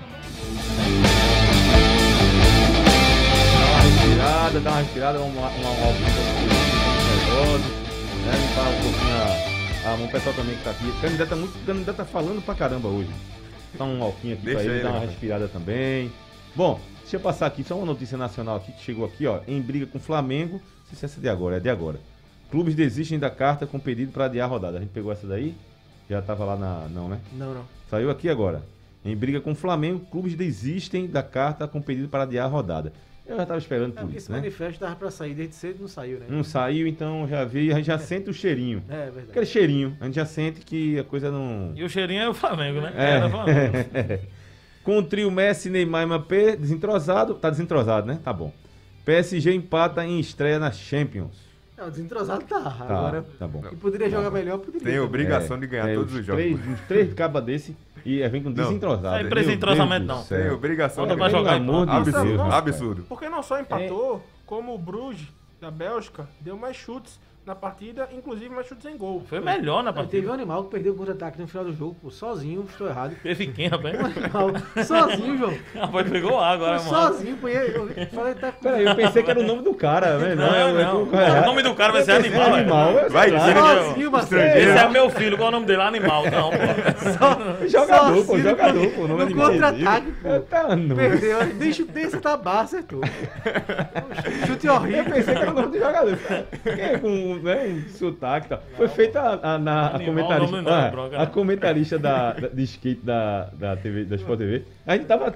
Dá 3.59 3.69
uma 3.69 3.81
respirada, 3.81 4.61
dá 4.61 4.71
uma 4.71 4.81
respirada, 4.81 5.21
uma, 5.21 5.29
uma, 5.29 5.49
uma, 5.49 5.71
uma 5.71 6.53
nervoso, 7.33 7.65
né? 8.25 8.33
Limpar 8.37 8.69
um 8.69 8.83
pouquinho 8.83 9.15
a, 9.15 9.93
a 9.93 9.97
mão. 9.97 10.07
O 10.07 10.11
pessoal 10.11 10.35
também 10.35 10.57
que 10.57 10.65
tá 10.65 10.71
aqui. 10.71 10.87
O 10.87 11.01
candidato 11.01 11.29
tá 11.29 11.37
muito. 11.37 11.57
O 11.57 11.65
candidato 11.65 11.97
tá 11.97 12.05
falando 12.05 12.45
pra 12.45 12.55
caramba 12.55 12.89
hoje. 12.89 13.11
Dá 13.75 13.85
um 13.85 14.03
alquinho 14.03 14.35
aqui 14.35 14.45
Deixa 14.45 14.61
pra 14.61 14.69
ele, 14.69 14.75
ele, 14.75 14.83
dar 14.83 14.91
uma 14.91 15.01
respirada 15.01 15.49
também. 15.49 16.13
Bom, 16.55 16.79
deixa 17.01 17.17
eu 17.17 17.21
passar 17.21 17.47
aqui, 17.47 17.65
só 17.65 17.77
uma 17.77 17.87
notícia 17.87 18.19
nacional 18.19 18.57
aqui 18.57 18.73
que 18.73 18.83
chegou 18.83 19.05
aqui, 19.07 19.27
ó. 19.27 19.41
Em 19.49 19.61
briga 19.61 19.87
com 19.87 19.99
o 19.99 20.01
Flamengo. 20.01 20.55
Não 20.55 20.87
sei 20.91 20.99
se 20.99 21.05
essa 21.07 21.19
é 21.19 21.23
de 21.23 21.29
agora, 21.29 21.57
é 21.57 21.61
de 21.61 21.71
agora. 21.71 21.99
Clubes 22.51 22.75
desistem 22.75 23.19
da 23.19 23.31
carta 23.31 23.67
com 23.67 23.79
pedido 23.79 24.13
para 24.13 24.27
adiar 24.27 24.47
a 24.47 24.51
rodada. 24.51 24.77
A 24.77 24.81
gente 24.81 24.91
pegou 24.91 25.11
essa 25.11 25.27
daí? 25.27 25.55
Já 26.13 26.21
tava 26.21 26.45
lá 26.45 26.57
na. 26.57 26.89
Não, 26.91 27.09
né? 27.09 27.19
Não, 27.33 27.55
não. 27.55 27.65
Saiu 27.89 28.11
aqui 28.11 28.29
agora. 28.29 28.63
Em 29.03 29.17
briga 29.17 29.41
com 29.41 29.53
o 29.53 29.55
Flamengo, 29.55 30.01
clubes 30.11 30.35
desistem 30.35 31.07
da 31.07 31.23
carta 31.23 31.67
com 31.67 31.81
pedido 31.81 32.07
para 32.09 32.25
adiar 32.25 32.45
a 32.45 32.49
rodada. 32.49 32.93
Eu 33.27 33.37
já 33.37 33.43
estava 33.43 33.59
esperando 33.59 33.97
É, 33.97 34.01
por 34.03 34.09
isso, 34.11 34.19
esse 34.19 34.31
né? 34.31 34.37
manifesto 34.39 34.81
tava 34.81 34.95
pra 34.95 35.11
sair 35.11 35.33
desde 35.33 35.55
cedo 35.55 35.77
e 35.79 35.81
não 35.81 35.89
saiu, 35.89 36.19
né? 36.21 36.27
Não 36.29 36.45
saiu, 36.45 36.87
então 36.87 37.27
já 37.27 37.45
vi, 37.45 37.73
a 37.73 37.77
gente 37.77 37.87
já 37.87 37.99
sente 37.99 38.29
o 38.29 38.35
cheirinho. 38.35 38.83
É 38.89 39.05
verdade. 39.05 39.27
Aquele 39.31 39.47
cheirinho, 39.47 39.97
a 40.01 40.05
gente 40.05 40.17
já 40.17 40.27
sente 40.27 40.61
que 40.61 40.99
a 40.99 41.05
coisa 41.05 41.31
não. 41.31 41.73
E 41.75 41.83
o 41.83 41.89
cheirinho 41.89 42.21
é 42.21 42.29
o 42.29 42.35
Flamengo, 42.35 42.81
né? 42.83 42.93
É. 42.95 43.11
Era 43.13 43.31
Flamengo. 43.31 43.73
Com 44.85 44.99
o 44.99 45.03
trio 45.03 45.31
Messi, 45.31 45.71
Neymar 45.71 46.03
e 46.03 46.07
Mbappé 46.07 46.57
desentrosado, 46.57 47.35
tá 47.35 47.49
desentrosado, 47.49 48.07
né? 48.07 48.19
Tá 48.23 48.33
bom. 48.33 48.53
PSG 49.05 49.53
empata 49.55 50.05
em 50.05 50.21
estreia 50.21 50.59
na 50.59 50.71
Champions. 50.71 51.52
Não, 51.83 51.91
desentrosado 51.91 52.45
tá. 52.45 52.61
Tá, 52.61 52.85
Agora, 52.85 53.26
tá 53.39 53.49
bom. 53.49 53.62
e 53.72 53.76
poderia 53.76 54.09
jogar 54.09 54.30
melhor, 54.30 54.59
poderia. 54.59 54.87
Tem 54.87 55.01
obrigação 55.01 55.59
de 55.59 55.66
ganhar 55.66 55.89
É, 55.89 55.95
todos 55.95 56.12
uns 56.12 56.20
os 56.20 56.26
jogos. 56.26 56.43
Três, 56.43 56.68
uns 56.68 56.80
três 56.87 57.14
cabas 57.14 57.45
desse 57.45 57.76
e 58.05 58.26
vem 58.28 58.43
com 58.43 58.51
Não. 58.51 58.55
desentrosado. 58.55 59.03
Não 59.03 59.14
é 59.16 59.22
empresa 59.22 59.47
Meu 59.49 59.57
entrosamento, 59.57 60.07
Deus 60.07 60.28
do 60.28 60.35
não. 60.35 60.43
Tem 60.43 60.51
obrigação 60.51 61.07
de 61.07 61.14
ganhar. 61.16 61.30
jogar, 61.30 61.59
Pelo 61.61 61.70
amor 61.72 61.87
de. 61.87 61.93
Deus. 62.05 62.16
Absurdo, 62.16 62.43
absurdo. 62.53 63.03
Porque 63.09 63.28
não 63.28 63.43
só 63.43 63.59
empatou, 63.61 64.24
como 64.47 64.74
o 64.74 64.78
Bruges, 64.78 65.26
da 65.61 65.70
Bélgica, 65.70 66.28
deu 66.41 66.57
mais 66.57 66.76
chutes 66.76 67.18
na 67.45 67.57
partida, 67.57 68.09
inclusive 68.16 68.49
mais 68.51 68.68
chutes 68.68 68.86
em 68.86 68.97
gol. 68.97 69.20
Foi 69.28 69.40
melhor 69.40 69.82
na 69.82 69.90
Não, 69.90 70.07
teve 70.07 70.26
um 70.26 70.28
partida. 70.28 70.32
animal 70.32 70.62
que 70.64 70.70
perdeu 70.70 70.93
o 70.93 70.97
contra-ataque 70.97 71.40
no 71.40 71.49
final 71.49 71.64
do 71.64 71.72
jogo, 71.74 71.97
pô, 72.01 72.09
sozinho, 72.09 72.64
estou 72.70 72.86
errado. 72.88 73.16
Teve 73.20 73.49
quem, 73.49 73.66
rapaz? 73.66 73.99
Um 74.01 74.05
animal, 74.07 74.51
sozinho, 74.84 75.38
João. 75.38 75.55
Rapaz, 75.74 76.09
pegou 76.09 76.38
água 76.38 76.53
agora, 76.53 76.78
Foi 76.78 76.93
mano. 76.93 77.14
sozinho, 77.14 77.36
pô, 77.38 77.49
eu 77.49 77.88
eu 77.88 78.07
falei, 78.14 78.34
tá 78.34 78.53
com... 78.53 78.61
Peraí, 78.62 78.84
eu 78.84 78.95
pensei 78.95 79.22
que 79.24 79.30
era 79.30 79.40
o 79.40 79.43
nome 79.43 79.62
do 79.62 79.74
cara, 79.74 80.18
né? 80.18 80.34
Não, 80.36 80.55
é- 80.55 80.84
não. 80.84 81.20
é- 81.20 81.40
O 81.40 81.47
nome 81.47 81.62
do 81.64 81.74
cara 81.74 81.93
vai 81.93 82.03
ser 82.03 82.12
Eu 82.12 82.16
animal, 82.16 82.43
é. 82.57 82.61
animal. 82.61 82.90
eu 82.93 83.01
sei 83.01 83.09
Vai 83.11 83.30
dizer 83.32 83.55
Sozinho, 83.57 84.12
Marcelo. 84.12 84.43
Esse 84.43 84.78
é 84.78 84.88
meu 84.88 85.11
filho, 85.11 85.36
qual 85.36 85.47
é 85.47 85.49
o 85.49 85.53
nome 85.53 85.66
dele? 85.66 85.82
Animal. 85.82 86.22
Não, 86.30 86.51
pô. 86.51 87.66
Jogador, 87.68 88.14
pô, 88.14 88.22
Sozinho, 88.22 88.43
jogador, 88.51 88.86
pô. 88.93 89.09
Não 89.09 89.20
é 89.20 89.24
No 89.24 89.34
contra-ataque, 89.34 90.12
pô. 90.22 90.40
Tá, 90.49 90.76
não. 90.76 90.95
Perdeu, 90.95 91.45
nem 91.59 91.72
chutei 91.72 92.05
esse 92.05 92.18
tabar, 92.20 92.61
acertou. 92.61 93.01
Chute 94.47 94.66
Eu 94.72 94.74
horrível. 94.74 95.05
pensei 95.07 95.34
que 95.34 95.40
era 95.43 95.51
o 95.51 95.55
nome 95.55 95.68
do 95.72 95.78
jogador. 95.78 96.18
Quem 96.62 96.99
com 97.01 97.32
né, 97.37 97.66
um 97.87 97.89
sotaque 97.91 98.47
e 98.47 98.49
tal. 98.51 98.62
Foi 98.76 98.89
feita 98.89 99.20
a, 99.20 99.55
a, 99.55 99.59
na, 99.59 99.87
a 99.89 99.99
comentarista. 100.05 100.57
nome 100.57 100.62
não, 100.68 100.72
ah, 100.74 100.89
bronca, 100.91 101.16
a 101.16 101.24
não. 101.24 101.26
comentarista 101.33 101.99
da, 101.99 102.33
da- 102.33 102.49
de 102.49 102.62
skate 102.64 103.01
da, 103.05 103.45
da, 103.53 103.76
TV, 103.76 104.05
da 104.05 104.16
Sport 104.16 104.39
TV. 104.39 104.64
A 104.87 104.97
gente 104.97 105.07
tava. 105.07 105.35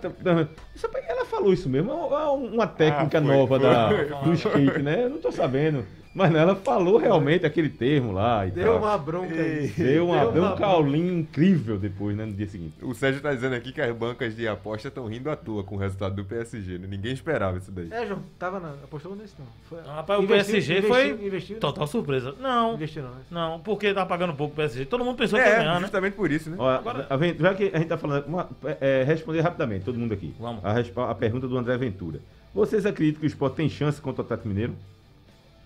Ela 1.08 1.24
falou 1.26 1.52
isso 1.52 1.68
mesmo. 1.68 1.90
É 1.92 2.28
uma 2.28 2.66
técnica 2.66 3.18
Ah, 3.18 3.22
foi, 3.22 3.36
nova 3.36 3.58
foi. 3.60 3.68
Da, 3.68 4.20
do 4.22 4.32
skate, 4.34 4.82
né? 4.82 5.04
Eu 5.04 5.10
não 5.10 5.18
tô 5.18 5.30
sabendo. 5.32 5.84
Mas 6.16 6.32
não, 6.32 6.40
ela 6.40 6.56
falou 6.56 6.96
realmente 6.96 7.44
aquele 7.44 7.68
termo 7.68 8.10
lá 8.10 8.46
e 8.46 8.50
Deu 8.50 8.64
tal. 8.72 8.78
uma 8.78 8.96
bronca 8.96 9.34
aí. 9.34 9.68
Deu, 9.68 10.06
uma, 10.06 10.20
Deu 10.20 10.32
deu 10.32 10.42
uma 10.44 10.54
um 10.54 10.56
caulinho 10.56 11.12
incrível 11.18 11.76
depois, 11.78 12.16
né? 12.16 12.24
No 12.24 12.32
dia 12.32 12.46
seguinte. 12.48 12.72
O 12.82 12.94
Sérgio 12.94 13.20
tá 13.20 13.34
dizendo 13.34 13.54
aqui 13.54 13.70
que 13.70 13.82
as 13.82 13.94
bancas 13.94 14.34
de 14.34 14.48
aposta 14.48 14.88
estão 14.88 15.06
rindo 15.06 15.28
à 15.30 15.36
toa 15.36 15.62
com 15.62 15.74
o 15.74 15.78
resultado 15.78 16.14
do 16.16 16.24
PSG. 16.24 16.78
Né? 16.78 16.86
Ninguém 16.88 17.12
esperava 17.12 17.58
isso 17.58 17.70
daí. 17.70 17.88
É, 17.90 18.06
João, 18.06 18.22
tava 18.38 18.58
na. 18.58 18.70
Apostou 18.82 19.14
nesse 19.14 19.34
não. 19.38 19.46
Foi, 19.68 19.78
Rapaz, 19.82 20.18
o 20.18 20.22
Investiu- 20.22 20.52
PSG 20.54 20.72
investiu- 20.78 20.94
foi 20.94 21.26
Investiu? 21.26 21.58
total 21.60 21.86
surpresa. 21.86 22.34
Não, 22.40 22.72
Investiu 22.74 23.02
não, 23.02 23.10
né? 23.10 23.20
não, 23.30 23.60
porque 23.60 23.92
tá 23.92 24.06
pagando 24.06 24.32
pouco 24.32 24.54
o 24.54 24.56
PSG. 24.56 24.86
Todo 24.86 25.04
mundo 25.04 25.18
pensou 25.18 25.38
que 25.38 25.44
ia 25.44 25.50
É, 25.52 25.56
ganhar, 25.58 25.74
né? 25.74 25.80
justamente 25.80 26.14
por 26.14 26.32
isso, 26.32 26.48
né? 26.48 26.56
Ó, 26.58 26.66
Agora- 26.66 27.06
a 27.10 27.16
Ven- 27.18 27.36
já 27.38 27.54
que 27.54 27.70
a 27.74 27.78
gente 27.78 27.88
tá 27.88 27.98
falando, 27.98 28.24
uma- 28.26 28.48
é, 28.80 29.02
responder 29.06 29.42
rapidamente, 29.42 29.84
todo 29.84 29.98
mundo 29.98 30.14
aqui. 30.14 30.34
Vamos. 30.40 30.64
A, 30.64 31.10
a 31.10 31.14
pergunta 31.14 31.46
do 31.46 31.58
André 31.58 31.76
Ventura. 31.76 32.20
Vocês 32.54 32.86
acreditam 32.86 33.20
que 33.20 33.26
o 33.26 33.28
Sport 33.28 33.54
tem 33.54 33.68
chance 33.68 34.00
contra 34.00 34.22
o 34.22 34.24
Atlético 34.24 34.48
Mineiro? 34.48 34.74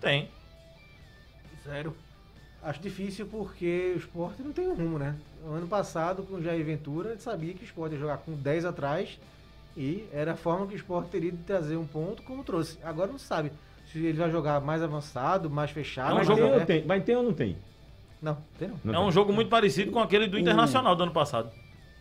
Tem. 0.00 0.28
Zero. 1.64 1.94
Acho 2.62 2.80
difícil 2.80 3.26
porque 3.26 3.92
o 3.94 3.98
esporte 3.98 4.42
não 4.42 4.52
tem 4.52 4.68
um 4.68 4.74
rumo, 4.74 4.98
né? 4.98 5.16
O 5.46 5.52
ano 5.52 5.66
passado, 5.66 6.22
com 6.22 6.34
o 6.34 6.42
Jair 6.42 6.64
Ventura, 6.64 7.10
ele 7.10 7.20
sabia 7.20 7.54
que 7.54 7.62
o 7.62 7.64
esporte 7.64 7.94
ia 7.94 7.98
jogar 7.98 8.18
com 8.18 8.32
10 8.32 8.66
atrás 8.66 9.18
e 9.76 10.06
era 10.12 10.32
a 10.32 10.36
forma 10.36 10.66
que 10.66 10.74
o 10.74 10.76
esporte 10.76 11.08
teria 11.08 11.32
de 11.32 11.38
trazer 11.38 11.76
um 11.76 11.86
ponto 11.86 12.22
como 12.22 12.44
trouxe. 12.44 12.78
Agora 12.82 13.10
não 13.10 13.18
sabe 13.18 13.50
se 13.90 13.98
ele 13.98 14.18
vai 14.18 14.30
jogar 14.30 14.60
mais 14.60 14.82
avançado, 14.82 15.48
mais 15.48 15.70
fechado. 15.70 16.10
É 16.10 16.12
um 16.12 16.16
mais 16.16 16.28
Mas 16.28 16.38
tem, 16.38 16.66
tem? 16.66 16.84
Mas 16.86 17.04
tem 17.04 17.16
ou 17.16 17.22
não 17.22 17.32
tem? 17.32 17.56
Não, 18.20 18.36
tem 18.58 18.68
não. 18.68 18.80
Não 18.84 18.94
é 18.94 18.96
tem. 18.98 19.06
um 19.06 19.12
jogo 19.12 19.32
muito 19.32 19.48
parecido 19.48 19.90
com 19.90 19.98
aquele 19.98 20.26
do 20.26 20.38
Internacional 20.38 20.94
do 20.94 21.02
ano 21.02 21.12
passado. 21.12 21.50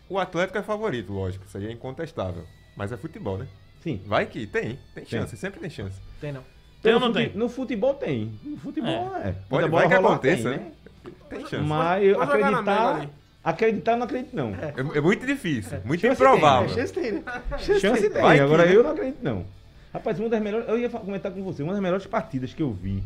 O 0.08 0.18
Atlético 0.18 0.58
é 0.58 0.62
favorito, 0.62 1.12
lógico. 1.12 1.46
Isso 1.46 1.56
aí 1.56 1.66
é 1.66 1.72
incontestável. 1.72 2.44
Mas 2.76 2.92
é 2.92 2.96
futebol, 2.96 3.38
né? 3.38 3.48
Sim. 3.82 4.02
Vai 4.06 4.26
que 4.26 4.46
tem. 4.46 4.78
Tem 4.94 5.06
chance, 5.06 5.36
sempre 5.36 5.58
tem 5.58 5.70
chance. 5.70 5.98
Tem 6.20 6.32
não. 6.32 6.44
Tem 6.82 6.94
ou 6.94 7.00
não 7.00 7.08
fute- 7.12 7.28
tem? 7.28 7.36
No 7.38 7.48
futebol 7.48 7.94
tem. 7.94 8.32
No 8.44 8.56
futebol 8.56 9.16
é. 9.16 9.32
Pode, 9.32 9.36
Quando 9.48 9.64
a 9.64 9.68
vai 9.68 9.88
que 9.88 9.94
aconteça, 9.94 10.50
tem, 10.50 10.58
né? 10.58 10.66
Tem 11.28 11.40
chance. 11.40 11.56
Mas 11.56 12.14
Pode 12.16 12.32
mega 12.32 12.46
acreditar, 12.48 12.94
ali. 12.96 13.08
acreditar 13.44 13.96
não 13.96 14.04
acredito 14.04 14.34
não. 14.36 14.48
É, 14.54 14.74
é 14.96 15.00
muito 15.00 15.26
difícil, 15.26 15.78
muito 15.84 16.00
Chance 16.00 16.14
improvável. 16.22 16.68
tem, 16.68 16.76
Chance 16.78 16.92
tem, 16.92 17.12
né? 17.12 17.22
Chance 17.80 18.10
tem, 18.10 18.22
Vai 18.22 18.36
que, 18.36 18.42
agora 18.42 18.66
né? 18.66 18.74
eu 18.76 18.82
não 18.82 18.90
acredito 18.90 19.18
não. 19.22 19.44
Rapaz, 19.92 20.18
uma 20.20 20.28
das 20.28 20.40
melhores, 20.42 20.68
eu 20.68 20.78
ia 20.78 20.88
comentar 20.88 21.32
com 21.32 21.42
você, 21.42 21.62
uma 21.62 21.72
das 21.72 21.82
melhores 21.82 22.06
partidas 22.06 22.52
que 22.54 22.62
eu 22.62 22.70
vi. 22.72 23.02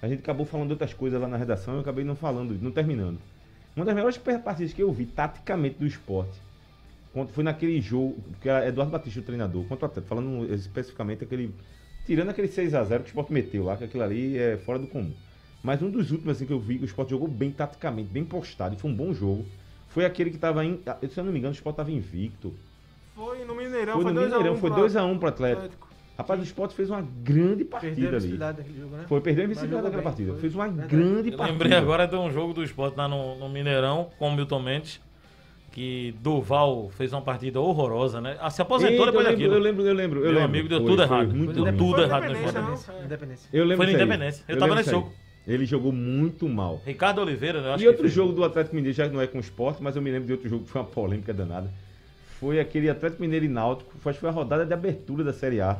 A 0.00 0.08
gente 0.08 0.20
acabou 0.20 0.46
falando 0.46 0.68
de 0.68 0.72
outras 0.74 0.94
coisas 0.94 1.20
lá 1.20 1.26
na 1.28 1.36
redação, 1.36 1.74
eu 1.74 1.80
acabei 1.80 2.04
não 2.04 2.16
falando, 2.16 2.56
não 2.62 2.70
terminando. 2.70 3.18
Uma 3.76 3.84
das 3.84 3.94
melhores 3.94 4.16
partidas 4.16 4.72
que 4.72 4.82
eu 4.82 4.90
vi 4.92 5.06
taticamente 5.06 5.76
do 5.78 5.86
esporte 5.86 6.38
foi 7.32 7.42
naquele 7.44 7.80
jogo, 7.80 8.16
que 8.40 8.48
era 8.48 8.66
Eduardo 8.68 8.92
Batista, 8.92 9.20
o 9.20 9.22
treinador, 9.22 9.64
contra 9.64 9.86
o 9.86 9.88
Atlético, 9.88 10.08
falando 10.14 10.52
especificamente 10.54 11.24
aquele. 11.24 11.52
Tirando 12.08 12.30
aquele 12.30 12.48
6x0 12.48 13.00
que 13.00 13.04
o 13.04 13.06
Sport 13.08 13.28
meteu 13.28 13.64
lá, 13.64 13.76
que 13.76 13.84
aquilo 13.84 14.02
ali 14.02 14.38
é 14.38 14.56
fora 14.56 14.78
do 14.78 14.86
comum. 14.86 15.12
Mas 15.62 15.82
um 15.82 15.90
dos 15.90 16.10
últimos 16.10 16.36
assim, 16.36 16.46
que 16.46 16.52
eu 16.54 16.58
vi, 16.58 16.78
que 16.78 16.84
o 16.84 16.86
Sport 16.86 17.10
jogou 17.10 17.28
bem 17.28 17.50
taticamente, 17.50 18.08
bem 18.08 18.24
postado, 18.24 18.74
e 18.74 18.78
foi 18.78 18.90
um 18.90 18.94
bom 18.94 19.12
jogo. 19.12 19.44
Foi 19.88 20.06
aquele 20.06 20.30
que 20.30 20.38
tava 20.38 20.64
em. 20.64 20.80
Se 21.10 21.20
eu 21.20 21.24
não 21.24 21.30
me 21.32 21.38
engano, 21.38 21.52
o 21.52 21.54
Sport 21.54 21.76
tava 21.76 21.92
invicto. 21.92 22.54
Foi 23.14 23.44
no 23.44 23.54
Mineirão, 23.54 23.92
Foi 23.94 24.04
foi 24.04 24.12
no 24.14 24.20
2x1 24.22 24.24
Mineirão, 24.24 24.56
foi 24.56 24.70
2x1 24.70 25.18
pro 25.18 25.28
Atlético. 25.28 25.88
Rapaz, 26.16 26.40
o 26.40 26.44
Sport 26.44 26.72
fez 26.72 26.88
uma 26.88 27.02
grande 27.02 27.64
Perdeu 27.64 28.08
a 28.08 28.10
partida 28.10 28.16
ali. 28.16 28.36
daquele 28.38 28.80
jogo, 28.80 28.96
né? 28.96 29.04
Foi, 29.06 29.20
perdeu 29.20 29.42
a 29.42 29.44
invencibilidade 29.44 29.82
daquela 29.84 30.02
bem, 30.02 30.10
partida. 30.10 30.32
foi. 30.32 30.40
Fez 30.40 30.54
uma 30.54 30.66
Verdade. 30.66 30.88
grande 30.96 31.30
Eu 31.30 31.36
partida. 31.36 31.52
lembrei 31.52 31.78
agora 31.78 32.06
de 32.06 32.16
um 32.16 32.32
jogo 32.32 32.54
do 32.54 32.64
esporte 32.64 32.96
lá 32.96 33.06
no, 33.06 33.38
no 33.38 33.48
Mineirão, 33.50 34.08
com 34.18 34.28
o 34.28 34.34
Milton 34.34 34.60
Mendes, 34.60 35.00
que 35.70 36.14
Duval 36.20 36.88
fez 36.90 37.12
uma 37.12 37.22
partida 37.22 37.60
horrorosa, 37.60 38.20
né? 38.20 38.36
Ah, 38.40 38.50
Se 38.50 38.60
aposentou 38.62 38.92
Eita, 38.92 39.02
eu 39.02 39.06
depois 39.06 39.24
lembro, 39.26 39.38
daquilo. 39.38 39.54
eu 39.54 39.60
lembro, 39.60 39.86
eu 39.86 39.94
lembro. 39.94 40.18
Eu 40.20 40.22
Meu 40.24 40.32
lembro. 40.32 40.44
amigo, 40.44 40.68
deu 40.68 40.78
Foi, 40.80 40.86
tudo 40.90 41.06
foi 41.06 41.16
errado. 41.16 41.34
muito 41.34 41.52
Deu 41.52 41.76
tudo 41.76 41.94
Foi 41.94 42.04
errado 42.04 42.22
no 42.24 42.30
Independência? 42.30 42.58
Independência. 42.60 43.04
Independência. 43.04 43.48
Eu 43.52 43.64
lembro 43.64 43.76
Foi 43.76 43.86
no 43.86 43.90
aí. 43.98 44.04
Independência. 44.04 44.44
Eu 44.48 44.54
Eu 44.54 44.58
tava 44.60 44.74
nesse 44.74 44.90
jogo. 44.90 45.12
Ele 45.46 45.64
jogou 45.64 45.92
muito 45.92 46.46
mal. 46.48 46.80
Ricardo 46.84 47.20
Oliveira, 47.22 47.60
né? 47.62 47.68
Eu 47.68 47.72
acho 47.74 47.84
E 47.84 47.86
outro 47.86 48.02
fez. 48.02 48.12
jogo 48.12 48.32
do 48.32 48.44
Atlético 48.44 48.76
Mineiro, 48.76 48.94
já 48.96 49.08
que 49.08 49.14
não 49.14 49.20
é 49.20 49.26
com 49.26 49.38
esporte, 49.38 49.82
mas 49.82 49.96
eu 49.96 50.02
me 50.02 50.10
lembro 50.10 50.26
de 50.26 50.32
outro 50.32 50.48
jogo 50.48 50.64
que 50.64 50.70
foi 50.70 50.80
uma 50.82 50.86
polêmica 50.88 51.32
danada. 51.32 51.70
Foi 52.38 52.60
aquele 52.60 52.88
Atlético 52.90 53.22
Mineiro 53.22 53.44
e 53.46 53.48
Náutico, 53.48 53.90
acho 54.04 54.12
que 54.18 54.20
foi 54.20 54.28
a 54.28 54.32
rodada 54.32 54.66
de 54.66 54.72
abertura 54.74 55.24
da 55.24 55.32
Série 55.32 55.60
A. 55.60 55.78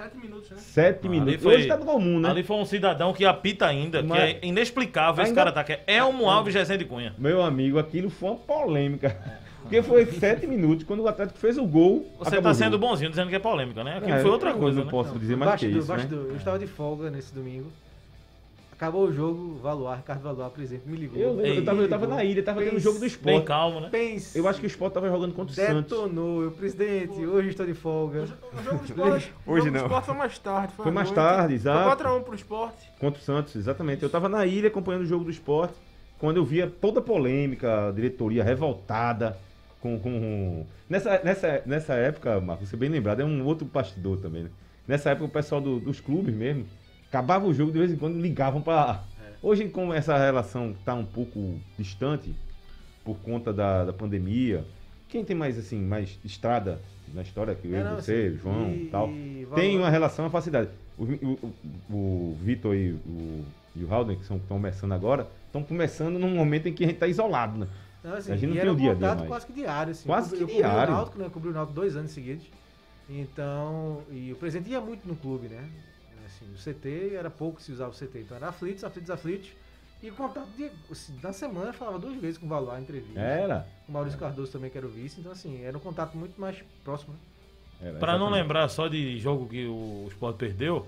Sete 0.00 0.16
minutos, 0.16 0.50
né? 0.50 0.56
Sete 0.58 1.06
Ali 1.06 1.08
minutos. 1.20 1.42
foi- 1.42 1.56
Hoje 1.56 1.66
tá 1.68 1.76
comum, 1.76 2.18
né? 2.20 2.30
Ali 2.30 2.42
foi 2.42 2.56
um 2.56 2.64
cidadão 2.64 3.12
que 3.12 3.24
apita 3.26 3.66
ainda, 3.66 4.02
Mas- 4.02 4.18
que 4.18 4.24
é 4.24 4.46
inexplicável 4.46 5.22
esse 5.22 5.30
Ainda- 5.30 5.40
cara 5.40 5.52
tá, 5.52 5.62
que 5.62 5.72
é 5.72 5.82
Elmo 5.86 6.30
Alves 6.30 6.54
Rezende 6.54 6.84
Cunha. 6.86 7.14
Meu 7.18 7.42
amigo, 7.42 7.78
aquilo 7.78 8.08
foi 8.08 8.30
uma 8.30 8.36
polêmica. 8.38 9.14
Porque 9.62 9.82
foi 9.82 10.06
sete 10.06 10.46
minutos, 10.46 10.84
quando 10.84 11.00
o 11.00 11.06
Atlético 11.08 11.38
fez 11.38 11.58
o 11.58 11.66
gol. 11.66 12.10
Você 12.18 12.40
tá 12.40 12.54
sendo 12.54 12.78
bonzinho 12.78 13.10
dizendo 13.10 13.28
que 13.28 13.36
é 13.36 13.38
polêmica, 13.38 13.84
né? 13.84 13.98
Aquilo 13.98 14.14
É, 14.16 14.20
foi 14.22 14.30
outra 14.30 14.50
eu 14.50 14.56
coisa, 14.58 14.78
Não 14.78 14.84
né? 14.86 14.90
posso 14.90 15.18
dizer 15.18 15.36
mais 15.36 15.50
que 15.60 15.66
Bastidor, 15.66 15.78
isso, 15.82 15.90
né? 15.92 15.96
bastidor. 15.98 16.26
Eu 16.30 16.36
estava 16.36 16.58
de 16.58 16.66
folga 16.66 17.10
nesse 17.10 17.34
domingo. 17.34 17.70
Acabou 18.80 19.08
o 19.08 19.12
jogo, 19.12 19.56
Valuar, 19.62 19.96
Ricardo 19.96 20.22
Valuar, 20.22 20.48
presidente, 20.48 20.88
me 20.88 20.96
ligou. 20.96 21.18
Eu, 21.20 21.34
lembro, 21.34 21.52
eu, 21.52 21.64
tava, 21.66 21.82
eu 21.82 21.88
tava 21.90 22.06
na 22.06 22.24
ilha, 22.24 22.42
tava 22.42 22.62
tendo 22.62 22.76
o 22.76 22.80
jogo 22.80 22.94
do 22.96 23.00
Bem 23.00 23.08
esporte. 23.08 23.44
calmo, 23.46 23.78
né? 23.78 23.88
Pense. 23.90 24.38
Eu 24.38 24.48
acho 24.48 24.58
que 24.58 24.64
o 24.64 24.68
esporte 24.68 24.94
tava 24.94 25.06
jogando 25.10 25.34
contra 25.34 25.52
o 25.52 25.54
Santos. 25.54 25.98
Detonou. 25.98 26.42
Eu, 26.44 26.50
presidente, 26.52 27.12
hoje 27.26 27.50
estou 27.50 27.66
de 27.66 27.74
folga. 27.74 28.22
O 28.22 28.62
jogo 28.62 28.78
do 28.78 28.84
esporte, 28.86 29.34
Hoje 29.46 29.64
jogo 29.66 29.70
não. 29.70 29.72
do 29.72 29.76
esporte 29.86 30.06
foi 30.06 30.14
mais 30.14 30.38
tarde. 30.38 30.72
Foi, 30.72 30.82
Foi 30.84 30.92
mais 30.92 31.08
noite. 31.10 31.14
tarde, 31.22 31.54
exato. 31.54 31.98
Foi 31.98 32.06
4x1 32.06 32.22
pro 32.22 32.34
esporte. 32.34 32.90
Contra 32.98 33.20
o 33.20 33.22
Santos, 33.22 33.54
exatamente. 33.54 34.02
Eu 34.02 34.08
tava 34.08 34.30
na 34.30 34.46
ilha 34.46 34.68
acompanhando 34.68 35.02
o 35.02 35.06
jogo 35.06 35.24
do 35.24 35.30
esporte, 35.30 35.74
quando 36.18 36.38
eu 36.38 36.44
via 36.46 36.66
toda 36.66 37.00
a 37.00 37.02
polêmica, 37.02 37.88
a 37.88 37.92
diretoria 37.92 38.42
revoltada 38.42 39.36
com. 39.78 39.98
com... 39.98 40.64
Nessa, 40.88 41.20
nessa, 41.22 41.62
nessa 41.66 41.92
época, 41.96 42.40
Marcos, 42.40 42.70
você 42.70 42.78
bem 42.78 42.88
lembrado, 42.88 43.20
é 43.20 43.24
um 43.26 43.44
outro 43.44 43.66
bastidor 43.66 44.16
também, 44.20 44.44
né? 44.44 44.50
Nessa 44.88 45.10
época 45.10 45.26
o 45.26 45.28
pessoal 45.28 45.60
do- 45.60 45.78
dos 45.78 46.00
clubes 46.00 46.34
mesmo, 46.34 46.64
acabava 47.10 47.44
o 47.46 47.52
jogo 47.52 47.72
de 47.72 47.78
vez 47.78 47.92
em 47.92 47.96
quando 47.96 48.18
ligavam 48.20 48.62
pra. 48.62 49.02
Hoje, 49.42 49.68
como 49.68 49.92
essa 49.92 50.16
relação 50.16 50.74
tá 50.84 50.94
um 50.94 51.04
pouco 51.04 51.58
distante 51.76 52.34
por 53.04 53.16
conta 53.18 53.52
da, 53.52 53.86
da 53.86 53.92
pandemia, 53.92 54.64
quem 55.08 55.24
tem 55.24 55.34
mais 55.34 55.58
assim, 55.58 55.80
mais 55.80 56.18
estrada 56.24 56.78
na 57.14 57.22
história 57.22 57.54
que 57.54 57.66
eu, 57.66 57.74
É, 57.76 57.82
não, 57.84 57.96
você, 57.96 58.28
assim, 58.28 58.38
João 58.38 58.70
e- 58.70 58.82
e 58.86 58.88
tal, 58.90 59.08
e 59.08 59.46
tem 59.54 59.76
uma 59.76 59.90
relação, 59.90 60.24
uma 60.26 60.30
facilidade. 60.30 60.68
O, 60.96 61.04
o, 61.04 61.54
o- 61.90 62.36
Vitor 62.42 62.74
e 62.76 62.92
o, 62.92 63.44
e 63.74 63.82
o 63.82 63.92
Halden, 63.92 64.16
que 64.16 64.22
estão 64.22 64.38
começando 64.38 64.92
agora, 64.92 65.26
estão 65.46 65.62
começando 65.62 66.18
num 66.18 66.34
momento 66.34 66.68
em 66.68 66.72
que 66.72 66.84
a 66.84 66.86
gente 66.86 66.96
está 66.96 67.06
isolado, 67.06 67.58
né? 67.58 67.66
Não, 68.04 68.14
assim, 68.14 68.32
A 68.32 68.36
gente 68.36 68.50
não 68.50 68.56
e 68.56 68.60
tem 68.60 68.68
o 68.70 68.72
um 68.74 68.76
dia 68.76 68.92
a 68.92 68.94
dia 68.94 69.14
mais. 69.14 69.28
quase 69.28 69.46
que 69.46 69.52
diário, 69.54 69.90
assim. 69.92 70.06
Quase 70.06 70.32
eu, 70.32 70.36
que 70.36 70.42
eu 70.42 70.46
cobri 70.48 70.62
diário. 70.62 70.92
o 70.92 70.96
Náutico, 70.96 71.18
né? 71.18 71.24
Eu 71.26 71.30
cobri 71.30 71.48
o 71.48 71.52
Náutico 71.52 71.74
dois 71.74 71.96
anos 71.96 72.10
seguidos. 72.10 72.46
Então, 73.08 74.02
e 74.10 74.32
o 74.32 74.36
presidente 74.36 74.70
ia 74.70 74.80
muito 74.80 75.06
no 75.08 75.16
clube, 75.16 75.48
né? 75.48 75.64
Assim, 76.40 76.70
o 76.70 76.74
CT 76.74 77.14
era 77.14 77.30
pouco 77.30 77.56
que 77.56 77.62
se 77.62 77.72
usava 77.72 77.90
o 77.90 77.94
CT. 77.94 78.20
Então 78.20 78.36
era 78.36 78.48
aflitos, 78.48 78.82
aflitos, 78.84 79.10
aflitos. 79.10 79.50
E 80.02 80.08
o 80.08 80.14
contato 80.14 80.48
de, 80.56 80.70
assim, 80.90 81.18
na 81.22 81.32
semana 81.32 81.66
eu 81.68 81.74
falava 81.74 81.98
duas 81.98 82.16
vezes 82.16 82.38
com 82.38 82.46
o 82.46 82.48
Valuar 82.48 82.78
em 82.78 82.82
entrevista. 82.82 83.20
Era. 83.20 83.66
Com 83.84 83.92
o 83.92 83.94
Maurício 83.94 84.18
Cardoso 84.18 84.50
também, 84.50 84.70
que 84.70 84.78
era 84.78 84.86
o 84.86 84.90
vice. 84.90 85.20
Então, 85.20 85.30
assim, 85.30 85.62
era 85.62 85.76
um 85.76 85.80
contato 85.80 86.16
muito 86.16 86.40
mais 86.40 86.56
próximo. 86.82 87.12
Né? 87.12 87.88
era 87.88 87.98
Pra 87.98 88.18
não 88.18 88.30
lembrar 88.30 88.68
só 88.68 88.88
de 88.88 89.18
jogo 89.18 89.46
que 89.46 89.66
o 89.66 90.06
Sport 90.08 90.36
perdeu, 90.36 90.86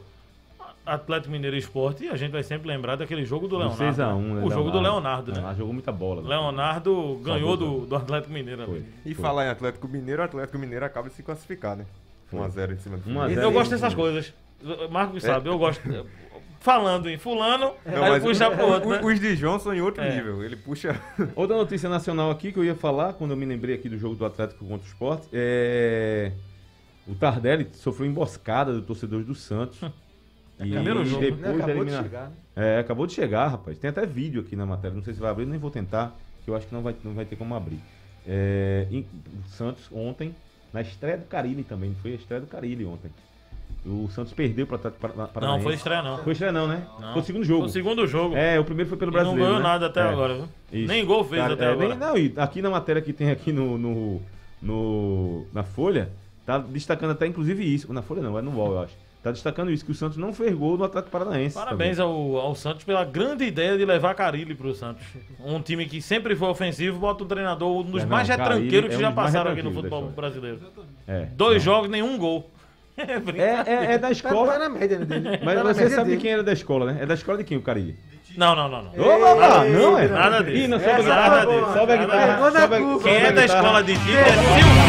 Atlético 0.84 1.30
Mineiro 1.30 1.54
e 1.56 1.58
Esporte, 1.58 2.08
a 2.08 2.16
gente 2.16 2.32
vai 2.32 2.42
sempre 2.42 2.66
lembrar 2.68 2.96
daquele 2.96 3.24
jogo 3.24 3.46
do 3.46 3.50
Do 3.50 3.58
Leonardo. 3.58 3.78
6 3.78 4.00
a 4.00 4.14
1 4.14 4.34
né? 4.34 4.44
O 4.44 4.50
jogo 4.50 4.70
do 4.70 4.80
Leonardo, 4.80 5.30
né? 5.30 5.36
Leonardo 5.36 5.58
jogou 5.58 5.72
muita 5.74 5.92
bola. 5.92 6.22
né? 6.22 6.28
Leonardo 6.28 7.20
ganhou 7.22 7.56
do, 7.56 7.86
do 7.86 7.94
Atlético 7.94 8.32
Mineiro. 8.32 8.64
Foi. 8.64 8.76
ali. 8.76 8.86
E 9.04 9.14
Foi. 9.14 9.22
falar 9.22 9.46
em 9.46 9.48
Atlético 9.50 9.86
Mineiro, 9.86 10.22
o 10.22 10.24
Atlético 10.24 10.58
Mineiro 10.58 10.84
acaba 10.84 11.08
de 11.08 11.14
se 11.14 11.22
classificar, 11.22 11.76
né? 11.76 11.84
Foi. 12.28 12.40
1x0 12.40 12.72
em 12.72 12.78
cima 12.78 12.96
do 12.96 13.02
1 13.02 13.10
a 13.10 13.12
Fluminense. 13.12 13.34
0. 13.34 13.46
Eu 13.46 13.52
gosto 13.52 13.70
dessas 13.70 13.94
coisas. 13.94 14.34
Marcos 14.90 15.22
sabe, 15.22 15.48
eu 15.48 15.58
gosto. 15.58 15.82
Falando 16.60 17.10
em 17.10 17.18
fulano, 17.18 17.72
Não, 17.84 18.04
aí 18.04 18.20
puxa 18.20 18.48
pro 18.48 18.66
outro, 18.66 18.88
né? 18.90 19.00
Os 19.02 19.18
de 19.18 19.36
são 19.36 19.74
em 19.74 19.80
outro 19.80 20.00
É. 20.02 20.14
nível. 20.14 20.44
Ele 20.44 20.54
puxa. 20.54 20.94
Outra 21.34 21.56
notícia 21.56 21.88
nacional 21.88 22.30
aqui 22.30 22.52
que 22.52 22.58
eu 22.58 22.64
ia 22.64 22.76
falar, 22.76 23.14
quando 23.14 23.32
eu 23.32 23.36
me 23.36 23.44
lembrei 23.44 23.74
aqui 23.74 23.88
do 23.88 23.98
jogo 23.98 24.14
do 24.14 24.24
Atlético 24.24 24.64
contra 24.64 24.84
o 24.86 24.88
Sport, 24.88 25.24
é. 25.32 26.30
O 27.04 27.16
Tardelli 27.16 27.68
sofreu 27.72 28.06
emboscada 28.08 28.72
do 28.72 28.80
torcedor 28.82 29.24
do 29.24 29.34
Santos. 29.34 29.80
E 30.60 30.70
primeiro 30.70 31.04
jogo, 31.04 31.20
né? 31.22 31.30
depois 31.32 31.54
Acabou 31.54 31.58
da 31.58 31.64
de 31.66 31.70
elimina- 31.80 32.02
chegar, 32.04 32.28
né? 32.28 32.36
É, 32.54 32.78
acabou 32.78 33.06
de 33.08 33.12
chegar, 33.14 33.48
rapaz. 33.48 33.76
Tem 33.78 33.90
até 33.90 34.06
vídeo 34.06 34.40
aqui 34.42 34.54
na 34.54 34.64
matéria. 34.64 34.94
Não 34.94 35.02
sei 35.02 35.14
se 35.14 35.18
vai 35.20 35.30
abrir, 35.32 35.46
nem 35.46 35.58
vou 35.58 35.70
tentar, 35.72 36.16
que 36.44 36.48
eu 36.50 36.54
acho 36.54 36.68
que 36.68 36.74
não 36.74 36.82
vai, 36.82 36.94
não 37.02 37.12
vai 37.14 37.24
ter 37.24 37.34
como 37.34 37.56
abrir. 37.56 37.80
É, 38.24 38.86
em- 38.88 39.00
o 39.44 39.48
Santos 39.48 39.88
ontem, 39.90 40.32
na 40.72 40.80
estreia 40.80 41.18
do 41.18 41.24
Carilli 41.24 41.64
também, 41.64 41.92
foi 42.00 42.12
a 42.12 42.14
estreia 42.14 42.40
do 42.40 42.46
Carilli 42.46 42.84
ontem. 42.84 43.10
O 43.84 44.08
Santos 44.10 44.32
perdeu 44.32 44.64
para 44.66 44.78
para 44.78 45.46
Não, 45.46 45.60
foi 45.60 45.74
estreia 45.74 46.02
não. 46.02 46.18
Foi 46.18 46.32
estreia 46.32 46.52
não, 46.52 46.68
né? 46.68 46.86
Não. 47.00 47.12
Foi 47.14 47.22
o 47.22 47.24
segundo 47.24 47.44
jogo. 47.44 47.60
Foi 47.62 47.68
o 47.68 47.72
segundo 47.72 48.06
jogo. 48.06 48.36
É, 48.36 48.58
o 48.60 48.64
primeiro 48.64 48.88
foi 48.88 48.96
pelo 48.96 49.10
E 49.10 49.14
não 49.14 49.20
brasileiro. 49.20 49.44
ganhou 49.48 49.62
né? 49.62 49.68
nada 49.68 49.86
até 49.86 50.00
É. 50.00 50.04
agora, 50.04 50.34
viu? 50.34 50.86
Nem 50.86 51.04
gol 51.04 51.24
fez 51.24 51.42
Cara, 51.42 51.54
até 51.54 51.64
é, 51.64 51.68
agora. 51.72 51.88
nem- 51.88 51.98
não, 51.98 52.16
e 52.16 52.32
aqui 52.36 52.62
na 52.62 52.70
matéria 52.70 53.02
que 53.02 53.12
tem 53.12 53.30
aqui 53.30 53.50
no, 53.52 53.76
no, 53.76 54.22
no- 54.60 55.46
na 55.52 55.62
Folha, 55.64 56.10
tá 56.46 56.58
destacando 56.58 57.10
até 57.10 57.26
inclusive 57.26 57.62
isso. 57.64 57.92
Na 57.92 58.02
Folha 58.02 58.22
não, 58.22 58.38
é 58.38 58.42
no 58.42 58.52
UOL, 58.52 58.72
eu 58.72 58.80
acho. 58.82 58.94
Tá 59.22 59.30
destacando 59.30 59.70
isso, 59.70 59.84
que 59.84 59.92
o 59.92 59.94
Santos 59.94 60.16
não 60.16 60.32
fez 60.32 60.52
gol 60.52 60.76
no 60.76 60.82
Atlético 60.84 61.12
Paranaense. 61.12 61.54
Parabéns 61.54 62.00
ao, 62.00 62.36
ao 62.38 62.56
Santos 62.56 62.82
pela 62.84 63.04
grande 63.04 63.44
ideia 63.44 63.78
de 63.78 63.84
levar 63.84 64.14
Carilli 64.14 64.52
pro 64.52 64.74
Santos. 64.74 65.04
Um 65.44 65.60
time 65.60 65.86
que 65.86 66.02
sempre 66.02 66.34
foi 66.34 66.48
ofensivo, 66.48 66.98
bota 66.98 67.22
um 67.22 67.26
treinador, 67.28 67.70
um 67.78 67.82
dos 67.84 68.02
É, 68.02 68.04
não, 68.04 68.10
mais 68.10 68.28
retranqueiros 68.28 68.90
é 68.92 68.96
que 68.96 69.00
já 69.00 69.12
passaram 69.12 69.52
aqui 69.52 69.62
no 69.62 69.72
futebol 69.72 70.08
brasileiro. 70.08 70.58
É. 71.06 71.26
Dois 71.36 71.62
jogos, 71.62 71.88
nenhum 71.88 72.18
gol. 72.18 72.50
É. 72.96 73.02
É, 73.02 73.64
é, 73.66 73.94
é 73.94 73.98
da 73.98 74.00
Tá, 74.00 74.06
tá 74.06 74.12
escola. 74.12 74.58
na 74.58 74.68
média 74.68 74.98
né, 74.98 75.04
dele. 75.06 75.40
Mas 75.42 75.54
Tá 75.56 75.64
na 75.64 75.72
você 75.74 75.80
média 75.82 75.96
sabe 75.96 76.10
dele. 76.10 76.20
quem 76.22 76.30
era 76.32 76.42
da 76.42 76.52
escola, 76.52 76.92
né? 76.92 76.98
É 77.02 77.06
da 77.06 77.14
escola 77.14 77.38
de 77.38 77.44
quem 77.44 77.56
o 77.56 77.62
Carilli? 77.62 77.96
Não, 78.36 78.54
não, 78.56 78.68
não, 78.68 78.82
não. 78.82 78.90
Opa, 78.92 79.64
não 79.64 79.98
é? 79.98 80.08
Nada 80.08 80.42
disso. 80.42 80.56
Ih, 80.56 80.66
não 80.68 80.78
sobe 80.80 81.02
guitarra. 81.02 81.46
disso. 81.46 81.72
Sobe 81.74 81.92
a 81.92 81.96
guitarra. 81.96 82.38
Sobe 82.38 82.58
sobe 82.58 83.02
Quem 83.04 83.14
é 83.16 83.32
da 83.32 83.44
escola 83.44 83.82
de 83.82 83.92
Tite 83.94 84.10
é 84.16 84.24
Silvinho. 84.24 84.82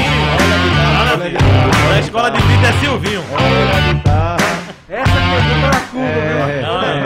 Nada 0.94 1.30
disso. 1.30 1.90
Da 1.90 2.00
escola 2.00 2.32
de 2.32 2.38
Tite 2.38 2.66
é 2.66 2.72
Silvinho. 2.80 3.24
Olha 3.34 3.76
a 3.78 3.94
guitarra. 3.94 4.38
Essa 4.90 5.12
pegou 5.12 5.70
na 5.72 5.80
curva, 5.92 6.08
É? 6.08 6.62
Não, 6.62 6.74
não. 6.82 6.84
é, 6.88 7.04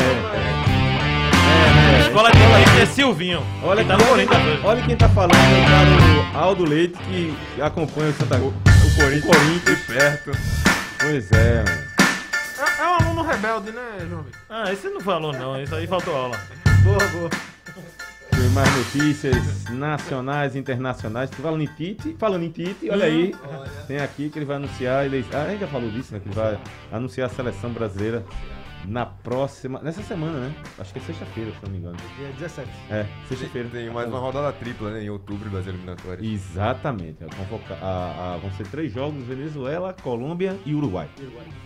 Da 1.91 1.99
escola 1.99 2.29
de 2.31 2.37
Tite 2.37 2.81
é 2.81 2.85
Silvinho. 2.85 3.43
Olha, 3.63 3.83
Quem 3.83 3.97
tá 3.97 4.03
hoje. 4.11 4.27
olha 4.63 4.81
quem 4.83 4.95
tá 4.95 5.09
falando, 5.09 5.33
é 5.33 5.37
o 5.37 6.31
cara 6.31 6.39
Aldo 6.43 6.65
Leite, 6.69 6.97
que 7.09 7.33
acompanha 7.61 8.09
o 8.09 8.13
Santa 8.13 8.35
o 8.37 8.53
Corinthians. 8.95 9.23
O 9.23 9.27
Corinthians 9.27 9.79
perto. 9.87 10.31
Pois 10.99 11.31
é, 11.31 11.63
mano. 11.63 11.87
É, 12.59 12.81
é 12.81 12.87
um 12.87 12.93
aluno 12.95 13.21
rebelde, 13.21 13.71
né, 13.71 13.97
João 14.09 14.23
Vitor? 14.23 14.41
Ah, 14.49 14.73
esse 14.73 14.89
não 14.89 14.99
falou 14.99 15.31
não, 15.31 15.61
isso 15.61 15.75
aí 15.75 15.85
faltou 15.85 16.15
aula. 16.15 16.39
Boa, 16.83 17.07
boa. 17.09 17.29
Tem 18.31 18.49
mais 18.49 18.69
notícias 18.77 19.63
nacionais 19.69 20.55
e 20.55 20.59
internacionais. 20.59 21.29
Falando 21.31 21.61
em 21.61 21.67
Tite, 21.67 22.15
falando 22.19 22.43
em 22.43 22.49
Tite, 22.49 22.89
olha 22.89 23.05
aí. 23.05 23.35
Tem 23.87 23.99
aqui 23.99 24.29
que 24.29 24.37
ele 24.37 24.45
vai 24.45 24.57
anunciar. 24.57 25.05
Ele, 25.05 25.25
ah, 25.33 25.43
a 25.43 25.49
gente 25.49 25.61
já 25.61 25.67
falou 25.67 25.89
disso, 25.89 26.13
né? 26.13 26.19
Que 26.19 26.27
ele 26.27 26.35
vai 26.35 26.59
anunciar 26.91 27.29
a 27.29 27.33
seleção 27.33 27.71
brasileira 27.71 28.23
na 28.87 29.05
próxima. 29.05 29.79
Nessa 29.81 30.01
semana, 30.01 30.39
né? 30.39 30.55
Acho 30.79 30.93
que 30.93 30.99
é 30.99 31.01
sexta-feira, 31.01 31.51
se 31.51 31.57
não 31.63 31.71
me 31.71 31.77
engano. 31.79 31.97
Dia 32.17 32.29
17. 32.39 32.69
É, 32.89 33.05
sexta-feira. 33.27 33.67
Tem 33.69 33.89
mais 33.89 34.07
uma 34.07 34.19
rodada 34.19 34.51
tripla, 34.53 34.91
né? 34.91 35.03
Em 35.03 35.09
outubro 35.09 35.49
das 35.49 35.67
eliminatórias. 35.67 36.25
Exatamente. 36.25 37.17
A 37.23 38.33
a- 38.35 38.37
vão 38.37 38.49
ser 38.51 38.65
três 38.67 38.93
jogos: 38.93 39.21
Venezuela, 39.23 39.93
Colômbia 39.93 40.57
e 40.65 40.73
Uruguai. 40.73 41.09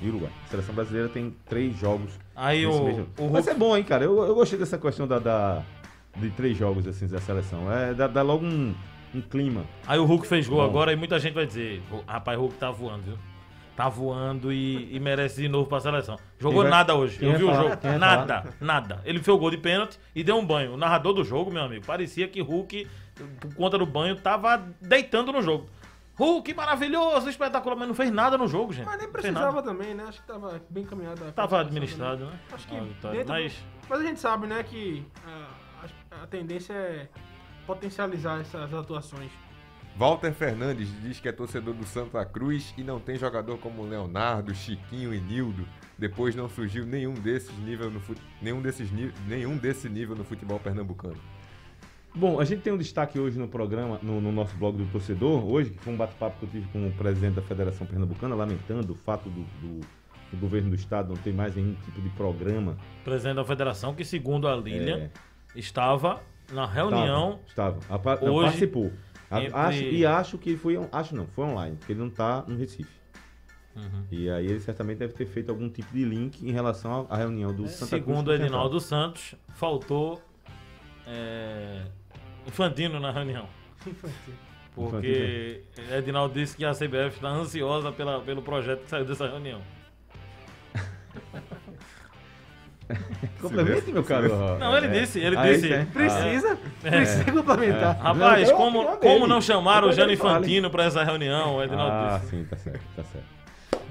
E 0.01 0.07
Uruguai. 0.09 0.31
A 0.45 0.47
seleção 0.49 0.73
brasileira 0.73 1.07
tem 1.09 1.35
três 1.47 1.77
jogos. 1.77 2.11
Aí 2.35 2.65
o, 2.65 2.83
mesmo- 2.83 3.07
o 3.19 3.29
Mas 3.29 3.47
é 3.47 3.53
bom, 3.53 3.77
hein, 3.77 3.83
cara? 3.83 4.03
Eu, 4.03 4.23
eu 4.23 4.33
gostei 4.33 4.57
dessa 4.57 4.77
questão 4.77 5.07
da, 5.07 5.19
da- 5.19 5.61
de 6.17 6.29
três 6.31 6.57
jogos 6.57 6.87
assim 6.87 7.07
da 7.07 7.19
seleção. 7.21 7.71
É, 7.71 7.93
dá, 7.93 8.07
dá 8.07 8.21
logo 8.23 8.43
um, 8.45 8.73
um 9.13 9.21
clima. 9.21 9.63
Aí 9.85 9.99
o 9.99 10.05
Hulk 10.05 10.25
fez 10.27 10.47
gol 10.47 10.57
Bom. 10.59 10.65
agora 10.65 10.91
e 10.91 10.95
muita 10.95 11.19
gente 11.19 11.33
vai 11.33 11.45
dizer, 11.45 11.83
"O- 11.91 12.01
rapaz, 12.07 12.37
o 12.37 12.41
Hulk 12.41 12.55
tá 12.57 12.71
voando, 12.71 13.03
viu? 13.03 13.17
Tá 13.81 13.89
voando 13.89 14.53
e, 14.53 14.95
e 14.95 14.99
merece 14.99 15.41
de 15.41 15.47
novo 15.49 15.67
pra 15.67 15.79
seleção. 15.79 16.15
Jogou 16.37 16.61
vai- 16.61 16.69
nada 16.69 16.93
hoje. 16.93 17.17
Eu 17.19 17.35
vi 17.35 17.43
o 17.43 17.47
falar? 17.47 17.63
jogo. 17.63 17.77
Quem 17.77 17.89
vai 17.89 17.99
Nada, 17.99 18.53
nada. 18.61 19.01
Ele 19.03 19.17
fez 19.17 19.35
o 19.35 19.39
gol 19.39 19.49
de 19.49 19.57
pênalti 19.57 19.99
e 20.13 20.23
deu 20.23 20.37
um 20.37 20.45
banho. 20.45 20.73
O 20.73 20.77
narrador 20.77 21.13
do 21.13 21.23
jogo, 21.23 21.49
meu 21.51 21.63
amigo, 21.63 21.83
parecia 21.83 22.27
que 22.27 22.41
Hulk, 22.41 22.87
por 23.39 23.55
conta 23.55 23.79
do 23.79 23.85
banho, 23.87 24.15
tava 24.17 24.63
deitando 24.79 25.31
no 25.31 25.41
jogo. 25.41 25.67
Hulk, 26.15 26.53
maravilhoso, 26.53 27.27
espetacular, 27.27 27.75
mas 27.75 27.87
não 27.87 27.95
fez 27.95 28.11
nada 28.11 28.37
no 28.37 28.47
jogo, 28.47 28.71
gente. 28.71 28.85
Mas 28.85 28.99
nem 28.99 29.09
precisava 29.11 29.63
também, 29.63 29.95
né? 29.95 30.03
Acho 30.07 30.21
que 30.21 30.27
tava 30.27 30.61
bem 30.69 30.83
caminhado. 30.85 31.31
Tava 31.31 31.61
administrado, 31.61 32.17
também. 32.25 32.33
né? 32.35 32.39
Acho 32.53 32.67
que 32.67 32.77
A 32.77 32.81
vitória, 32.81 33.17
dentro 33.17 33.33
do- 33.33 33.41
mas 33.41 33.55
Mas 33.89 33.99
a 33.99 34.03
gente 34.03 34.19
sabe, 34.19 34.45
né, 34.45 34.61
que 34.61 35.03
a- 35.25 36.23
a 36.23 36.27
tendência 36.27 36.73
é 36.73 37.07
potencializar 37.65 38.41
essas 38.41 38.71
atuações. 38.71 39.31
Walter 39.97 40.31
Fernandes 40.33 40.89
diz 41.01 41.19
que 41.19 41.27
é 41.27 41.31
torcedor 41.31 41.73
do 41.73 41.85
Santa 41.85 42.25
Cruz 42.25 42.73
e 42.77 42.83
não 42.83 42.99
tem 42.99 43.17
jogador 43.17 43.57
como 43.59 43.83
Leonardo, 43.83 44.53
Chiquinho 44.55 45.13
e 45.13 45.19
Nildo. 45.19 45.65
Depois 45.97 46.35
não 46.35 46.49
surgiu 46.49 46.85
nenhum 46.85 47.13
desses 47.13 47.55
nível 47.59 47.91
no 47.91 47.99
fut... 47.99 48.19
nenhum 48.41 48.61
desses 48.61 48.91
ni... 48.91 49.11
nenhum 49.27 49.57
desse 49.57 49.87
nível 49.87 50.15
no 50.15 50.23
futebol 50.23 50.59
pernambucano. 50.59 51.17
Bom, 52.15 52.39
a 52.39 52.45
gente 52.45 52.61
tem 52.61 52.73
um 52.73 52.77
destaque 52.77 53.19
hoje 53.19 53.37
no 53.37 53.47
programa, 53.47 53.99
no, 54.01 54.19
no 54.19 54.31
nosso 54.31 54.55
blog 54.57 54.75
do 54.77 54.85
torcedor, 54.91 55.45
hoje, 55.45 55.69
que 55.69 55.79
foi 55.79 55.93
um 55.93 55.97
bate-papo 55.97 56.39
que 56.39 56.45
eu 56.45 56.49
tive 56.49 56.67
com 56.71 56.87
o 56.87 56.91
presidente 56.93 57.35
da 57.35 57.41
Federação 57.41 57.85
Pernambucana, 57.87 58.35
lamentando 58.35 58.91
o 58.93 58.95
fato 58.95 59.29
do, 59.29 59.41
do, 59.61 59.79
do 60.31 60.37
governo 60.37 60.69
do 60.71 60.75
estado 60.75 61.09
não 61.09 61.15
ter 61.15 61.33
mais 61.33 61.55
nenhum 61.55 61.73
tipo 61.85 62.01
de 62.01 62.09
programa. 62.09 62.75
Presidente 63.05 63.35
da 63.35 63.45
federação, 63.45 63.93
que 63.93 64.03
segundo 64.03 64.47
a 64.47 64.55
Lilian, 64.57 64.97
É. 64.97 65.09
estava 65.55 66.21
na 66.51 66.65
reunião. 66.65 67.39
Estava. 67.47 67.77
estava. 67.77 67.95
A 67.95 67.99
pa- 67.99 68.19
não, 68.25 68.33
hoje, 68.33 68.45
participou. 68.47 68.91
Entre- 69.39 69.55
acho, 69.55 69.83
e 69.83 70.05
acho 70.05 70.37
que 70.37 70.57
foi. 70.57 70.77
Acho 70.91 71.15
não, 71.15 71.27
foi 71.27 71.45
online, 71.45 71.75
porque 71.77 71.93
ele 71.93 71.99
não 71.99 72.07
está 72.07 72.43
no 72.47 72.57
Recife. 72.57 73.01
Uhum. 73.75 74.05
E 74.11 74.29
aí 74.29 74.45
ele 74.45 74.59
certamente 74.59 74.97
deve 74.97 75.13
ter 75.13 75.25
feito 75.25 75.49
algum 75.49 75.69
tipo 75.69 75.93
de 75.93 76.03
link 76.03 76.41
em 76.41 76.51
relação 76.51 77.07
à 77.09 77.15
reunião 77.15 77.53
do 77.53 77.67
Santa 77.67 77.89
Cruz. 77.89 77.89
Segundo 77.89 78.27
Central. 78.27 78.35
Edinaldo 78.35 78.79
Santos, 78.81 79.35
faltou 79.55 80.21
é, 81.07 81.83
Infantino 82.45 82.99
na 82.99 83.11
reunião. 83.11 83.47
Porque 84.73 85.63
Edinaldo 85.97 86.33
disse 86.33 86.55
que 86.55 86.63
a 86.63 86.71
CBF 86.73 87.15
está 87.15 87.29
ansiosa 87.29 87.91
pela, 87.91 88.21
pelo 88.21 88.41
projeto 88.41 88.83
que 88.83 88.89
saiu 88.89 89.05
dessa 89.05 89.27
reunião. 89.27 89.61
Complemente, 93.41 93.91
meu 93.91 94.03
caro. 94.03 94.57
Não, 94.59 94.77
ele 94.77 94.87
disse, 94.87 95.19
ele 95.19 95.35
Ah, 95.37 95.43
disse. 95.43 95.65
isso 95.67 95.73
é? 95.73 95.85
Precisa, 95.85 96.57
precisa 96.81 97.23
complementar. 97.31 97.97
Rapaz, 97.97 98.49
Não, 98.49 98.57
como, 98.57 98.83
não, 98.83 98.97
como 98.97 99.27
não 99.27 99.41
chamaram 99.41 99.89
o 99.89 99.91
Jano. 99.91 100.11
Infantino 100.11 100.69
para 100.69 100.85
essa 100.85 101.03
reunião? 101.03 101.55
O 101.57 101.63
Edinaldo 101.63 101.91
Ah, 101.93 102.17
disse. 102.19 102.29
sim, 102.31 102.43
tá 102.49 102.57
certo, 102.57 102.81
tá 102.95 103.03
certo. 103.03 103.25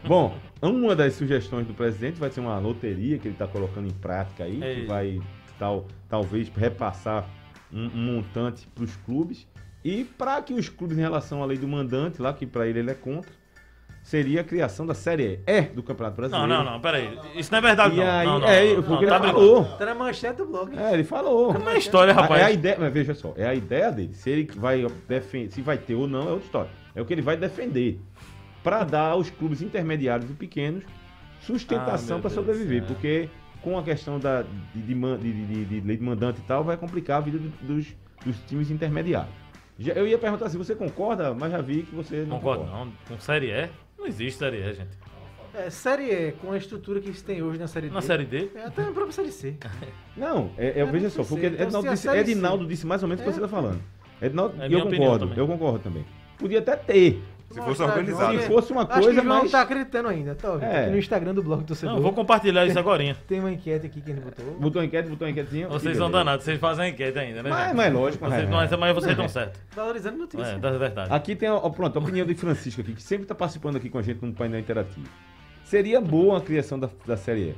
Bom, 0.05 0.35
uma 0.63 0.97
das 0.97 1.15
sugestões 1.15 1.67
do 1.67 1.75
presidente 1.75 2.19
vai 2.19 2.31
ser 2.31 2.41
uma 2.41 2.59
loteria 2.59 3.19
que 3.19 3.29
ele 3.29 3.35
está 3.35 3.47
colocando 3.47 3.87
em 3.89 3.93
prática 3.93 4.45
aí, 4.45 4.63
Ei. 4.63 4.75
que 4.83 4.87
vai 4.87 5.21
tal, 5.59 5.87
talvez 6.09 6.49
repassar 6.49 7.27
um, 7.73 7.87
um 7.87 8.15
montante 8.15 8.67
para 8.75 8.85
os 8.85 8.97
clubes 8.97 9.47
e 9.85 10.05
para 10.05 10.41
que 10.43 10.53
os 10.55 10.69
clubes, 10.69 10.97
em 10.97 11.01
relação 11.01 11.43
à 11.43 11.47
lei 11.47 11.59
do 11.59 11.69
mandante, 11.69 12.21
lá 12.21 12.33
que 12.33 12.47
para 12.47 12.67
ele 12.67 12.79
ele 12.81 12.91
é 12.91 12.95
contra, 12.95 13.31
seria 14.03 14.41
a 14.41 14.45
criação 14.45 14.87
da 14.87 14.95
Série 14.95 15.41
E 15.47 15.63
do 15.63 15.83
Campeonato 15.83 16.21
Não, 16.21 16.29
Brasileiro. 16.29 16.65
não, 16.65 16.73
não, 16.73 16.81
peraí. 16.81 17.19
Isso 17.37 17.51
não 17.53 17.59
é 17.59 17.63
verdade, 17.63 17.95
E 17.95 17.99
não. 17.99 18.07
aí, 18.11 18.27
não, 18.27 18.39
não, 18.41 18.49
é, 18.49 18.75
não, 18.75 18.83
porque 18.83 19.07
tá 19.07 19.17
ele 19.17 19.23
brincando. 19.25 19.33
falou. 19.33 19.65
Tá 19.79 19.85
na 19.87 19.95
manchete 19.95 20.37
do 20.39 20.47
blog. 20.47 20.79
É, 20.79 20.93
ele 20.95 21.05
falou. 21.05 21.53
Como 21.55 21.69
é 21.69 21.73
a 21.75 21.79
história, 21.79 22.13
rapaz? 22.13 22.41
É 22.43 22.45
a 22.47 22.51
ideia, 22.51 22.77
mas 22.79 22.93
veja 22.93 23.15
só, 23.15 23.33
é 23.37 23.47
a 23.47 23.55
ideia 23.55 23.91
dele. 23.93 24.15
Se 24.15 24.31
ele 24.31 24.51
vai 24.57 24.85
defender, 25.09 25.51
se 25.53 25.61
vai 25.63 25.79
ter 25.79 25.95
ou 25.95 26.09
não 26.09 26.21
é 26.23 26.31
outra 26.33 26.45
história. 26.47 26.71
É 26.95 27.01
o 27.01 27.05
que 27.05 27.13
ele 27.15 27.23
vai 27.23 27.37
defender 27.37 28.01
para 28.65 28.85
dar 28.85 29.11
aos 29.13 29.31
clubes 29.31 29.63
intermediários 29.63 30.29
e 30.31 30.35
pequenos 30.35 30.83
Ah, 30.85 31.43
sustentação 31.43 32.17
meu 32.19 32.21
para 32.21 32.31
sobreviver, 32.31 32.85
porque 32.85 33.29
com 33.63 33.79
a 33.79 33.83
questão 33.83 34.19
da 34.19 34.43
de, 34.43 34.49
de, 34.83 34.95
de- 34.95 35.33
de- 35.47 35.65
de 35.65 35.81
lei 35.87 35.97
de 35.97 36.03
mandante 36.03 36.41
e 36.41 36.43
tal 36.45 36.63
vai 36.65 36.77
complicar 36.77 37.19
a 37.19 37.21
vida 37.21 37.39
do- 37.39 37.49
dos, 37.75 37.87
dos 38.25 38.37
times 38.47 38.71
intermediários. 38.71 39.33
Já- 39.79 39.95
eu 39.95 40.07
ia 40.07 40.19
perguntar 40.19 40.49
se 40.51 40.59
você 40.59 40.75
concorda, 40.75 41.33
mas 41.33 41.51
já 41.53 41.61
vi 41.63 41.83
que 41.85 41.95
você 41.95 42.25
não 42.27 42.37
Concordo, 42.37 42.65
concorda. 42.65 42.85
não. 42.85 42.93
Com 43.09 43.19
Série 43.21 43.51
E, 43.51 43.69
não 44.01 44.07
existe 44.07 44.39
Série 44.39 44.59
E, 44.59 44.75
gente. 44.75 44.99
É, 45.53 45.69
série 45.69 46.05
E, 46.13 46.33
com 46.33 46.53
a 46.53 46.57
estrutura 46.57 47.01
que 47.01 47.13
se 47.13 47.25
tem 47.25 47.43
hoje 47.43 47.59
na 47.59 47.67
Série 47.67 47.89
D. 47.89 47.95
Na 47.95 48.01
Série 48.01 48.25
D, 48.25 48.51
É 48.55 48.65
até 48.65 48.83
na 48.83 48.93
própria 48.93 49.13
Série 49.13 49.33
C. 49.33 49.57
Não, 50.17 50.51
é, 50.57 50.69
é, 50.69 50.81
É, 50.81 50.85
veja 50.87 51.11
só, 51.11 51.25
porque 51.25 51.47
então, 51.47 51.65
Edinaldo 51.67 51.97
se 51.97 52.09
a 52.09 52.13
disse, 52.15 52.31
Edinaldo 52.31 52.67
disse 52.67 52.87
mais 52.87 53.03
ou 53.03 53.09
menos 53.09 53.21
o 53.21 53.25
que 53.25 53.31
É, 53.31 53.33
você 53.33 53.41
está 53.41 53.49
falando. 53.49 53.81
Edinaldo, 54.23 54.63
É 54.63 54.67
e 54.67 54.69
minha 54.69 54.81
eu 54.81 54.89
concordo, 54.91 55.33
eu 55.37 55.47
concordo 55.47 55.79
também. 55.81 56.05
Podia 56.39 56.61
até 56.61 56.77
ter. 56.77 57.23
Se 57.51 57.61
fosse 57.61 57.83
organizado. 57.83 58.31
Se 58.33 58.37
né? 58.39 58.43
fosse 58.47 58.73
uma 58.73 58.83
Acho 58.83 58.93
coisa, 58.93 59.11
que 59.13 59.21
o 59.21 59.25
João 59.25 59.43
mas- 59.43 59.51
tá 59.51 59.61
acreditando 59.63 60.09
ainda. 60.09 60.35
Tá, 60.37 60.53
ó, 60.53 60.59
É. 60.61 60.83
aqui 60.83 60.91
no 60.93 60.99
Instagram 60.99 61.35
do 61.35 61.43
blog 61.43 61.61
do 61.63 61.67
torcedor. 61.67 61.91
não, 61.91 61.99
eu 61.99 62.03
vou 62.03 62.13
compartilhar 62.13 62.65
isso 62.67 62.79
agora. 62.79 63.01
Tem 63.27 63.41
uma 63.41 63.51
enquete 63.51 63.87
aqui 63.87 64.01
que 64.01 64.11
ele 64.11 64.21
botou. 64.21 64.45
Botou 64.61 64.85
enquete, 64.85 65.09
botou 65.09 65.29
enquetezinha. 65.29 65.67
Vocês 65.69 65.97
são 65.97 66.11
danados, 66.11 66.45
vocês 66.45 66.61
fazem 66.61 66.85
a 66.85 66.89
enquete 66.89 67.19
ainda, 67.19 67.43
né? 67.43 67.51
Mas, 67.51 67.67
gente? 67.67 67.77
mas 67.77 67.93
lógico, 67.93 68.25
Vocês, 68.25 68.43
é. 68.43 68.47
mas, 68.47 68.71
mas 68.71 68.95
vocês 68.95 69.11
estão 69.13 69.29
certos. 69.29 69.61
Valorizando 69.75 70.19
notícia. 70.19 70.45
É, 70.45 70.59
das 70.59 70.77
verdade. 70.79 71.13
Aqui 71.13 71.35
tem, 71.35 71.49
ó, 71.49 71.69
pronto, 71.71 71.99
a 71.99 72.03
opinião 72.03 72.25
de 72.27 72.35
Francisco 72.35 72.81
aqui, 72.83 72.93
que 72.95 73.03
sempre 73.03 73.25
está 73.25 73.35
participando 73.35 73.77
aqui 73.77 73.91
com 73.91 73.99
a 73.99 74.03
gente 74.03 74.25
num 74.25 74.33
painel 74.33 74.61
interativo. 74.61 75.09
Seria 75.65 76.01
boa 76.01 76.39
a 76.39 76.41
criação 76.41 76.79
da, 76.79 76.89
da 77.07 77.17
Série 77.17 77.51
E. 77.51 77.55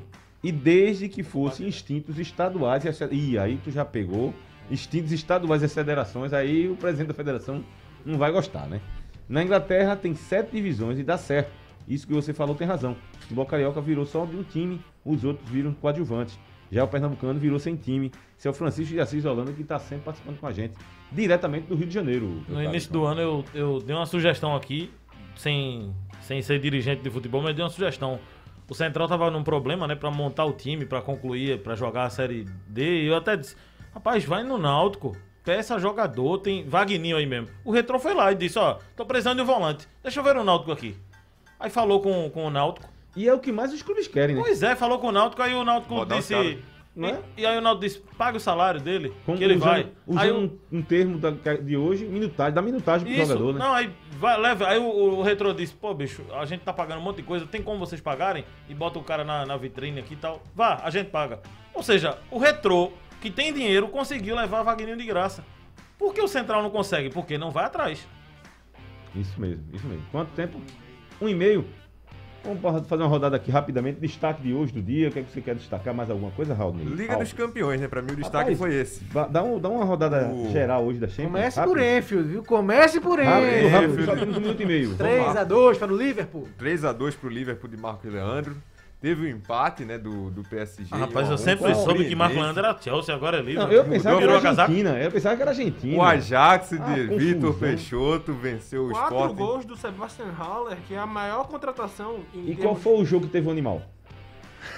E 0.49 0.51
desde 0.53 1.09
que 1.09 1.22
fossem 1.22 1.68
instintos 1.68 2.18
estaduais 2.18 2.84
e 2.84 2.88
as, 2.88 3.01
Ih, 3.01 3.38
aí 3.38 3.59
tu 3.62 3.70
já 3.70 3.84
pegou 3.84 4.34
instintos 4.70 5.12
estaduais 5.12 5.62
e 5.62 5.66
as 5.66 5.74
federações, 5.74 6.32
aí 6.32 6.68
o 6.68 6.76
presidente 6.76 7.09
da 7.09 7.14
federação 7.14 7.62
não 8.05 8.18
vai 8.18 8.32
gostar, 8.32 8.66
né? 8.66 8.80
Na 9.28 9.42
Inglaterra 9.42 9.96
tem 9.96 10.14
sete 10.14 10.52
divisões 10.52 10.98
e 10.98 11.02
dá 11.02 11.16
certo. 11.16 11.50
Isso 11.86 12.06
que 12.06 12.12
você 12.12 12.32
falou 12.32 12.54
tem 12.54 12.66
razão. 12.66 12.92
O 12.92 13.20
futebol 13.22 13.46
carioca 13.46 13.80
virou 13.80 14.06
só 14.06 14.24
de 14.24 14.36
um 14.36 14.42
time, 14.42 14.80
os 15.04 15.24
outros 15.24 15.48
viram 15.48 15.72
coadjuvantes. 15.72 16.38
Já 16.70 16.84
o 16.84 16.88
pernambucano 16.88 17.38
virou 17.38 17.58
sem 17.58 17.76
time. 17.76 18.10
Esse 18.38 18.48
é 18.48 18.50
o 18.50 18.54
Francisco 18.54 18.94
de 18.94 19.00
Assis 19.00 19.24
Holanda 19.24 19.52
que 19.52 19.62
está 19.62 19.78
sempre 19.78 20.04
participando 20.04 20.38
com 20.38 20.46
a 20.46 20.52
gente, 20.52 20.74
diretamente 21.10 21.66
do 21.66 21.74
Rio 21.74 21.86
de 21.86 21.92
Janeiro. 21.92 22.42
No 22.48 22.62
início 22.62 22.90
do 22.90 23.04
ano 23.04 23.20
eu, 23.20 23.44
eu 23.54 23.78
dei 23.80 23.94
uma 23.94 24.06
sugestão 24.06 24.56
aqui, 24.56 24.90
sem, 25.36 25.94
sem 26.22 26.40
ser 26.40 26.58
dirigente 26.60 27.02
de 27.02 27.10
futebol, 27.10 27.42
mas 27.42 27.54
dei 27.54 27.62
uma 27.62 27.70
sugestão. 27.70 28.18
O 28.68 28.74
Central 28.74 29.06
tava 29.06 29.30
num 29.30 29.44
problema, 29.44 29.86
né, 29.86 29.94
pra 29.94 30.10
montar 30.10 30.46
o 30.46 30.52
time, 30.52 30.86
pra 30.86 31.02
concluir, 31.02 31.62
pra 31.62 31.74
jogar 31.74 32.04
a 32.04 32.10
Série 32.10 32.46
D. 32.66 33.02
E 33.02 33.06
eu 33.06 33.16
até 33.16 33.36
disse, 33.36 33.54
rapaz, 33.92 34.24
vai 34.24 34.42
no 34.42 34.56
Náutico, 34.56 35.14
peça 35.45 35.78
jogador, 35.78 36.38
tem 36.38 36.68
Vagninho 36.68 37.16
aí 37.16 37.26
mesmo. 37.26 37.49
O 37.64 37.70
Retrô 37.72 37.99
foi 37.99 38.14
lá 38.14 38.30
e 38.32 38.34
disse, 38.34 38.59
ó, 38.59 38.78
tô 38.97 39.05
precisando 39.05 39.36
de 39.36 39.43
um 39.43 39.47
volante, 39.47 39.88
deixa 40.03 40.20
eu 40.20 40.24
ver 40.24 40.36
o 40.36 40.45
Náutico 40.45 40.72
aqui. 40.72 40.97
Aí 41.59 41.70
falou 41.70 42.01
com, 42.01 42.28
com 42.30 42.45
o 42.47 42.51
Náutico. 42.51 42.88
E 43.14 43.28
é 43.28 43.34
o 43.34 43.38
que 43.38 43.53
mais 43.53 43.72
os 43.72 43.82
clubes 43.82 44.09
querem, 44.09 44.34
né? 44.36 44.43
Pois 44.43 44.62
é, 44.62 44.74
falou 44.74 44.99
com 44.99 45.09
o 45.09 45.12
Náutico, 45.12 45.43
aí 45.43 45.55
o 45.55 45.64
Náutico 45.64 45.95
Rodar 45.95 46.18
disse... 46.18 46.59
Não 46.95 47.09
é? 47.09 47.20
E, 47.38 47.40
e 47.40 47.47
aí 47.47 47.57
o 47.57 47.61
Náutico 47.62 47.86
disse, 47.86 48.03
paga 48.18 48.36
o 48.36 48.40
salário 48.40 48.78
dele, 48.78 49.14
Como 49.24 49.38
que 49.38 49.45
ele 49.45 49.55
usando, 49.55 49.66
vai. 49.70 49.88
Usando 50.07 50.20
Aí 50.22 50.30
um, 50.30 50.59
um 50.70 50.82
termo 50.82 51.18
da- 51.18 51.30
de 51.30 51.74
hoje, 51.74 52.05
minutagem, 52.05 52.53
dá 52.53 52.61
minutagem 52.61 53.07
pro 53.07 53.16
Isso, 53.16 53.32
jogador, 53.32 53.55
né? 53.55 53.59
não, 53.61 53.72
aí, 53.72 53.90
vai, 54.18 54.38
leva, 54.38 54.68
aí 54.68 54.78
o, 54.78 54.84
o 54.84 55.22
retrô 55.22 55.55
disse, 55.55 55.72
pô, 55.72 55.95
bicho, 55.95 56.22
a 56.34 56.45
gente 56.45 56.61
tá 56.61 56.70
pagando 56.70 56.99
um 57.01 57.03
monte 57.03 57.16
de 57.16 57.22
coisa, 57.22 57.47
tem 57.47 57.62
como 57.62 57.78
vocês 57.78 57.99
pagarem? 57.99 58.45
E 58.68 58.74
bota 58.74 58.99
o 58.99 59.03
cara 59.03 59.24
na, 59.24 59.47
na 59.47 59.57
vitrine 59.57 60.01
aqui 60.01 60.12
e 60.12 60.16
tal. 60.18 60.43
Vá, 60.55 60.82
a 60.84 60.90
gente 60.90 61.09
paga. 61.09 61.40
Ou 61.72 61.82
seja, 61.82 62.18
o 62.30 62.36
retrô, 62.38 62.93
que 63.22 63.30
tem 63.30 63.52
dinheiro, 63.54 63.88
conseguiu 63.88 64.34
levar 64.36 64.62
Wagninho 64.62 64.96
de 64.96 65.06
graça. 65.06 65.44
Por 65.98 66.12
que 66.12 66.20
o 66.20 66.28
Central 66.28 66.62
não 66.62 66.70
consegue? 66.70 67.08
Porque 67.10 67.38
não 67.38 67.50
vai 67.50 67.64
atrás. 67.64 68.06
Isso 69.14 69.40
mesmo, 69.40 69.62
isso 69.72 69.86
mesmo. 69.86 70.04
Quanto 70.10 70.30
tempo? 70.32 70.60
Um 71.20 71.28
e 71.28 71.34
meio. 71.34 71.64
Vamos 72.44 72.88
fazer 72.88 73.02
uma 73.04 73.08
rodada 73.08 73.36
aqui 73.36 73.52
rapidamente. 73.52 74.00
Destaque 74.00 74.42
de 74.42 74.52
hoje 74.52 74.72
do 74.72 74.82
dia. 74.82 75.08
O 75.08 75.12
que, 75.12 75.20
é 75.20 75.22
que 75.22 75.30
você 75.30 75.40
quer 75.40 75.54
destacar? 75.54 75.94
Mais 75.94 76.10
alguma 76.10 76.32
coisa, 76.32 76.52
Raul? 76.52 76.74
Liga 76.76 77.16
dos 77.16 77.32
Campeões, 77.32 77.80
né? 77.80 77.86
Pra 77.86 78.02
mim 78.02 78.10
o 78.12 78.16
destaque 78.16 78.52
Rapaz, 78.54 78.58
foi 78.58 78.74
esse. 78.74 79.04
Dá, 79.30 79.42
um, 79.44 79.60
dá 79.60 79.68
uma 79.68 79.84
rodada 79.84 80.26
O- 80.28 80.50
geral 80.50 80.84
hoje 80.84 80.98
da 80.98 81.06
Champions. 81.06 81.26
Comece 81.30 81.60
rápido. 81.60 81.72
por 81.74 81.80
Enfield, 81.82 82.28
viu? 82.28 82.42
Comece 82.42 83.00
por 83.00 83.20
Rápido, 83.20 83.46
Enfield. 83.46 83.68
rápido. 83.68 83.90
Enfield. 83.92 84.06
Só 84.06 84.16
temos 84.16 84.36
um 84.36 84.40
minuto 84.40 84.60
e 84.60 84.66
meio. 84.66 84.96
3x2 84.96 85.78
para 85.78 85.92
o 85.92 85.96
Liverpool. 85.96 86.48
3x2 86.58 87.14
pro 87.16 87.28
Liverpool 87.30 87.70
de 87.70 87.76
Marco 87.76 88.08
Leandro. 88.08 88.56
Teve 89.03 89.26
o 89.26 89.28
empate, 89.28 89.84
né, 89.84 89.98
do, 89.98 90.30
do 90.30 90.44
PSG. 90.44 90.86
Ah, 90.92 90.98
rapaz, 90.98 91.26
um 91.26 91.30
a 91.30 91.32
eu 91.32 91.34
um, 91.34 91.38
sempre 91.38 91.74
soube 91.74 92.05
que 92.05 92.14
Marco. 92.14 92.36
Leandro 92.36 92.64
era 92.64 92.78
Chelsea, 92.80 93.12
agora 93.12 93.38
é 93.38 93.42
livre. 93.42 93.64
Não, 93.64 93.72
eu 93.72 93.84
pensava 93.84 94.16
que 94.16 94.22
era. 94.22 94.34
Argentina. 94.36 94.90
Eu 94.90 95.11
pensava 95.11 95.34
que 95.36 95.42
era 95.42 95.50
Argentina. 95.50 95.98
O 95.98 96.03
Ajax 96.03 96.72
Ah, 96.74 96.76
de 96.76 97.00
Vitor 97.16 97.48
confusão. 97.53 97.68
Peixoto 97.68 98.32
venceu 98.32 98.86
o 98.86 98.90
Quatro 98.90 99.16
Sport. 99.16 99.34
gols 99.34 99.64
do 99.64 99.76
Sebastian 99.76 100.30
Haller, 100.38 100.78
que 100.86 100.94
é 100.94 100.98
a 100.98 101.07
maior 101.07 101.48
contratação 101.48 102.20
em 102.32 102.42
E 102.50 102.55
qual 102.55 102.76
termos- 102.76 102.82
foi 102.84 102.92
o 102.94 103.05
jogo 103.05 103.26
que 103.26 103.32
teve 103.32 103.48
o 103.48 103.50
animal? 103.50 103.82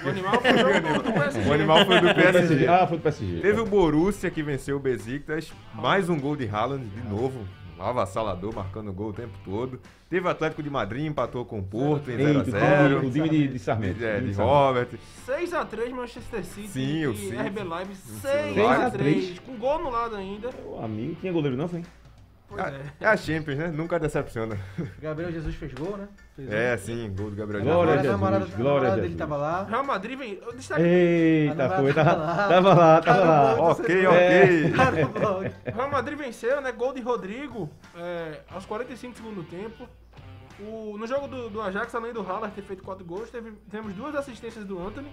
O 0.03 0.09
animal 0.09 0.41
foi 0.41 0.51
o 0.51 0.57
jogo 0.57 1.03
do 1.03 1.13
PSG. 1.13 1.41
O 1.47 1.53
animal 1.53 1.85
foi 1.85 2.01
do 2.01 2.15
PSG. 2.15 2.67
Ah, 2.67 2.87
foi 2.87 2.97
do 2.97 3.03
PSG. 3.03 3.39
Teve 3.41 3.59
o 3.61 3.65
Borussia 3.67 4.31
que 4.31 4.41
venceu 4.41 4.77
o 4.77 4.79
Besiktas, 4.79 5.53
mais 5.71 6.09
um 6.09 6.19
gol 6.19 6.35
de 6.35 6.47
Haaland 6.49 6.83
de 6.83 7.07
novo, 7.07 7.41
um 7.41 7.64
avassalador, 7.79 8.53
marcando 8.55 8.91
gol 8.93 9.09
o 9.09 9.13
tempo 9.13 9.33
todo. 9.43 9.79
Teve 10.09 10.27
o 10.27 10.29
Atlético 10.29 10.61
de 10.63 10.69
Madrid, 10.69 11.05
empatou 11.05 11.43
com 11.45 11.59
o 11.59 11.63
Porto 11.63 12.09
em 12.11 12.15
Eita, 12.19 12.39
o 12.39 12.43
time- 12.43 12.57
0x0. 12.59 12.97
O 13.07 13.11
time 13.11 13.29
de, 13.29 13.47
de 13.49 13.59
Sarmento. 13.59 14.03
É, 14.03 14.17
o 14.17 14.21
de 14.21 14.33
Sarmento. 14.33 14.41
Robert. 14.57 14.87
6x3 15.27 15.89
Manchester 15.91 16.45
City 16.45 16.67
Sim, 16.67 17.11
e 17.11 17.15
sei. 17.29 17.37
RB 17.37 17.63
Leipzig. 17.63 18.19
sei. 18.21 18.53
6x3. 18.55 19.39
Com 19.41 19.57
gol 19.57 19.79
no 19.83 19.89
lado 19.89 20.15
ainda. 20.15 20.49
O 20.65 20.83
amigo 20.83 21.15
tinha 21.19 21.33
goleiro 21.33 21.57
não, 21.57 21.67
foi? 21.67 21.83
Pois 22.47 22.63
é. 22.63 22.81
É 23.01 23.07
a 23.07 23.17
Champions, 23.17 23.57
né? 23.57 23.67
Nunca 23.67 23.99
decepciona. 23.99 24.57
Gabriel 25.01 25.31
Jesus 25.31 25.55
fez 25.55 25.73
gol, 25.73 25.97
né? 25.97 26.07
Fez 26.35 26.51
É, 26.51 26.75
sim, 26.77 27.13
gol 27.17 27.29
do 27.29 27.35
Gabriel 27.35 27.63
Glória 27.63 27.93
a 27.93 27.95
Jesus. 27.97 28.09
a 28.09 28.17
namorada, 28.17 28.45
Jesus, 28.45 28.53
a 28.59 28.61
glória 28.63 28.77
a 28.77 28.81
namorada 28.81 28.95
dele 29.01 29.13
Jesus. 29.13 29.19
tava 29.19 29.37
lá. 29.37 29.63
Real 29.63 29.83
Madrid 29.85 30.17
vem. 30.19 30.39
Eita, 30.77 31.69
foi. 31.77 31.93
Tava, 31.93 32.13
tava 32.13 32.25
lá. 32.25 32.47
tava 32.47 32.73
lá, 32.73 33.01
tava 33.01 33.23
lá. 33.23 33.61
Ok, 33.71 34.05
É. 34.05 34.65
ok. 34.67 35.49
Tá 35.63 35.71
Real 35.71 35.89
Madrid 35.91 36.17
venceu, 36.17 36.61
né? 36.61 36.71
Gol 36.71 36.93
de 36.93 37.01
Rodrigo 37.01 37.69
é, 37.95 38.41
aos 38.51 38.65
45 38.65 39.13
do 39.13 39.17
segundo 39.17 39.43
tempo. 39.43 39.87
O- 40.59 40.97
no 40.97 41.05
jogo 41.07 41.27
do, 41.27 41.49
do 41.49 41.61
Ajax, 41.61 41.93
além 41.95 42.11
do 42.13 42.21
Haller 42.21 42.49
ter 42.51 42.61
feito 42.63 42.83
4 42.83 43.03
gols, 43.05 43.29
teve, 43.29 43.51
temos 43.71 43.93
duas 43.93 44.13
assistências 44.15 44.65
do 44.65 44.79
Anthony. 44.85 45.09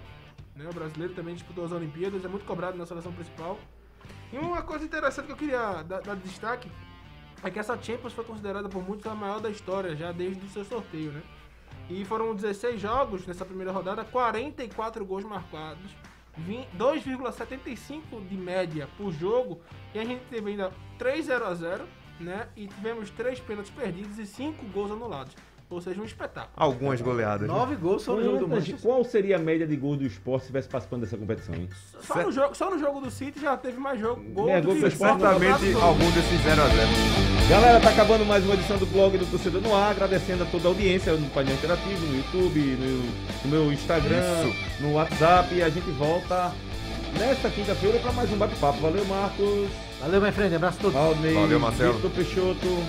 Né, 0.55 0.65
o 0.69 0.73
brasileiro 0.73 1.13
também 1.13 1.33
disputou 1.33 1.65
as 1.65 1.71
Olimpíadas, 1.71 2.23
é 2.23 2.27
muito 2.27 2.45
cobrado 2.45 2.77
na 2.77 2.85
seleção 2.85 3.11
principal. 3.11 3.57
E 4.31 4.37
uma 4.37 4.61
coisa 4.61 4.85
interessante 4.85 5.25
que 5.25 5.31
eu 5.31 5.35
queria 5.37 5.81
dar, 5.83 6.01
dar 6.01 6.15
destaque 6.15 6.69
é 7.47 7.51
que 7.51 7.59
essa 7.59 7.77
Champions 7.81 8.13
foi 8.13 8.23
considerada 8.23 8.69
por 8.69 8.81
muitos 8.83 9.05
a 9.05 9.15
maior 9.15 9.39
da 9.39 9.49
história, 9.49 9.95
já 9.95 10.11
desde 10.11 10.45
o 10.45 10.49
seu 10.49 10.63
sorteio, 10.63 11.11
né? 11.11 11.21
E 11.89 12.05
foram 12.05 12.33
16 12.33 12.79
jogos 12.79 13.27
nessa 13.27 13.43
primeira 13.45 13.71
rodada, 13.71 14.03
44 14.05 15.05
gols 15.05 15.23
marcados, 15.23 15.91
2,75 16.77 18.27
de 18.27 18.35
média 18.35 18.87
por 18.97 19.11
jogo, 19.11 19.59
e 19.93 19.99
a 19.99 20.05
gente 20.05 20.23
teve 20.29 20.51
ainda 20.51 20.71
3 20.97 21.25
0 21.25 21.45
a 21.45 21.53
0 21.53 21.83
né? 22.19 22.47
E 22.55 22.67
tivemos 22.67 23.09
3 23.11 23.39
pênaltis 23.39 23.71
perdidos 23.71 24.17
e 24.19 24.25
5 24.25 24.65
gols 24.67 24.91
anulados. 24.91 25.35
Ou 25.69 25.81
seja, 25.81 25.99
um 25.99 26.05
espetáculo. 26.05 26.53
Algumas 26.55 27.01
goleadas. 27.01 27.47
né? 27.47 27.53
Nove 27.53 27.75
gols 27.75 28.03
só 28.03 28.15
no 28.15 28.23
jogo 28.23 28.37
do 28.37 28.47
Manchester. 28.47 28.79
Qual 28.79 29.03
seria 29.03 29.37
a 29.37 29.39
média 29.39 29.65
de 29.65 29.75
gols 29.75 29.97
do 29.97 30.05
esporte 30.05 30.41
se 30.41 30.45
estivesse 30.45 30.69
participando 30.69 31.01
dessa 31.01 31.17
competição, 31.17 31.55
hein? 31.55 31.67
Só 31.99 32.21
no, 32.21 32.31
jogo, 32.31 32.55
só 32.55 32.69
no 32.69 32.77
jogo 32.77 33.01
do 33.01 33.09
City 33.09 33.39
já 33.39 33.57
teve 33.57 33.79
mais 33.79 33.99
jogo, 33.99 34.21
gol 34.21 34.49
É, 34.49 34.61
do 34.61 34.67
gol 34.67 34.79
do 34.79 34.87
Sport, 34.87 35.19
Certamente 35.19 35.73
algum 35.73 36.11
desses 36.11 36.39
0x0. 36.41 37.32
Galera, 37.49 37.79
tá 37.79 37.89
acabando 37.89 38.25
mais 38.25 38.43
uma 38.45 38.53
edição 38.55 38.77
do 38.77 38.85
blog 38.85 39.17
do 39.17 39.25
Torcedor 39.25 39.61
no 39.61 39.75
Ar, 39.75 39.91
agradecendo 39.91 40.43
a 40.43 40.45
toda 40.45 40.67
a 40.67 40.69
audiência 40.69 41.13
no 41.13 41.27
painel 41.29 41.53
interativo, 41.55 42.05
no 42.07 42.15
YouTube, 42.17 42.59
no, 42.59 42.97
no 42.97 43.51
meu 43.65 43.71
Instagram, 43.73 44.21
Isso. 44.39 44.55
no 44.79 44.93
WhatsApp. 44.93 45.53
E 45.53 45.61
a 45.61 45.69
gente 45.69 45.89
volta 45.91 46.51
nesta 47.19 47.49
quinta-feira 47.49 47.99
para 47.99 48.11
mais 48.13 48.31
um 48.31 48.37
bate-papo. 48.37 48.79
Valeu, 48.79 49.05
Marcos, 49.05 49.67
Valeu, 50.01 50.21
meu 50.21 50.31
friend. 50.33 50.55
Abraço 50.55 50.77
a 50.79 50.81
todos. 50.91 51.33
Valeu, 51.33 51.59
Marcelo. 51.59 51.93
Vitor 51.93 52.11
Peixoto. 52.11 52.83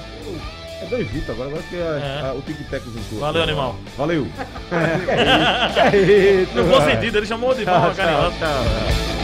É 0.82 0.86
dois 0.86 1.06
Vitor 1.08 1.34
agora, 1.34 1.48
agora 1.50 1.62
que 1.68 1.76
a- 1.76 1.78
É. 2.24 2.30
a- 2.30 2.34
o 2.34 2.42
Tic-Tac 2.42 2.84
juntou. 2.84 3.18
Valeu, 3.20 3.42
animal. 3.42 3.76
Valeu. 3.98 4.26
que 5.90 5.96
isso, 6.42 6.54
No 6.54 6.64
bom 6.64 6.80
sentido, 6.84 7.18
ele 7.18 7.26
chamou 7.26 7.54
de 7.54 7.64
forma 7.64 7.92
Tchau, 7.92 7.94
tchau, 7.94 8.04
carinhosa. 8.06 9.23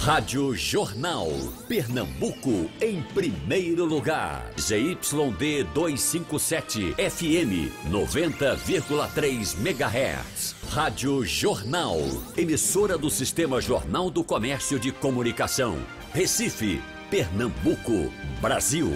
Rádio 0.00 0.54
Jornal. 0.54 1.28
Pernambuco 1.68 2.70
em 2.80 3.02
primeiro 3.12 3.84
lugar. 3.84 4.50
ZYD 4.58 5.64
257 5.74 6.94
FM 6.94 7.68
90,3 7.90 9.58
MHz. 9.60 10.56
Rádio 10.70 11.22
Jornal. 11.26 11.98
Emissora 12.34 12.96
do 12.96 13.10
Sistema 13.10 13.60
Jornal 13.60 14.10
do 14.10 14.24
Comércio 14.24 14.80
de 14.80 14.90
Comunicação. 14.90 15.76
Recife, 16.14 16.80
Pernambuco, 17.10 18.10
Brasil. 18.40 18.90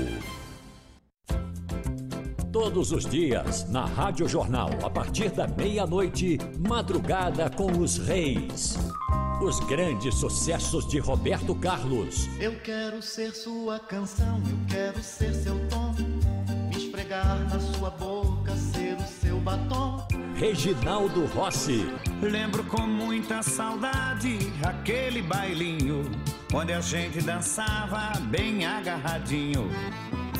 Todos 2.50 2.92
os 2.92 3.04
dias, 3.04 3.68
na 3.68 3.84
Rádio 3.84 4.26
Jornal, 4.26 4.70
a 4.82 4.88
partir 4.88 5.28
da 5.32 5.46
meia-noite, 5.46 6.38
Madrugada 6.66 7.50
com 7.50 7.70
os 7.72 7.98
Reis. 7.98 8.78
Os 9.44 9.60
grandes 9.60 10.14
sucessos 10.14 10.86
de 10.88 10.98
Roberto 10.98 11.54
Carlos, 11.54 12.30
Eu 12.40 12.58
quero 12.60 13.02
ser 13.02 13.34
sua 13.34 13.78
canção, 13.78 14.40
eu 14.48 14.56
quero 14.66 15.02
ser 15.02 15.34
seu 15.34 15.58
tom. 15.68 15.94
Me 16.70 16.74
esfregar 16.74 17.38
na 17.50 17.60
sua 17.60 17.90
boca, 17.90 18.56
ser 18.56 18.96
o 18.96 19.06
seu 19.06 19.38
batom. 19.40 20.08
Reginaldo 20.34 21.26
Rossi, 21.26 21.84
Lembro 22.22 22.64
com 22.64 22.86
muita 22.86 23.42
saudade 23.42 24.50
aquele 24.62 25.20
bailinho 25.20 26.10
onde 26.54 26.72
a 26.72 26.80
gente 26.80 27.20
dançava 27.20 28.18
bem 28.20 28.64
agarradinho. 28.64 29.68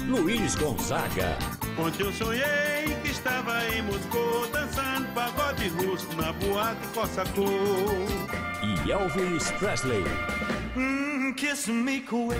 Luiz 0.08 0.54
Gonzaga, 0.54 1.36
Ontem 1.78 2.04
eu 2.04 2.12
sonhei 2.12 2.96
que 3.02 3.10
estava 3.10 3.68
em 3.68 3.82
Moscou 3.82 4.46
dançando 4.50 5.12
pagode 5.12 5.68
russo 5.68 6.08
na 6.16 6.32
boate 6.32 6.86
Cossacô. 6.94 7.42
e 7.42 8.53
Elvis 8.92 9.50
Presley. 9.58 10.04
Mm, 10.76 11.36
kiss 11.36 11.68
me 11.68 12.00
quick 12.00 12.38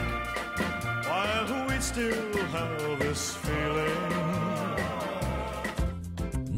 while 1.06 1.66
we 1.68 1.80
still 1.80 2.36
have 2.52 2.98
this 2.98 3.36
feeling. 3.36 4.24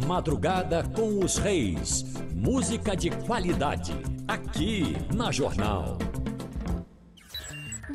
Madrugada 0.07 0.84
com 0.95 1.24
os 1.24 1.37
Reis. 1.37 2.05
Música 2.34 2.97
de 2.97 3.11
qualidade. 3.11 3.93
Aqui 4.28 4.97
na 5.14 5.32
Jornal. 5.32 5.99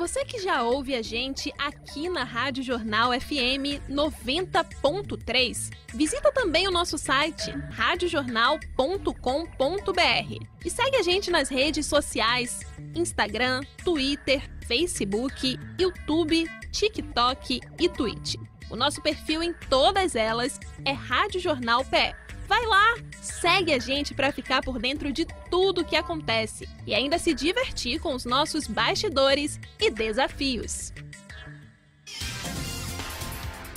Você 0.01 0.25
que 0.25 0.39
já 0.39 0.63
ouve 0.63 0.95
a 0.95 1.03
gente 1.03 1.53
aqui 1.59 2.09
na 2.09 2.23
Rádio 2.23 2.63
Jornal 2.63 3.11
FM 3.11 3.85
90.3, 3.87 5.69
visita 5.93 6.31
também 6.31 6.67
o 6.67 6.71
nosso 6.71 6.97
site 6.97 7.51
radiojornal.com.br 7.69 10.45
e 10.65 10.69
segue 10.71 10.97
a 10.97 11.03
gente 11.03 11.29
nas 11.29 11.49
redes 11.49 11.85
sociais: 11.85 12.61
Instagram, 12.95 13.61
Twitter, 13.83 14.41
Facebook, 14.65 15.59
YouTube, 15.79 16.49
TikTok 16.71 17.61
e 17.79 17.87
Twitch. 17.87 18.37
O 18.71 18.75
nosso 18.75 19.03
perfil 19.03 19.43
em 19.43 19.53
todas 19.69 20.15
elas 20.15 20.59
é 20.83 20.93
Rádio 20.93 21.39
Jornal 21.39 21.85
PE. 21.85 22.30
Vai 22.51 22.65
lá, 22.65 22.97
segue 23.21 23.71
a 23.71 23.79
gente 23.79 24.13
para 24.13 24.29
ficar 24.29 24.61
por 24.61 24.77
dentro 24.77 25.09
de 25.13 25.25
tudo 25.49 25.85
que 25.85 25.95
acontece 25.95 26.67
e 26.85 26.93
ainda 26.93 27.17
se 27.17 27.33
divertir 27.33 28.01
com 28.01 28.13
os 28.13 28.25
nossos 28.25 28.67
bastidores 28.67 29.57
e 29.79 29.89
desafios. 29.89 30.91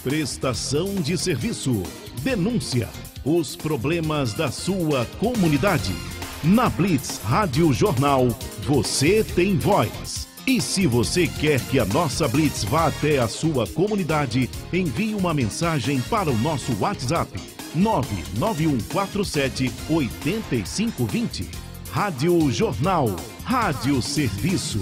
Prestação 0.03 0.97
de 0.97 1.17
serviço. 1.17 1.85
Denúncia. 2.23 2.89
Os 3.25 3.55
problemas 3.55 4.35
da 4.35 4.51
sua 4.51 5.07
comunidade. 5.21 5.95
Na 6.43 6.69
Blitz 6.69 7.19
Rádio 7.23 7.73
Jornal, 7.73 8.27
você 8.65 9.23
tem 9.23 9.57
voz. 9.57 10.27
E 10.49 10.61
se 10.61 10.85
você 10.85 11.29
quer 11.29 11.61
que 11.61 11.79
a 11.79 11.85
nossa 11.85 12.27
Blitz 12.27 12.65
vá 12.65 12.89
até 12.89 13.21
a 13.21 13.29
sua 13.29 13.69
comunidade, 13.69 14.51
envie 14.73 15.15
uma 15.15 15.33
mensagem 15.33 16.01
para 16.01 16.29
o 16.29 16.37
nosso 16.39 16.77
WhatsApp 16.81 17.55
99147 17.75 19.73
8520. 19.89 21.51
Rádio 21.91 22.51
Jornal. 22.51 23.15
Rádio 23.45 24.01
Serviço. 24.03 24.81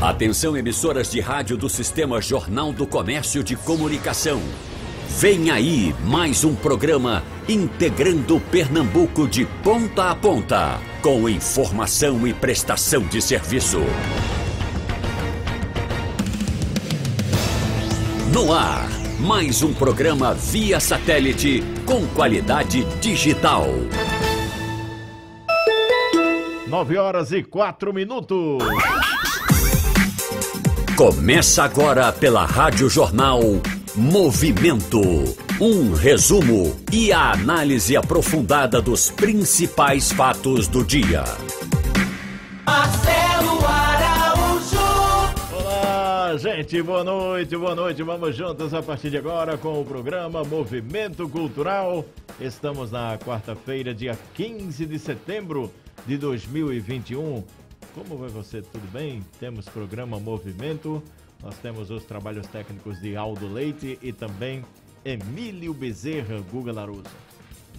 Atenção 0.00 0.54
emissoras 0.54 1.10
de 1.10 1.18
rádio 1.18 1.56
do 1.56 1.66
Sistema 1.66 2.20
Jornal 2.20 2.72
do 2.74 2.86
Comércio 2.86 3.42
de 3.42 3.56
Comunicação. 3.56 4.38
Vem 5.18 5.50
aí 5.50 5.94
mais 6.04 6.44
um 6.44 6.54
programa 6.54 7.22
integrando 7.48 8.38
Pernambuco 8.50 9.26
de 9.26 9.46
ponta 9.62 10.10
a 10.10 10.14
ponta, 10.14 10.78
com 11.00 11.26
informação 11.26 12.26
e 12.26 12.34
prestação 12.34 13.02
de 13.06 13.22
serviço. 13.22 13.80
No 18.34 18.52
ar, 18.52 18.88
mais 19.20 19.62
um 19.62 19.72
programa 19.72 20.34
via 20.34 20.80
satélite 20.80 21.62
com 21.86 22.04
qualidade 22.08 22.82
digital. 23.00 23.64
9 26.66 26.98
horas 26.98 27.30
e 27.30 27.44
4 27.44 27.94
minutos. 27.94 28.58
Começa 30.96 31.62
agora 31.62 32.12
pela 32.12 32.44
Rádio 32.44 32.90
Jornal 32.90 33.40
Movimento. 33.94 35.00
Um 35.60 35.92
resumo 35.94 36.74
e 36.90 37.12
a 37.12 37.30
análise 37.30 37.96
aprofundada 37.96 38.82
dos 38.82 39.12
principais 39.12 40.10
fatos 40.10 40.66
do 40.66 40.84
dia. 40.84 41.22
Gente, 46.44 46.82
boa 46.82 47.02
noite, 47.02 47.56
boa 47.56 47.74
noite. 47.74 48.02
Vamos 48.02 48.36
juntos 48.36 48.74
a 48.74 48.82
partir 48.82 49.08
de 49.08 49.16
agora 49.16 49.56
com 49.56 49.80
o 49.80 49.84
programa 49.84 50.44
Movimento 50.44 51.26
Cultural. 51.26 52.04
Estamos 52.38 52.90
na 52.90 53.16
quarta-feira, 53.16 53.94
dia 53.94 54.18
15 54.34 54.84
de 54.84 54.98
setembro 54.98 55.72
de 56.06 56.18
2021. 56.18 57.42
Como 57.94 58.18
vai 58.18 58.28
você? 58.28 58.60
Tudo 58.60 58.86
bem? 58.92 59.24
Temos 59.40 59.66
programa 59.70 60.20
Movimento. 60.20 61.02
Nós 61.42 61.56
temos 61.56 61.90
os 61.90 62.04
trabalhos 62.04 62.46
técnicos 62.48 63.00
de 63.00 63.16
Aldo 63.16 63.50
Leite 63.50 63.98
e 64.02 64.12
também 64.12 64.62
Emílio 65.02 65.72
Bezerra, 65.72 66.44
Guga 66.52 66.74
Laruso. 66.74 67.04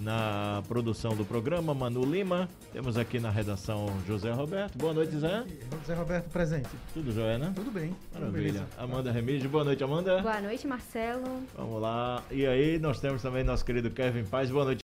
Na 0.01 0.61
produção 0.67 1.15
do 1.15 1.23
programa, 1.23 1.73
Manu 1.73 2.03
Lima. 2.03 2.49
Temos 2.73 2.97
aqui 2.97 3.19
na 3.19 3.29
redação 3.29 3.87
José 4.05 4.31
Roberto. 4.31 4.77
Boa 4.77 4.93
noite, 4.93 5.17
Zé. 5.17 5.43
José 5.81 5.93
Roberto 5.93 6.29
presente. 6.29 6.69
Tudo 6.93 7.11
jóia, 7.11 7.37
né? 7.37 7.53
Tudo 7.55 7.71
bem. 7.71 7.95
Maravilha. 8.13 8.65
Amanda 8.77 9.11
Remígio. 9.11 9.49
Boa 9.49 9.63
noite, 9.63 9.83
Amanda. 9.83 10.21
Boa 10.21 10.41
noite, 10.41 10.67
Marcelo. 10.67 11.43
Vamos 11.57 11.81
lá. 11.81 12.21
E 12.29 12.45
aí, 12.45 12.77
nós 12.77 12.99
temos 12.99 13.21
também 13.21 13.43
nosso 13.43 13.63
querido 13.63 13.89
Kevin 13.89 14.25
Paz. 14.25 14.51
Boa 14.51 14.65
noite. 14.65 14.73